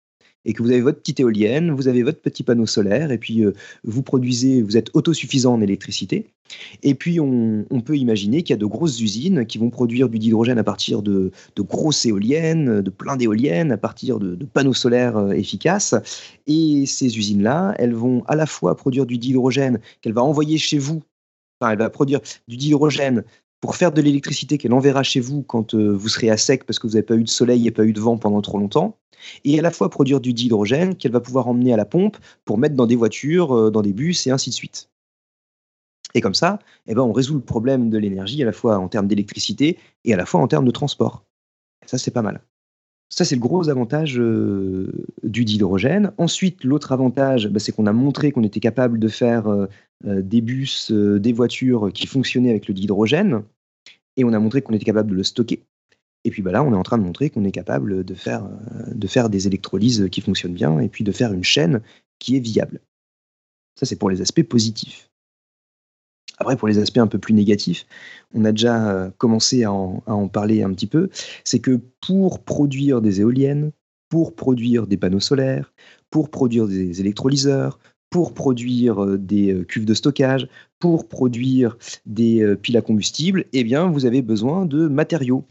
[0.45, 3.45] et que vous avez votre petite éolienne, vous avez votre petit panneau solaire, et puis
[3.45, 3.53] euh,
[3.85, 6.33] vous produisez, vous êtes autosuffisant en électricité.
[6.83, 10.19] Et puis on, peut imaginer qu'il y a de grosses usines qui vont produire du
[10.19, 15.31] dihydrogène à partir de, grosses éoliennes, de plein d'éoliennes, à partir de, panneaux solaires euh,
[15.31, 15.95] efficaces.
[16.47, 20.79] Et ces usines-là, elles vont à la fois produire du dihydrogène qu'elle va envoyer chez
[20.79, 21.03] vous,
[21.61, 23.25] enfin elle va produire du dihydrogène
[23.61, 26.79] pour faire de l'électricité qu'elle enverra chez vous quand euh, vous serez à sec parce
[26.79, 28.97] que vous n'avez pas eu de soleil et pas eu de vent pendant trop longtemps
[29.45, 32.59] et à la fois produire du dihydrogène qu'elle va pouvoir emmener à la pompe pour
[32.59, 34.89] mettre dans des voitures, euh, dans des bus et ainsi de suite.
[36.15, 38.89] Et comme ça, eh ben, on résout le problème de l'énergie à la fois en
[38.89, 41.25] termes d'électricité et à la fois en termes de transport.
[41.87, 42.43] ça, c'est pas mal.
[43.11, 44.91] Ça, c'est le gros avantage euh,
[45.25, 46.13] du dihydrogène.
[46.17, 49.67] Ensuite, l'autre avantage, bah, c'est qu'on a montré qu'on était capable de faire euh,
[50.05, 53.43] des bus, des voitures qui fonctionnaient avec le dihydrogène.
[54.17, 55.65] Et on a montré qu'on était capable de le stocker.
[56.25, 58.45] Et puis bah là, on est en train de montrer qu'on est capable de faire,
[58.45, 61.81] euh, de faire des électrolyses qui fonctionnent bien et puis de faire une chaîne
[62.19, 62.81] qui est viable.
[63.79, 65.10] Ça, c'est pour les aspects positifs.
[66.41, 67.87] Après, pour les aspects un peu plus négatifs,
[68.35, 71.11] on a déjà euh, commencé à en, parler un petit peu.
[71.45, 73.73] C'est que pour produire des éoliennes,
[74.09, 75.73] pour produire des panneaux solaires,
[76.11, 80.49] pour produire des électrolyseurs, pour produire euh, des cuves de stockage,
[80.79, 81.77] pour produire
[82.07, 85.45] des piles à combustible, eh bien, vous avez besoin de matériaux.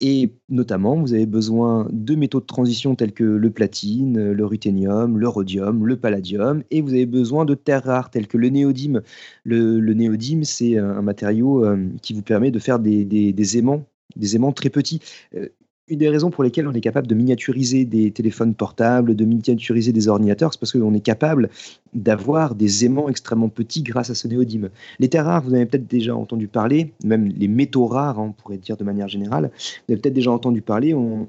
[0.00, 5.18] Et notamment, vous avez besoin de métaux de transition tels que le platine, le ruthénium,
[5.18, 9.02] le rhodium, le palladium, et vous avez besoin de terres rares telles que le néodyme.
[9.44, 13.84] Le, néodyme, c'est un matériau euh, qui vous permet de faire des, des aimants,
[14.14, 15.00] des aimants très petits.
[15.34, 15.48] Euh,
[15.88, 19.92] une des raisons pour lesquelles on est capable de miniaturiser des téléphones portables, de miniaturiser
[19.92, 21.50] des ordinateurs, c'est parce qu'on est capable
[21.94, 24.70] d'avoir des aimants extrêmement petits grâce à ce néodyme.
[24.98, 28.32] Les terres rares, vous avez peut-être déjà entendu parler, même les métaux rares, hein, on
[28.32, 31.26] pourrait dire de manière générale, vous avez peut-être déjà entendu parler, on,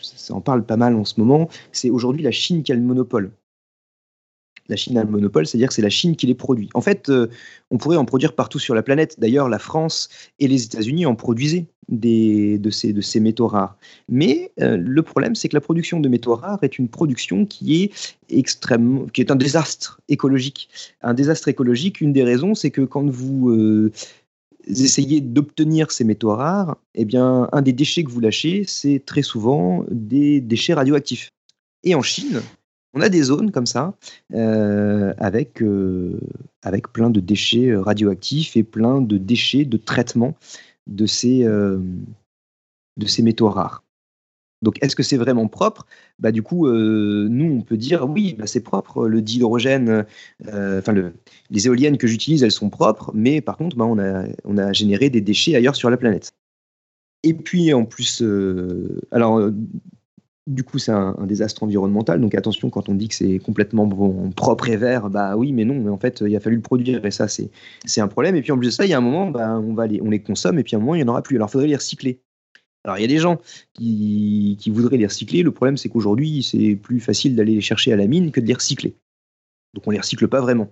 [0.00, 2.82] ça en parle pas mal en ce moment, c'est aujourd'hui la Chine qui a le
[2.82, 3.32] monopole
[4.72, 6.68] la Chine a le monopole, c'est-à-dire que c'est la Chine qui les produit.
[6.74, 7.28] En fait, euh,
[7.70, 9.20] on pourrait en produire partout sur la planète.
[9.20, 10.08] D'ailleurs, la France
[10.40, 13.76] et les États-Unis en produisaient des, de, ces, de ces métaux rares.
[14.08, 17.82] Mais euh, le problème, c'est que la production de métaux rares est une production qui
[17.82, 20.68] est extrêmement, qui est un désastre écologique.
[21.02, 23.92] Un désastre écologique, une des raisons, c'est que quand vous euh,
[24.66, 29.22] essayez d'obtenir ces métaux rares, eh bien, un des déchets que vous lâchez, c'est très
[29.22, 31.30] souvent des déchets radioactifs.
[31.84, 32.40] Et en Chine,
[32.94, 33.94] on a des zones comme ça,
[34.34, 36.20] euh, avec, euh,
[36.62, 40.36] avec plein de déchets radioactifs et plein de déchets de traitement
[40.86, 41.78] de ces, euh,
[42.98, 43.82] de ces métaux rares.
[44.60, 45.86] Donc, est-ce que c'est vraiment propre?
[46.20, 49.08] Bah, Du coup, nous, on peut dire oui, bah, c'est propre.
[49.08, 50.06] Le dihydrogène,
[50.46, 51.14] enfin, le,
[51.50, 54.72] les éoliennes que j'utilise, elles sont propres, mais par contre, bah, on, a, on a
[54.72, 56.30] généré des déchets ailleurs sur la planète.
[57.24, 58.22] Et puis, en plus,
[59.10, 59.50] alors,
[60.46, 62.20] du coup, c'est un, désastre environnemental.
[62.20, 65.64] Donc attention, quand on dit que c'est complètement bon, propre et vert, bah oui, mais
[65.64, 65.74] non.
[65.74, 67.50] Mais en fait, il a fallu le produire et ça, c'est
[68.00, 68.34] un problème.
[68.34, 70.00] Et puis en plus de ça, il y a un moment, bah, on, va les,
[70.02, 71.36] on les consomme et puis à un moment, il n'y en aura plus.
[71.36, 72.20] Alors il faudrait les recycler.
[72.84, 73.40] Alors il y a des gens
[73.74, 75.42] qui, voudraient les recycler.
[75.42, 78.46] Le problème, c'est qu'aujourd'hui, c'est plus facile d'aller les chercher à la mine que de
[78.46, 78.96] les recycler.
[79.74, 80.68] Donc on les recycle pas vraiment.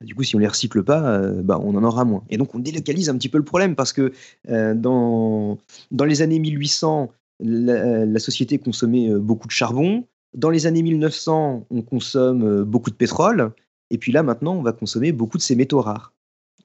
[0.00, 2.24] Du coup, si on les recycle pas, euh, bah, on en aura moins.
[2.30, 4.12] Et donc, on délocalise un petit peu le problème parce que
[4.48, 5.58] euh, dans
[6.06, 7.12] les années 1800,
[7.42, 10.06] la, société consommait euh, beaucoup de charbon.
[10.34, 13.52] Dans les années 1900, on consomme euh, beaucoup de pétrole.
[13.90, 16.12] Et puis là, maintenant, on va consommer beaucoup de ces métaux rares.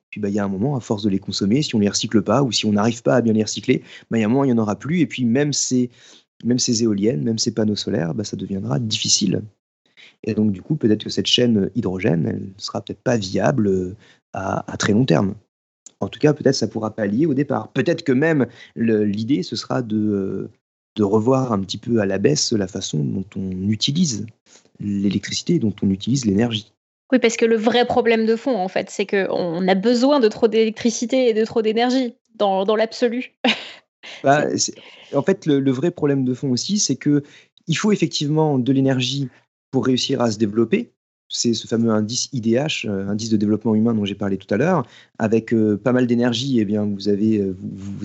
[0.09, 1.83] Puis bah, il y a un moment, à force de les consommer, si on ne
[1.83, 4.23] les recycle pas ou si on n'arrive pas à bien les recycler, bah, il y
[4.23, 4.99] a un moment, il n'y en aura plus.
[4.99, 5.89] Et puis même ces,
[6.43, 9.41] même ces éoliennes, même ces panneaux solaires, bah, ça deviendra difficile.
[10.23, 13.95] Et donc du coup, peut-être que cette chaîne hydrogène, elle sera peut-être pas viable euh,
[14.33, 15.35] à, à, très long terme.
[15.99, 17.71] En tout cas, peut-être ça pourra pallier au départ.
[17.71, 20.49] Peut-être que même l'idée, ce sera de,
[20.95, 24.25] de revoir un petit peu à la baisse la façon dont on utilise
[24.79, 26.73] l'électricité, dont on utilise l'énergie.
[27.11, 30.27] Oui, parce que le vrai problème de fond, en fait, c'est qu'on a besoin de
[30.27, 33.33] trop d'électricité et de trop d'énergie dans, dans l'absolu.
[34.23, 34.45] Bah,
[35.15, 37.23] en fait, le, le, vrai problème de fond aussi, c'est que
[37.65, 39.29] il faut effectivement de l'énergie
[39.71, 40.93] pour réussir à se développer,
[41.29, 44.57] c'est ce fameux indice IDH, euh, indice de développement humain dont j'ai parlé tout à
[44.57, 44.85] l'heure,
[45.17, 47.55] avec euh, pas mal d'énergie, eh bien vous avez euh,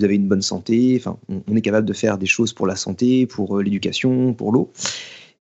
[0.09, 1.02] une bonne santé.
[1.28, 4.72] On, est capable de faire des choses pour la santé, pour l'éducation, pour l'eau.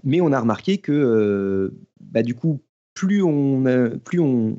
[0.03, 2.59] Mais on a remarqué que bah, du coup,
[2.93, 3.63] plus on,
[4.03, 4.57] plus on,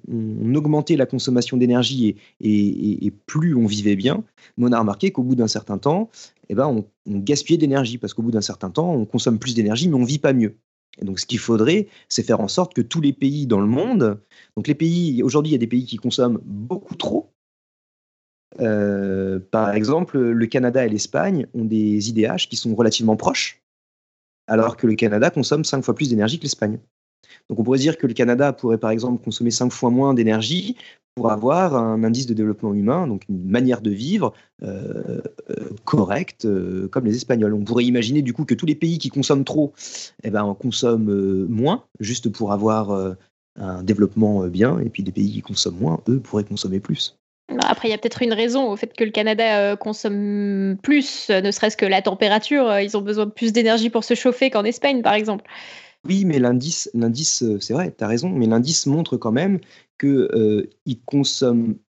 [0.55, 4.25] augmentait la consommation d'énergie et, plus on vivait bien,
[4.57, 6.11] mais on a remarqué qu'au bout d'un certain temps,
[6.49, 9.55] eh ben, on, on gaspillait d'énergie parce qu'au bout d'un certain temps, on consomme plus
[9.55, 10.57] d'énergie, mais on vit pas mieux.
[11.01, 13.67] Et donc, ce qu'il faudrait, c'est faire en sorte que tous les pays dans le
[13.67, 14.21] monde,
[14.57, 14.69] donc
[15.23, 17.33] aujourd'hui, il y a des pays qui consomment beaucoup trop.
[18.61, 23.63] Euh, par exemple, le Canada et l'Espagne ont des IDH qui sont relativement proches,
[24.47, 26.79] alors que le Canada consomme cinq fois plus d'énergie que l'Espagne.
[27.49, 30.77] Donc on pourrait dire que le Canada pourrait par exemple consommer cinq fois moins d'énergie
[31.19, 34.33] pour avoir un indice de développement humain, donc une manière de vivre
[34.63, 35.21] euh,
[35.51, 37.55] euh, correcte, euh, comme les Espagnols.
[37.55, 39.73] On pourrait imaginer du coup que tous les pays qui consomment trop,
[40.23, 43.17] eh ben, consomment moins, juste pour avoir
[43.57, 47.19] un développement bien, et puis des pays qui consomment moins, eux, pourraient consommer plus.
[47.65, 51.51] Après, il y a peut-être une raison au fait que le Canada consomme plus, ne
[51.51, 52.79] serait-ce que la température.
[52.79, 55.45] Ils ont besoin de plus d'énergie pour se chauffer qu'en Espagne, par exemple.
[56.07, 59.59] Oui, mais l'indice, l'indice, c'est vrai, tu as raison, mais l'indice montre quand même
[59.99, 60.71] que euh,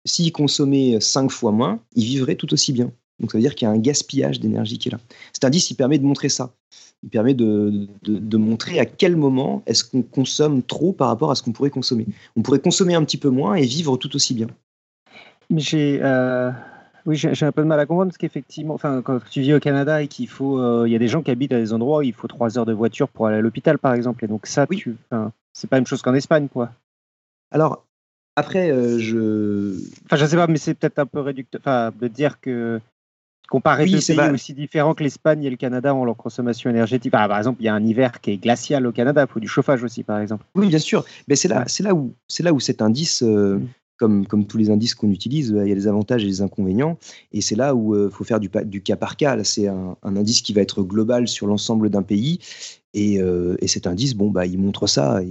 [0.05, 2.91] s'il consommait cinq fois moins, il vivrait tout aussi bien.
[3.19, 4.99] Donc ça veut dire qu'il y a un gaspillage d'énergie qui est là.
[5.33, 6.53] Cet indice, il permet de montrer ça.
[7.03, 11.43] Il permet de, montrer à quel moment est-ce qu'on consomme trop par rapport à ce
[11.43, 12.07] qu'on pourrait consommer.
[12.35, 14.47] On pourrait consommer un petit peu moins et vivre tout aussi bien.
[15.73, 16.51] Euh,
[17.05, 19.59] oui, j'ai un peu de mal à comprendre parce qu'effectivement, enfin, quand tu vis au
[19.59, 21.99] Canada et qu'il faut, euh, il y a des gens qui habitent à des endroits
[21.99, 24.45] où il faut trois heures de voiture pour aller à l'hôpital, par exemple, et donc
[24.45, 24.83] ça, oui.
[25.53, 26.71] c'est pas la même chose qu'en Espagne, quoi.
[27.51, 27.83] Alors,
[28.35, 29.77] après, euh, je.
[30.05, 32.79] Enfin, je sais pas, mais c'est peut-être un peu réducteur enfin, de dire que
[33.49, 37.11] comparer deux pays aussi différents que l'Espagne et le Canada ont leur consommation énergétique.
[37.11, 39.47] par exemple, il y a un hiver qui est glacial au Canada, il faut du
[39.47, 40.45] chauffage aussi, par exemple.
[40.55, 41.03] Oui, bien sûr.
[41.27, 43.23] Mais c'est là, c'est là où, c'est là où cet indice.
[43.23, 43.67] Euh, mm.
[43.99, 46.97] Comme, tous les indices qu'on utilise, il y a des avantages et des inconvénients.
[47.33, 49.43] Et c'est là où il euh, faut faire du, cas par cas.
[49.43, 52.39] C'est un, indice qui va être global sur l'ensemble d'un pays.
[52.93, 55.21] Et, et, cet indice, bon, bah, il montre ça.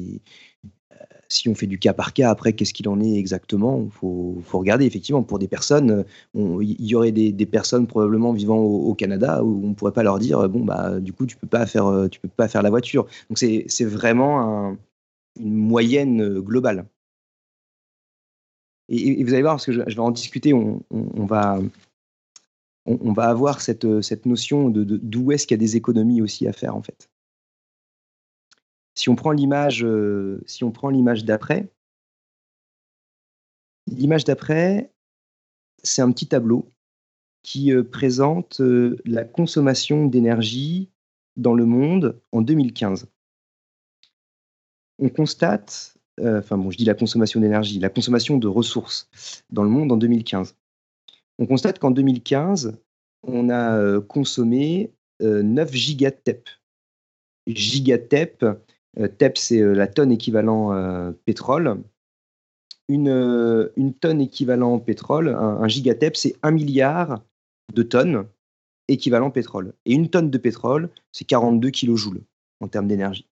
[1.28, 3.82] Si on fait du cas par cas, après, qu'est-ce qu'il en est exactement?
[3.85, 4.85] Il faut, regarder.
[4.85, 6.05] Effectivement, pour des personnes,
[6.35, 10.19] il y aurait des, personnes probablement vivant au, Canada où on ne pourrait pas leur
[10.19, 13.07] dire bon, bah, du coup, tu ne peux pas faire la voiture.
[13.31, 14.77] Donc, c'est vraiment
[15.40, 16.86] une moyenne globale.
[18.89, 21.60] Et, vous allez voir, parce que je, vais en discuter, on, va,
[22.86, 26.47] on, va avoir cette, cette notion de d'où est-ce qu'il y a des économies aussi
[26.47, 27.10] à faire, en fait.
[28.98, 30.65] Si on prend l'image, euh, si
[31.24, 31.70] d'après,
[33.86, 34.93] l'image d'après,
[35.85, 36.73] c'est un petit tableau
[37.43, 40.90] qui euh, présente euh, la consommation d'énergie
[41.36, 43.06] dans le monde en 2015.
[44.98, 49.09] On constate, enfin bon, je dis la consommation d'énergie, la consommation de ressources
[49.51, 50.57] dans le monde en 2015.
[51.39, 52.77] On constate qu'en 2015,
[53.23, 54.90] on a consommé
[55.20, 56.49] 9 gigatep.
[57.49, 58.45] Gigatep,
[58.99, 61.82] euh, TEP, c'est euh, la tonne équivalent euh, pétrole.
[62.89, 67.23] Une, une, tonne équivalent pétrole, un, gigatep, c'est un milliard
[67.74, 68.27] de tonnes
[68.89, 69.74] équivalent pétrole.
[69.85, 72.23] Et une tonne de pétrole, c'est 42 kilojoules
[72.61, 73.27] en termes d'énergie.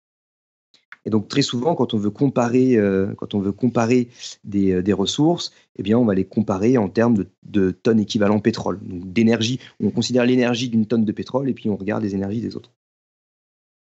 [1.05, 2.77] Et donc très souvent, quand on veut comparer,
[3.17, 4.07] quand on veut comparer
[4.45, 8.79] des, des, ressources, eh bien, on va les comparer en termes de, tonnes équivalent pétrole.
[8.81, 12.41] Donc d'énergie, on considère l'énergie d'une tonne de pétrole et puis on regarde les énergies
[12.41, 12.71] des autres.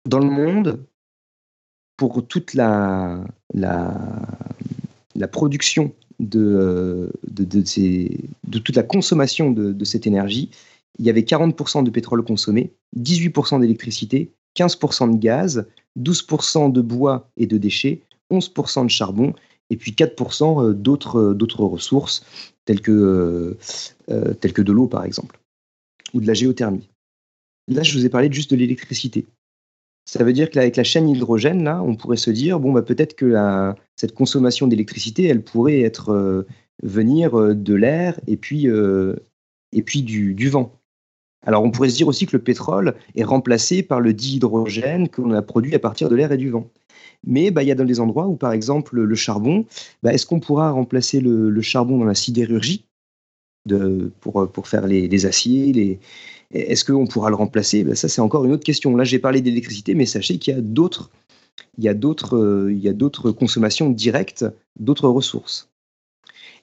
[0.09, 0.79] dans le monde,
[1.97, 3.23] pour toute la,
[5.31, 10.49] production de, de, de, toute la consommation de, cette énergie,
[10.99, 15.67] il y avait 40% de pétrole consommé, 18% d'électricité, 15% de gaz,
[15.99, 18.01] 12% de bois et de déchets,
[18.31, 19.33] 11% de charbon,
[19.69, 22.25] et puis 4% euh, d'autres, d'autres ressources,
[22.65, 23.57] telles que, euh,
[24.09, 25.39] euh, telles que de l'eau par exemple,
[26.13, 26.89] ou de la géothermie.
[27.67, 29.25] Là, je vous ai parlé juste de l'électricité.
[30.05, 33.15] Ça veut dire qu'avec la chaîne hydrogène, là, on pourrait se dire, bon, bah, peut-être
[33.15, 33.33] que
[33.95, 36.45] cette consommation d'électricité, elle pourrait être euh,
[36.81, 39.15] venir euh, de l'air et puis, euh,
[39.71, 40.77] et puis du, vent.
[41.45, 45.31] Alors, on pourrait se dire aussi que le pétrole est remplacé par le dihydrogène qu'on
[45.31, 46.69] a produit à partir de l'air et du vent.
[47.25, 49.65] Mais bah, il y a dans des endroits où, par exemple, le charbon,
[50.01, 52.85] bah, est-ce qu'on pourra remplacer le, charbon dans la sidérurgie
[54.19, 55.99] pour, faire les, aciers,
[56.51, 57.83] est-ce qu'on pourra le remplacer?
[57.83, 58.95] Ben, Ça, c'est encore une autre question.
[58.95, 61.11] Là, j'ai parlé d'électricité, mais sachez qu'il y a d'autres,
[61.77, 64.45] y a d'autres consommations directes,
[64.79, 65.69] d'autres ressources.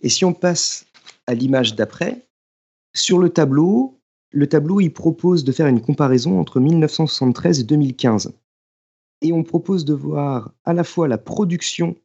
[0.03, 0.87] Et si on passe
[1.27, 2.27] à l'image d'après,
[2.95, 4.00] sur le tableau,
[4.31, 8.33] le tableau il propose de faire une comparaison entre 1973 et 2015.
[9.23, 11.97] Et on propose de voir à la fois la production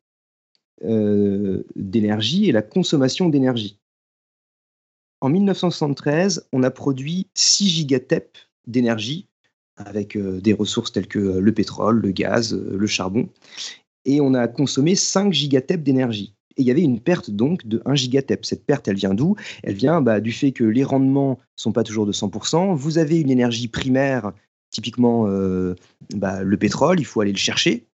[0.84, 3.80] euh, d'énergie et la consommation d'énergie.
[5.22, 8.38] En 1973, on a produit 6 gigatep
[8.68, 9.30] d'énergie
[9.77, 13.30] avec euh, des ressources telles que euh, le pétrole, le gaz, le charbon,
[14.03, 16.34] et on a consommé 5 gigatep d'énergie.
[16.57, 18.45] Et il y avait une perte donc de 1 gigatep.
[18.45, 19.36] Cette perte, elle vient d'où?
[19.64, 22.76] Elle vient bah, du fait que les rendements sont pas toujours de 100%.
[22.76, 24.32] Vous avez une énergie primaire,
[24.72, 25.27] typiquement
[26.15, 27.88] bah, le pétrole, il faut aller le chercher.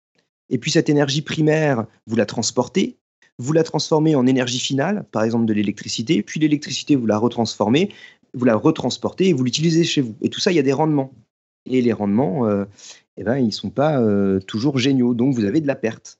[0.51, 2.99] Et puis cette énergie primaire, vous la transportez
[3.39, 7.91] vous la transformez en énergie finale, par exemple de l'électricité, puis l'électricité, vous la retransformez,
[8.35, 10.17] vous la retransportez et vous l'utilisez chez vous.
[10.21, 11.13] Et tout ça, il y a des rendements.
[11.67, 12.65] Et les rendements, euh,
[13.17, 16.19] eh ben, ils ne sont pas euh, toujours géniaux, donc vous avez de la perte.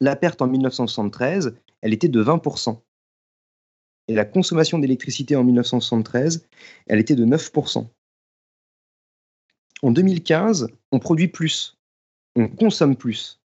[0.00, 2.80] La perte en 1973, elle était de 20%.
[4.08, 6.46] Et la consommation d'électricité en 1973,
[6.88, 7.86] elle était de 9%.
[9.82, 11.78] En 2015, on produit plus,
[12.36, 13.40] on consomme plus,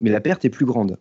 [0.00, 0.98] mais la perte est plus grande.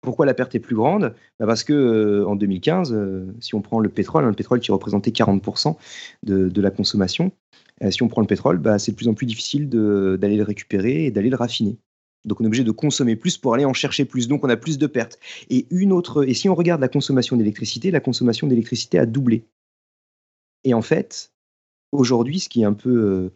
[0.00, 1.14] Pourquoi la perte est plus grande?
[1.38, 4.60] Bah, Parce que euh, en 2015, euh, si on prend le pétrole, hein, le pétrole
[4.60, 5.76] qui représentait 40%
[6.22, 7.32] de, la consommation,
[7.82, 10.44] euh, si on prend le pétrole, bah, c'est de plus en plus difficile d'aller le
[10.44, 11.78] récupérer et d'aller le raffiner.
[12.26, 14.28] Donc on est obligé de consommer plus pour aller en chercher plus.
[14.28, 15.18] Donc on a plus de pertes.
[15.48, 19.46] Et une autre, et si on regarde la consommation d'électricité, la consommation d'électricité a doublé.
[20.64, 21.32] Et en fait,
[21.92, 23.30] aujourd'hui, ce qui est un peu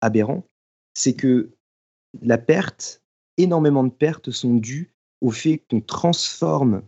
[0.00, 0.44] aberrant,
[0.94, 1.50] c'est que
[2.22, 3.02] la perte,
[3.36, 6.82] énormément de pertes sont dues au fait qu'on transforme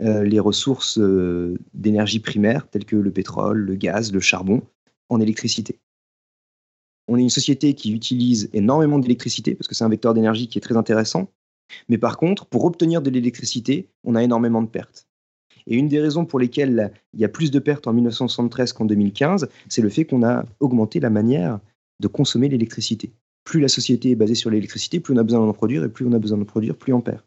[0.00, 4.62] euh, les ressources euh, d'énergie primaire, telles que le pétrole, le gaz, le charbon,
[5.08, 5.78] en électricité.
[7.08, 10.58] On est une société qui utilise énormément d'électricité, parce que c'est un vecteur d'énergie qui
[10.58, 11.28] est très intéressant,
[11.88, 15.06] mais par contre, pour obtenir de l'électricité, on a énormément de pertes.
[15.66, 18.84] Et une des raisons pour lesquelles il y a plus de pertes en 1973 qu'en
[18.84, 21.60] 2015, c'est le fait qu'on a augmenté la manière
[22.00, 23.12] de consommer l'électricité.
[23.44, 26.06] Plus la société est basée sur l'électricité, plus on a besoin d'en produire, et plus
[26.06, 27.22] on a besoin d'en produire, plus on perd.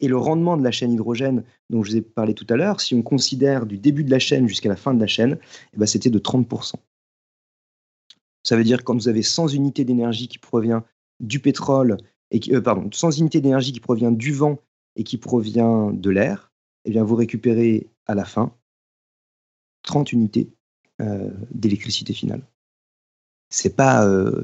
[0.00, 2.80] Et le rendement de la chaîne hydrogène dont je vous ai parlé tout à l'heure,
[2.80, 5.38] si on considère du début de la chaîne jusqu'à la fin de la chaîne,
[5.74, 6.74] eh ben, c'était de 30%.
[8.48, 10.82] Ça veut dire que quand vous avez 100 unités d'énergie qui provient
[11.20, 11.98] du pétrole,
[12.30, 14.58] et qui, euh, pardon, 100 unités d'énergie qui provient du vent
[14.96, 16.50] et qui provient de l'air,
[16.86, 18.54] eh bien vous récupérez à la fin
[19.82, 20.48] 30 unités
[21.02, 22.40] euh, d'électricité finale
[23.50, 24.42] c'est pas euh,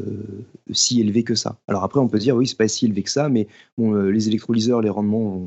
[0.70, 1.58] si élevé que ça.
[1.68, 3.48] Alors après, on peut dire oui, c'est pas si élevé que ça, mais
[3.78, 5.46] les électrolyseurs, les rendements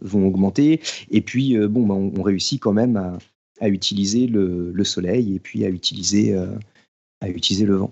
[0.00, 2.96] vont, augmenter, et puis bon, bah, on, réussit quand même
[3.60, 6.36] à, utiliser le, soleil et puis à utiliser,
[7.20, 7.90] à utiliser le vent.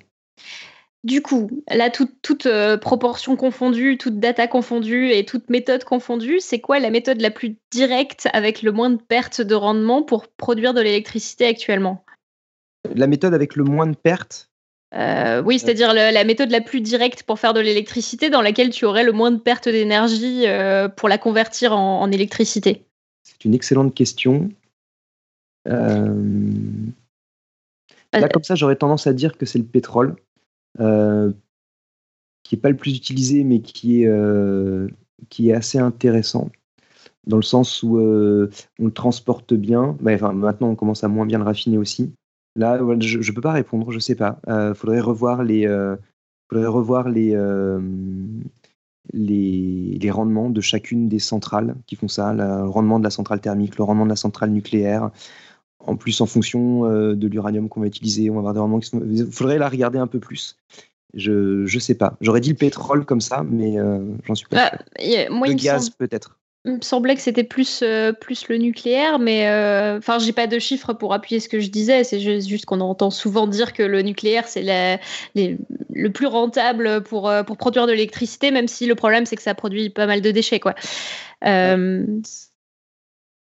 [1.05, 2.49] Du coup, là, toute,
[2.81, 7.57] proportion confondue, toute data confondue et toute méthode confondue, c'est quoi la méthode la plus
[7.71, 12.05] directe avec le moins de pertes de rendement pour produire de l'électricité actuellement?
[12.95, 14.49] La méthode avec le moins de pertes,
[14.95, 18.87] euh, oui, c'est-à-dire la méthode la plus directe pour faire de l'électricité dans laquelle tu
[18.87, 22.87] aurais le moins de perte d'énergie euh, pour la convertir en, électricité
[23.23, 24.49] C'est une excellente question.
[25.69, 26.15] Euh,
[28.13, 30.17] là, comme ça, j'aurais tendance à dire que c'est le pétrole,
[30.77, 34.13] qui n'est pas le plus utilisé, mais qui est,
[35.29, 36.51] qui est assez intéressant,
[37.27, 39.97] dans le sens où on le transporte bien.
[40.07, 42.13] enfin, maintenant, on commence à moins bien le raffiner aussi.
[42.59, 44.41] Là, je ne peux pas répondre, je ne sais pas.
[44.49, 45.95] Il euh, faudrait revoir les, euh,
[46.51, 47.81] faudrait revoir les, euh,
[49.13, 53.41] les, les, rendements de chacune des centrales qui font ça, le rendement de la centrale
[53.41, 55.13] thermique, le rendement de la centrale nucléaire.
[55.81, 56.83] En plus, en fonction
[57.15, 59.99] de l'uranium qu'on va utiliser, on va avoir des rendements qui Il faudrait la regarder
[59.99, 60.57] un peu plus.
[61.15, 62.17] Je je sais pas.
[62.21, 65.55] J'aurais dit le pétrole comme ça, mais euh, j'en suis pas Bah, a- moi, Le
[65.55, 66.37] gaz semble- peut-être.
[66.65, 70.47] Il me semblait que c'était plus, euh, plus le nucléaire, mais euh, enfin, j'ai pas
[70.49, 72.05] de chiffres pour appuyer ce que je disais.
[72.05, 74.99] C'est juste, qu'on entend souvent dire que le nucléaire c'est la-
[75.35, 75.57] les-
[75.95, 79.43] le plus rentable pour, euh, pour produire de l'électricité, même si le problème c'est que
[79.43, 80.75] ça produit pas mal de déchets, quoi.
[81.47, 82.05] Euh,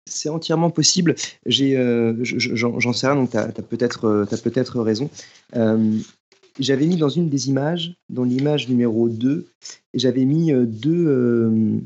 [0.08, 1.14] C'est entièrement possible.
[1.46, 5.10] Euh, je- je- j'en sais rien, donc tu as, peut-être euh, t'as peut-être raison.
[5.56, 5.98] Euh,
[6.58, 9.46] j'avais mis dans une des images, dans l'image numéro 2,
[9.94, 11.80] j'avais mis deux,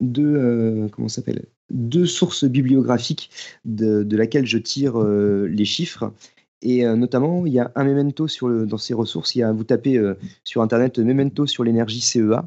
[0.00, 1.46] deux, comment s'appelle?
[1.70, 3.30] Deux sources bibliographiques
[3.64, 6.12] de, de laquelle je tire les chiffres.
[6.60, 8.26] Et notamment, il y a un memento
[8.66, 9.34] dans ces ressources.
[9.34, 9.98] Il y a, vous tapez
[10.44, 12.46] sur Internet memento sur l'énergie CEA.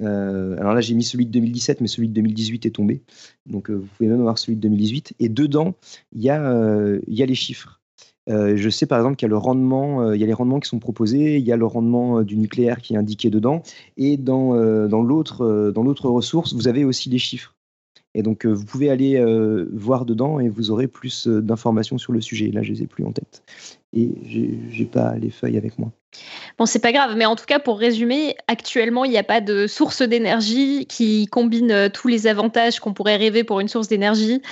[0.00, 3.02] Euh, alors là, j'ai mis celui de 2017, mais celui de 2018 est tombé.
[3.46, 5.14] Donc, euh, vous pouvez même avoir celui de 2018.
[5.20, 5.74] Et dedans,
[6.12, 7.80] il y, a, euh, les chiffres.
[8.28, 11.56] Je sais par exemple qu'il y a les rendements qui sont proposés, il y a
[11.56, 13.62] le rendement du nucléaire qui est indiqué dedans,
[13.96, 14.52] et dans,
[15.02, 17.56] l'autre ressource, vous avez aussi les chiffres.
[18.14, 19.20] Et donc, vous pouvez aller
[19.72, 22.52] voir dedans et vous aurez plus d'informations sur le sujet.
[22.52, 23.42] Là, je les ai plus en tête.
[23.94, 24.10] Et
[24.70, 25.90] j'ai pas les feuilles avec moi.
[26.58, 29.40] Bon, c'est pas grave, mais en tout cas, pour résumer, actuellement, il n'y a pas
[29.40, 33.88] de source d'énergie qui combine euh, tous les avantages qu'on pourrait rêver pour une source
[33.88, 34.42] d'énergie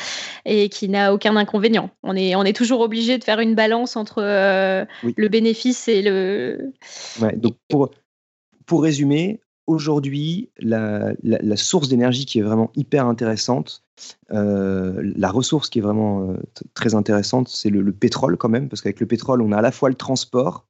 [0.47, 1.91] et qui n'a aucun inconvénient.
[2.03, 5.13] On est, on est toujours obligé de faire une balance entre euh, Oui.
[5.17, 6.73] le bénéfice et le.
[7.21, 7.91] Ouais, donc pour,
[8.65, 13.83] pour résumer, aujourd'hui, la, la- la source d'énergie qui est vraiment hyper intéressante,
[14.33, 16.37] euh, la ressource qui est vraiment euh,
[16.75, 19.63] très intéressante, c'est le, le pétrole quand même, parce qu'avec le pétrole, on a à
[19.63, 20.67] la fois le transport,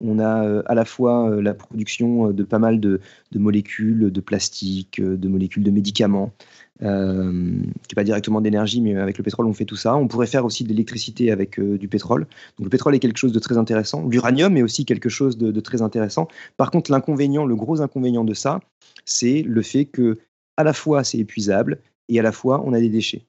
[0.00, 3.00] on a euh, à la fois la production de pas mal de,
[3.34, 6.32] molécules de plastique, de molécules de médicaments,
[6.80, 9.96] qui n'est pas directement d'énergie, mais avec le pétrole, on fait tout ça.
[9.96, 12.28] On pourrait faire aussi de l'électricité avec du pétrole.
[12.56, 14.06] Donc le pétrole est quelque chose de très intéressant.
[14.06, 16.28] L'uranium est aussi quelque chose de, de très intéressant.
[16.56, 18.60] Par contre, l'inconvénient, le gros inconvénient de ça,
[19.04, 20.18] c'est le fait que
[20.58, 23.24] à la fois c'est épuisable et à la fois on a des déchets.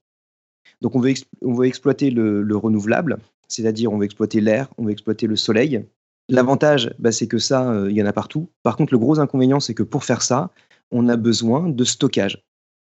[0.81, 5.27] Donc on veut, exploiter le, le renouvelable, c'est-à-dire on veut exploiter l'air, on veut exploiter
[5.27, 5.83] le soleil.
[6.29, 8.49] L'avantage, bah, c'est que ça, euh, il y en a partout.
[8.61, 10.51] Par contre, le gros inconvénient, c'est que pour faire ça,
[10.91, 12.43] on a besoin de stockage.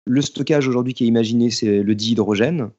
[0.05, 2.71] Le stockage aujourd'hui qui est imaginé, c'est le dihydrogène.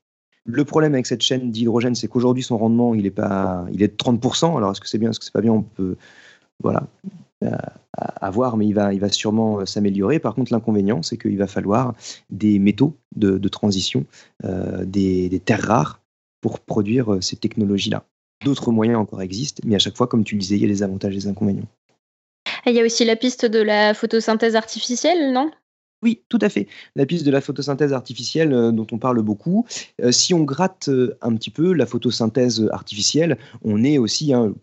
[0.45, 3.87] Le problème avec cette chaîne d'hydrogène, c'est qu'aujourd'hui, son rendement, il est, pas, il est
[3.87, 4.57] de 30%.
[4.57, 5.53] Alors, est-ce que c'est bien, est-ce que c'est pas bien?
[5.53, 5.95] On peut,
[6.61, 6.87] voilà,
[7.97, 10.19] à, voir, mais il va, il va sûrement euh, s'améliorer.
[10.19, 11.93] Par contre, l'inconvénient, c'est qu'il va falloir
[12.29, 14.05] des métaux de, de transition,
[14.45, 16.01] euh, des, des terres rares
[16.41, 18.05] pour produire euh, ces technologies-là.
[18.43, 20.67] D'autres moyens encore existent, mais à chaque fois, comme tu le disais, il y a
[20.67, 21.67] les avantages et les inconvénients.
[22.65, 25.51] Il y a aussi la piste de la photosynthèse artificielle, non?
[26.03, 26.67] Oui, tout à fait.
[26.97, 29.65] La piste de la photosynthèse artificielle euh, dont on parle beaucoup.
[30.01, 34.53] Euh, si on gratte euh, un petit peu la photosynthèse artificielle, on est aussi, il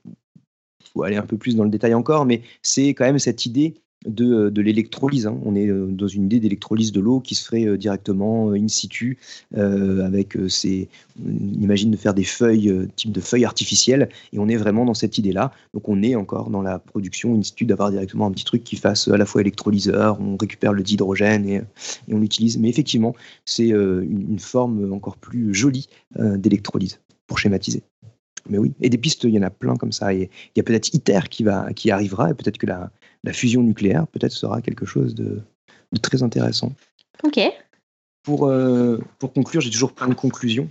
[0.92, 3.74] faut aller un peu plus dans le détail encore, mais c'est quand même cette idée
[4.06, 5.26] de, de l'électrolyse.
[5.26, 5.38] hein.
[5.44, 8.54] On est euh, dans une idée d'électrolyse de l'eau qui se ferait euh, directement euh,
[8.54, 9.18] in situ
[9.56, 10.88] euh, avec euh, ces,
[11.22, 14.84] on imagine de faire des feuilles, euh, type de feuilles artificielles, et on est vraiment
[14.84, 15.52] dans cette idée-là.
[15.74, 18.76] Donc on est encore dans la production in situ d'avoir directement un petit truc qui
[18.76, 21.60] fasse à la fois électrolyseur, on récupère le dihydrogène et,
[22.10, 22.58] on l'utilise.
[22.58, 23.14] Mais effectivement,
[23.44, 25.88] c'est euh, une, forme encore plus jolie
[26.18, 27.82] euh, d'électrolyse, pour schématiser.
[28.48, 30.12] Mais oui, et des pistes, il y en a plein comme ça.
[30.14, 32.90] Et il y a peut-être ITER qui, va, qui arrivera, et peut-être que la,
[33.24, 35.40] la fusion nucléaire peut-être sera quelque chose de,
[35.92, 36.72] de très intéressant.
[37.24, 37.40] Ok.
[38.22, 40.68] Pour, euh, pour conclure, j'ai toujours plein de conclusions.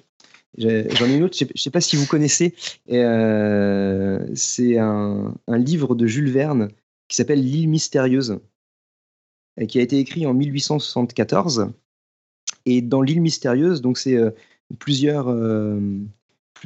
[0.58, 2.56] J'en ai une autre, je ne sais, pas si vous connaissez,
[2.92, 6.70] euh, c'est un, un livre de Jules Verne
[7.08, 8.40] qui s'appelle L'île mystérieuse,
[9.58, 11.72] et qui a été écrit en 1874.
[12.66, 14.32] Et dans L'île mystérieuse, donc c'est euh,
[14.80, 16.08] plusieurs, plus-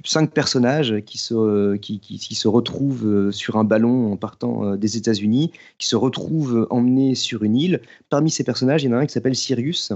[0.05, 5.51] cinq personnages qui se, se retrouvent euh, sur un ballon en partant euh, des États-Unis,
[5.77, 7.81] qui se retrouvent emmenés sur une île.
[8.09, 9.91] Parmi ces personnages, il y en a un qui s'appelle Sirius.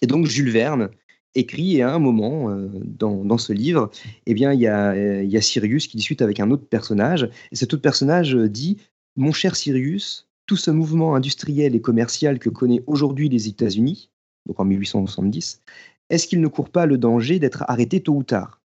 [0.00, 0.90] Et donc Jules Verne
[1.34, 3.90] écrit et à un moment euh, dans, ce livre,
[4.26, 7.28] eh bien, il y, a, euh, y a Sirius qui discute avec un autre personnage.
[7.50, 8.78] Et cet autre personnage euh, dit
[9.16, 14.10] Mon cher Sirius, tout ce mouvement industriel et commercial que connaît aujourd'hui les États-Unis,
[14.46, 15.62] donc en 1870,
[16.10, 18.61] est-ce qu'il ne court pas le danger d'être arrêté tôt ou tard?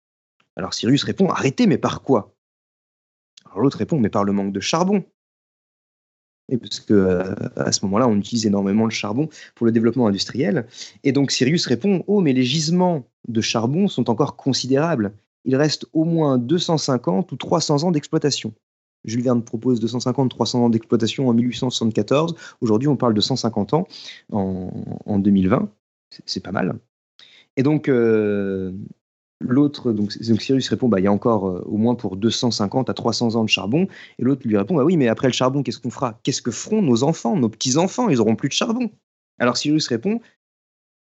[0.58, 2.36] Alors Sirius répond Arrêté, mais par quoi?
[3.46, 5.06] Alors l'autre répond Mais par le manque de charbon.
[6.50, 10.08] Et parce que euh, à ce moment-là, on utilise énormément le charbon pour le développement
[10.08, 10.66] industriel.
[11.04, 15.14] Et donc Sirius répond Oh, mais les gisements de charbon sont encore considérables.
[15.46, 18.54] Il reste au moins 250 ou 300 ans d'exploitation.
[19.06, 22.36] Jules Verne propose 250-300 ans d'exploitation en 1874.
[22.62, 23.88] Aujourd'hui, on parle de 150 ans
[24.32, 24.72] en,
[25.06, 25.70] en 2020.
[26.10, 26.80] C'est- C'est pas mal.
[27.58, 28.72] Et donc, euh,
[29.40, 33.36] L'autre, donc, Cyrus répond, bah, il y a encore au moins pour 250 à 300
[33.36, 33.88] ans de charbon.
[34.18, 36.20] Et l'autre lui répond, bah oui, mais après le charbon, qu'est-ce qu'on fera?
[36.24, 38.10] Qu'est-ce que feront nos enfants, nos petits-enfants?
[38.10, 38.90] Ils auront plus de charbon.
[39.38, 40.20] Alors Cyrus répond,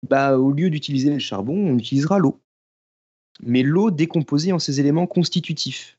[0.09, 2.39] bah, au lieu d'utiliser le charbon, on utilisera l'eau.
[3.43, 5.97] Mais l'eau décomposée en ses éléments constitutifs,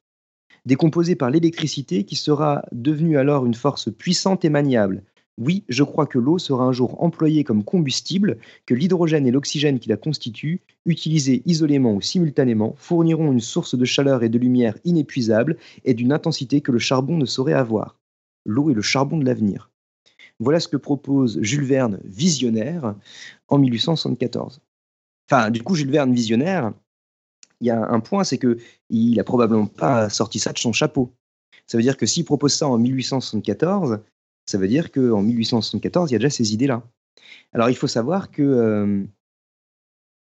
[0.65, 5.05] décomposée par l'électricité qui sera devenue alors une force puissante et maniable.
[5.39, 9.79] Oui, je crois que l'eau sera un jour employée comme combustible, que l'hydrogène et l'oxygène
[9.79, 14.79] qui la constituent, utilisés isolément ou simultanément, fourniront une source de chaleur et de lumière
[14.85, 17.99] inépuisable et d'une intensité que le charbon ne saurait avoir.
[18.47, 19.71] L'eau est le charbon de l'avenir.
[20.39, 22.95] Voilà ce que propose Jules Verne, visionnaire,
[23.49, 24.61] en 1874.
[25.31, 26.73] Enfin, du coup, Jules Verne, visionnaire,
[27.61, 28.59] il y a un point, c'est que
[28.89, 31.13] il a probablement pas sorti ça de son chapeau.
[31.67, 34.01] Ça veut dire que s'il propose ça en 1874,
[34.47, 36.83] ça veut dire qu'en 1874, il y a déjà ces idées-là.
[37.53, 39.05] Alors, il faut savoir que euh,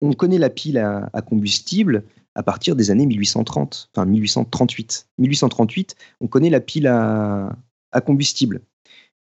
[0.02, 2.04] on connaît la pile à, combustible
[2.36, 5.08] à partir des années 1830, enfin 1838.
[5.18, 7.56] 1838, on connaît la pile à
[8.06, 8.62] combustible.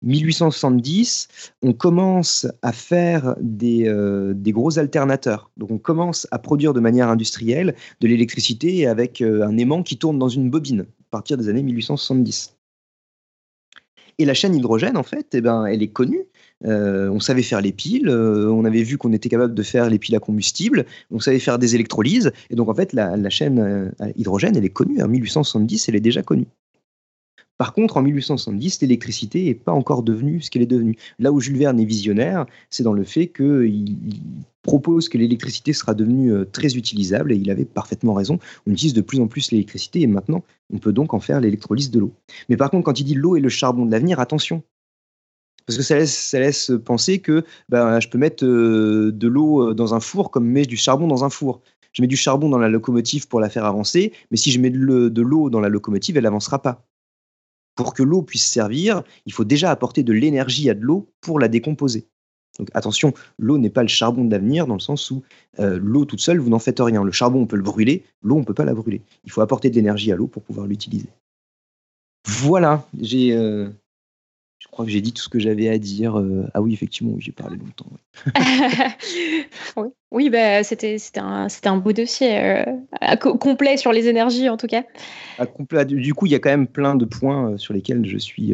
[0.03, 1.27] 1870,
[1.61, 5.49] on commence à faire euh, des, gros alternateurs.
[5.57, 9.97] Donc on commence à produire de manière industrielle de l'électricité avec euh, un aimant qui
[9.97, 12.52] tourne dans une bobine à partir des années 1870.
[14.19, 16.25] Et la chaîne hydrogène, en fait, eh ben, elle est connue.
[16.65, 19.99] Euh, on savait faire les piles, on avait vu qu'on était capable de faire les
[19.99, 23.91] piles à combustible, on savait faire des électrolyses, et donc en fait la, la chaîne
[24.15, 26.47] hydrogène, elle est connue, en 1870, elle est déjà connue.
[27.63, 30.97] Par contre, en 1870, l'électricité n'est pas encore devenue ce qu'elle est devenue.
[31.17, 33.95] Là où Jules Verne est visionnaire, c'est dans le fait qu'il
[34.63, 38.37] propose que l'électricité sera devenue euh, très utilisable, et il avait parfaitement raison.
[38.67, 41.89] On utilise de plus en plus l'électricité, et maintenant, on peut donc en faire l'électrolyse
[41.89, 42.11] de l'eau.
[42.49, 44.61] Mais par contre, quand il dit l'eau est le charbon de l'avenir, attention,
[45.65, 49.93] parce que ça laisse, penser que ben, je peux mettre euh, de l'eau euh, dans
[49.93, 51.61] un four comme met du charbon dans un four.
[51.93, 54.69] Je mets du charbon dans la locomotive pour la faire avancer, mais si je mets
[54.69, 56.83] de l'eau dans la locomotive, elle n'avancera pas
[57.75, 61.39] pour que l'eau puisse servir, il faut déjà apporter de l'énergie à de l'eau pour
[61.39, 62.07] la décomposer.
[62.59, 65.23] Donc attention, l'eau n'est pas le charbon de l'avenir dans le sens où
[65.59, 67.03] euh, l'eau toute seule, vous n'en faites rien.
[67.03, 69.01] Le charbon, on peut le brûler, l'eau, on ne peut pas la brûler.
[69.25, 71.09] Il faut apporter de l'énergie à l'eau pour pouvoir l'utiliser.
[72.27, 73.69] Voilà, j'ai euh,
[74.63, 76.17] je crois que j'ai dit tout ce que j'avais à dire.
[76.17, 77.85] Euh, ah oui, effectivement, j'ai parlé longtemps.
[79.75, 84.67] oui, oui bah, c'était un, un beau dossier, euh, complet sur les énergies en tout
[84.67, 84.85] cas.
[85.57, 88.17] complet, du coup, il y a quand même plein de points euh, sur lesquels je
[88.17, 88.53] suis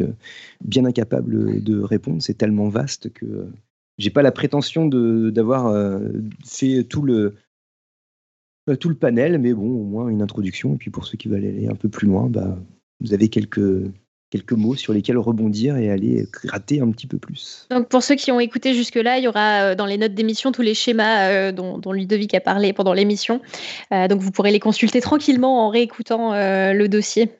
[0.64, 2.20] bien incapable de répondre.
[2.20, 3.46] C'est tellement vaste que
[3.98, 5.72] j'ai pas la prétention d'avoir
[6.44, 7.36] fait tout le,
[8.80, 10.74] tout le panel, mais bon, au moins une introduction.
[10.74, 12.58] Et puis pour ceux qui veulent aller un peu plus loin, bah,
[13.00, 13.84] vous avez quelques
[14.30, 17.66] quelques mots sur lesquels rebondir et aller gratter un petit peu plus.
[17.70, 20.52] Donc pour ceux qui ont écouté jusque-là, il y aura euh, dans les notes d'émission
[20.52, 23.42] tous les schémas euh, dont, Ludovic a parlé pendant l'émission.
[23.92, 27.30] Euh, donc vous pourrez les consulter tranquillement en réécoutant le dossier.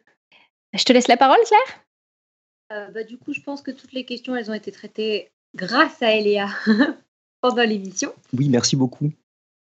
[0.74, 4.34] Je te laisse la parole, Claire bah, Du coup, je pense que toutes les questions,
[4.34, 6.48] elles ont été traitées grâce à Eléa
[7.40, 8.12] pendant l'émission.
[8.36, 9.12] Oui, merci beaucoup.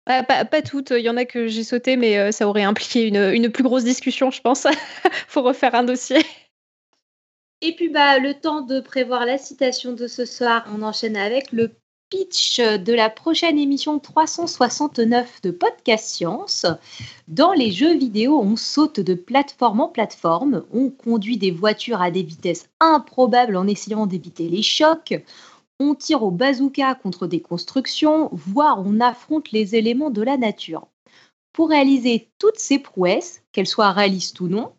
[0.06, 3.30] pas, pas, toutes, il y en a que j'ai sauté, mais ça aurait impliqué une,
[3.32, 4.66] une plus grosse discussion, je pense.
[5.28, 6.18] faut refaire un dossier.
[7.64, 11.52] Et puis, bah, le temps de prévoir la citation de ce soir, on enchaîne avec
[11.52, 11.70] le
[12.10, 16.66] pitch de la prochaine émission 369 de Podcast Science.
[17.28, 22.10] Dans les jeux vidéo, on saute de plateforme en plateforme, on conduit des voitures à
[22.10, 25.14] des vitesses improbables en essayant d'éviter les chocs,
[25.78, 30.88] on tire au bazooka contre des constructions, voire on affronte les éléments de la nature.
[31.52, 34.72] Pour réaliser toutes ces prouesses, qu'elles soient réalistes ou non,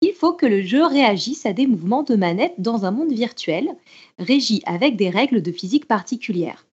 [0.00, 3.76] il faut que le jeu réagisse à des mouvements de manette dans un monde virtuel,
[4.18, 6.66] régi avec des règles de physique particulières.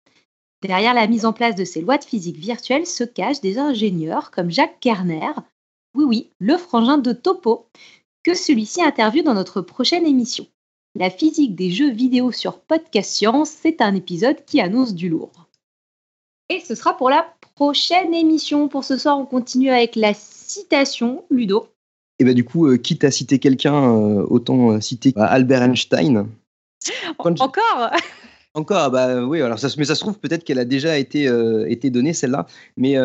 [0.62, 4.30] Derrière la mise en place de ces lois de physique virtuelle se cachent des ingénieurs
[4.30, 5.32] comme Jacques Kerner,
[5.94, 7.66] oui oui, le frangin de Topo,
[8.22, 10.46] que celui-ci interviewe dans notre prochaine émission.
[10.94, 15.46] La physique des jeux vidéo sur Podcast Science, c'est un épisode qui annonce du lourd.
[16.48, 18.68] Et ce sera pour la prochaine émission.
[18.68, 21.68] Pour ce soir, on continue avec la citation, Ludo.
[22.18, 26.26] Et bah, du coup, euh, quitte à citer quelqu'un, euh, autant euh, citer Albert Einstein.
[27.18, 27.90] Encore?
[28.54, 31.30] Encore, bah oui, alors ça, mais ça se trouve peut-être qu'elle a déjà été,
[31.68, 32.46] été donnée, celle-là.
[32.78, 32.96] Mais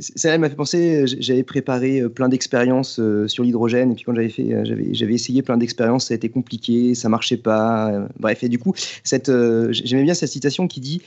[0.00, 4.64] celle-là m'a fait penser, j'avais préparé plein d'expériences sur l'hydrogène, et puis quand j'avais fait,
[4.64, 8.08] j'avais, j'avais essayé plein d'expériences, ça a été compliqué, ça marchait pas.
[8.18, 9.30] bref, et du coup, cette,
[9.70, 11.00] j'aimais bien cette citation qui dit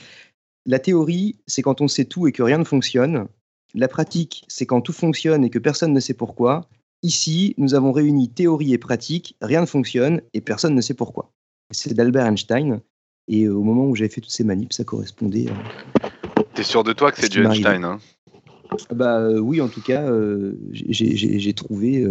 [0.64, 3.26] La théorie, c'est quand on sait tout et que rien ne fonctionne.
[3.74, 6.66] La pratique, c'est quand tout fonctionne et que personne ne sait pourquoi.
[7.02, 11.30] Ici, nous avons réuni théorie et pratique, rien ne fonctionne et personne ne sait pourquoi.
[11.70, 12.80] C'est d'Albert Einstein.
[13.28, 15.46] Et au moment où j'avais fait toutes ces manips, ça correspondait.
[16.54, 17.98] T'es sûr de toi que c'est du Einstein hein?
[18.90, 20.10] Bah oui, en tout cas,
[20.72, 22.04] j'ai trouvé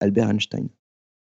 [0.00, 0.68] Albert Einstein.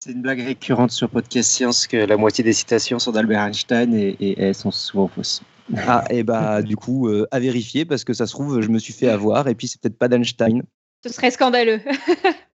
[0.03, 3.95] C'est une blague récurrente sur Podcast Science que la moitié des citations sont d'Albert Einstein
[3.95, 5.43] et, elles sont souvent fausses.
[5.77, 8.93] Ah, et bah du coup, à vérifier parce que ça se trouve, je me suis
[8.93, 10.63] fait avoir et puis c'est peut-être pas d'Einstein.
[11.05, 11.81] Ce serait scandaleux.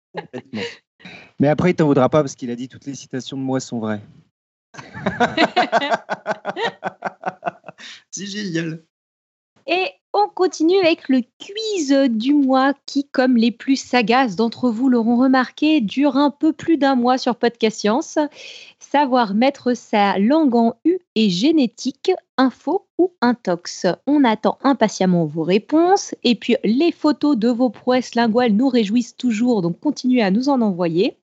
[1.40, 3.60] Mais après, il t'en voudra pas parce qu'il a dit toutes les citations de moi
[3.60, 4.02] sont vraies.
[8.12, 8.84] C'est génial.
[9.68, 14.90] Et on continue avec le quiz du mois qui, comme les plus sagaces d'entre vous
[14.90, 18.18] l'auront remarqué, dure un peu plus d'un mois sur Podcast Science.
[18.96, 23.88] Savoir mettre sa langue en U et génétique, info ou intox.
[24.08, 29.18] On attend impatiemment vos réponses et puis les photos de vos prouesses linguales nous réjouissent
[29.18, 31.18] toujours, donc continuez à nous en envoyer.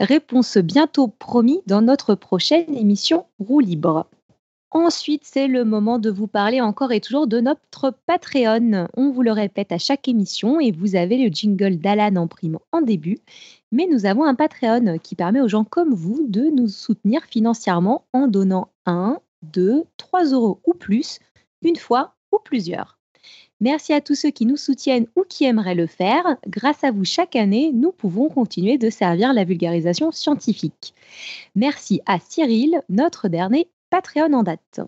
[0.00, 4.08] Réponse bientôt promis dans notre prochaine émission Roue libre.
[4.72, 8.88] Ensuite, c'est le moment de vous parler encore et toujours de notre Patreon.
[8.96, 12.58] On vous le répète à chaque émission et vous avez le jingle d'Alan en prime
[12.72, 13.18] en début.
[13.76, 18.06] Mais nous avons un Patreon qui permet aux gens comme vous de nous soutenir financièrement
[18.14, 21.18] en donnant 1, 2, 3 euros ou plus,
[21.60, 22.98] une fois ou plusieurs.
[23.60, 26.38] Merci à tous ceux qui nous soutiennent ou qui aimeraient le faire.
[26.48, 30.94] Grâce à vous, chaque année, nous pouvons continuer de servir la vulgarisation scientifique.
[31.54, 34.80] Merci à Cyril, notre dernier Patreon en date.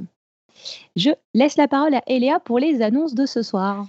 [0.96, 3.86] Je laisse la parole à Eléa pour les annonces de ce soir.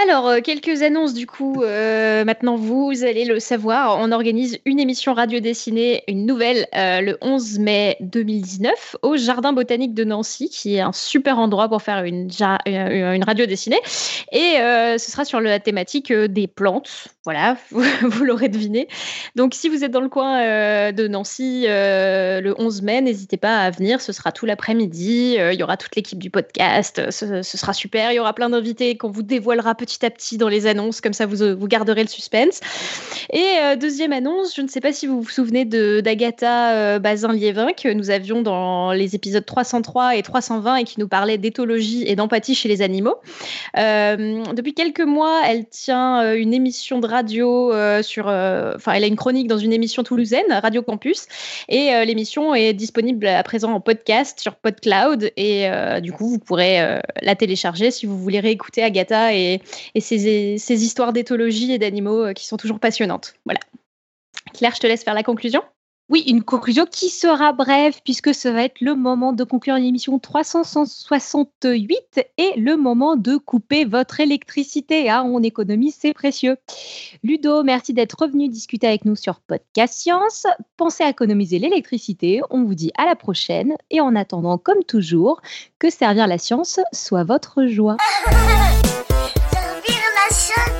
[0.00, 1.64] Alors, euh, quelques annonces du coup.
[1.64, 7.00] Euh, maintenant, vous allez le savoir, on organise une émission radio dessinée, une nouvelle, euh,
[7.00, 11.82] le 11 mai 2019 au Jardin botanique de Nancy, qui est un super endroit pour
[11.82, 12.30] faire une,
[13.26, 13.80] radio dessinée.
[14.30, 17.08] Et ce sera sur la thématique des plantes.
[17.24, 18.86] Voilà, vous, l'aurez deviné.
[19.34, 23.70] Donc, si vous êtes dans le coin de Nancy le 11 mai, n'hésitez pas à
[23.70, 24.00] venir.
[24.00, 25.38] Ce sera tout l'après-midi.
[25.38, 27.10] il y aura toute l'équipe du podcast.
[27.10, 28.12] Ce, sera super.
[28.12, 31.14] Il y aura plein d'invités qu'on vous dévoilera petit à petit dans les annonces, comme
[31.14, 32.60] ça vous, euh, vous garderez le suspense.
[33.32, 37.72] Et euh, deuxième annonce, je ne sais pas si vous vous souvenez d'Agatha euh, Bazin-Liévin
[37.72, 42.16] que nous avions dans les épisodes 303 et 320 et qui nous parlait d'éthologie et
[42.16, 43.16] d'empathie chez les animaux.
[43.74, 49.46] depuis quelques mois, elle tient une émission de radio sur, enfin, elle a une chronique
[49.46, 51.26] dans une émission toulousaine, Radio Campus,
[51.68, 55.68] et l'émission est disponible à présent en podcast sur PodCloud et
[56.02, 59.60] du coup vous pourrez la télécharger si vous voulez réécouter Agatha et,
[59.94, 63.34] et ces, histoires d'éthologie et d'animaux euh, qui sont toujours passionnantes.
[63.44, 63.60] Voilà.
[64.54, 65.62] Claire, je te laisse faire la conclusion.
[66.10, 70.18] Oui, une conclusion qui sera brève puisque ce va être le moment de conclure l'émission
[70.18, 75.10] 368 et le moment de couper votre électricité.
[75.10, 76.56] Hein, on économise, c'est précieux.
[77.22, 80.46] Ludo, merci d'être revenu discuter avec nous sur Podcast Science.
[80.78, 82.40] Pensez à économiser l'électricité.
[82.48, 85.42] On vous dit à la prochaine et en attendant, comme toujours,
[85.78, 87.98] que servir la science soit votre joie.
[90.30, 90.77] 声。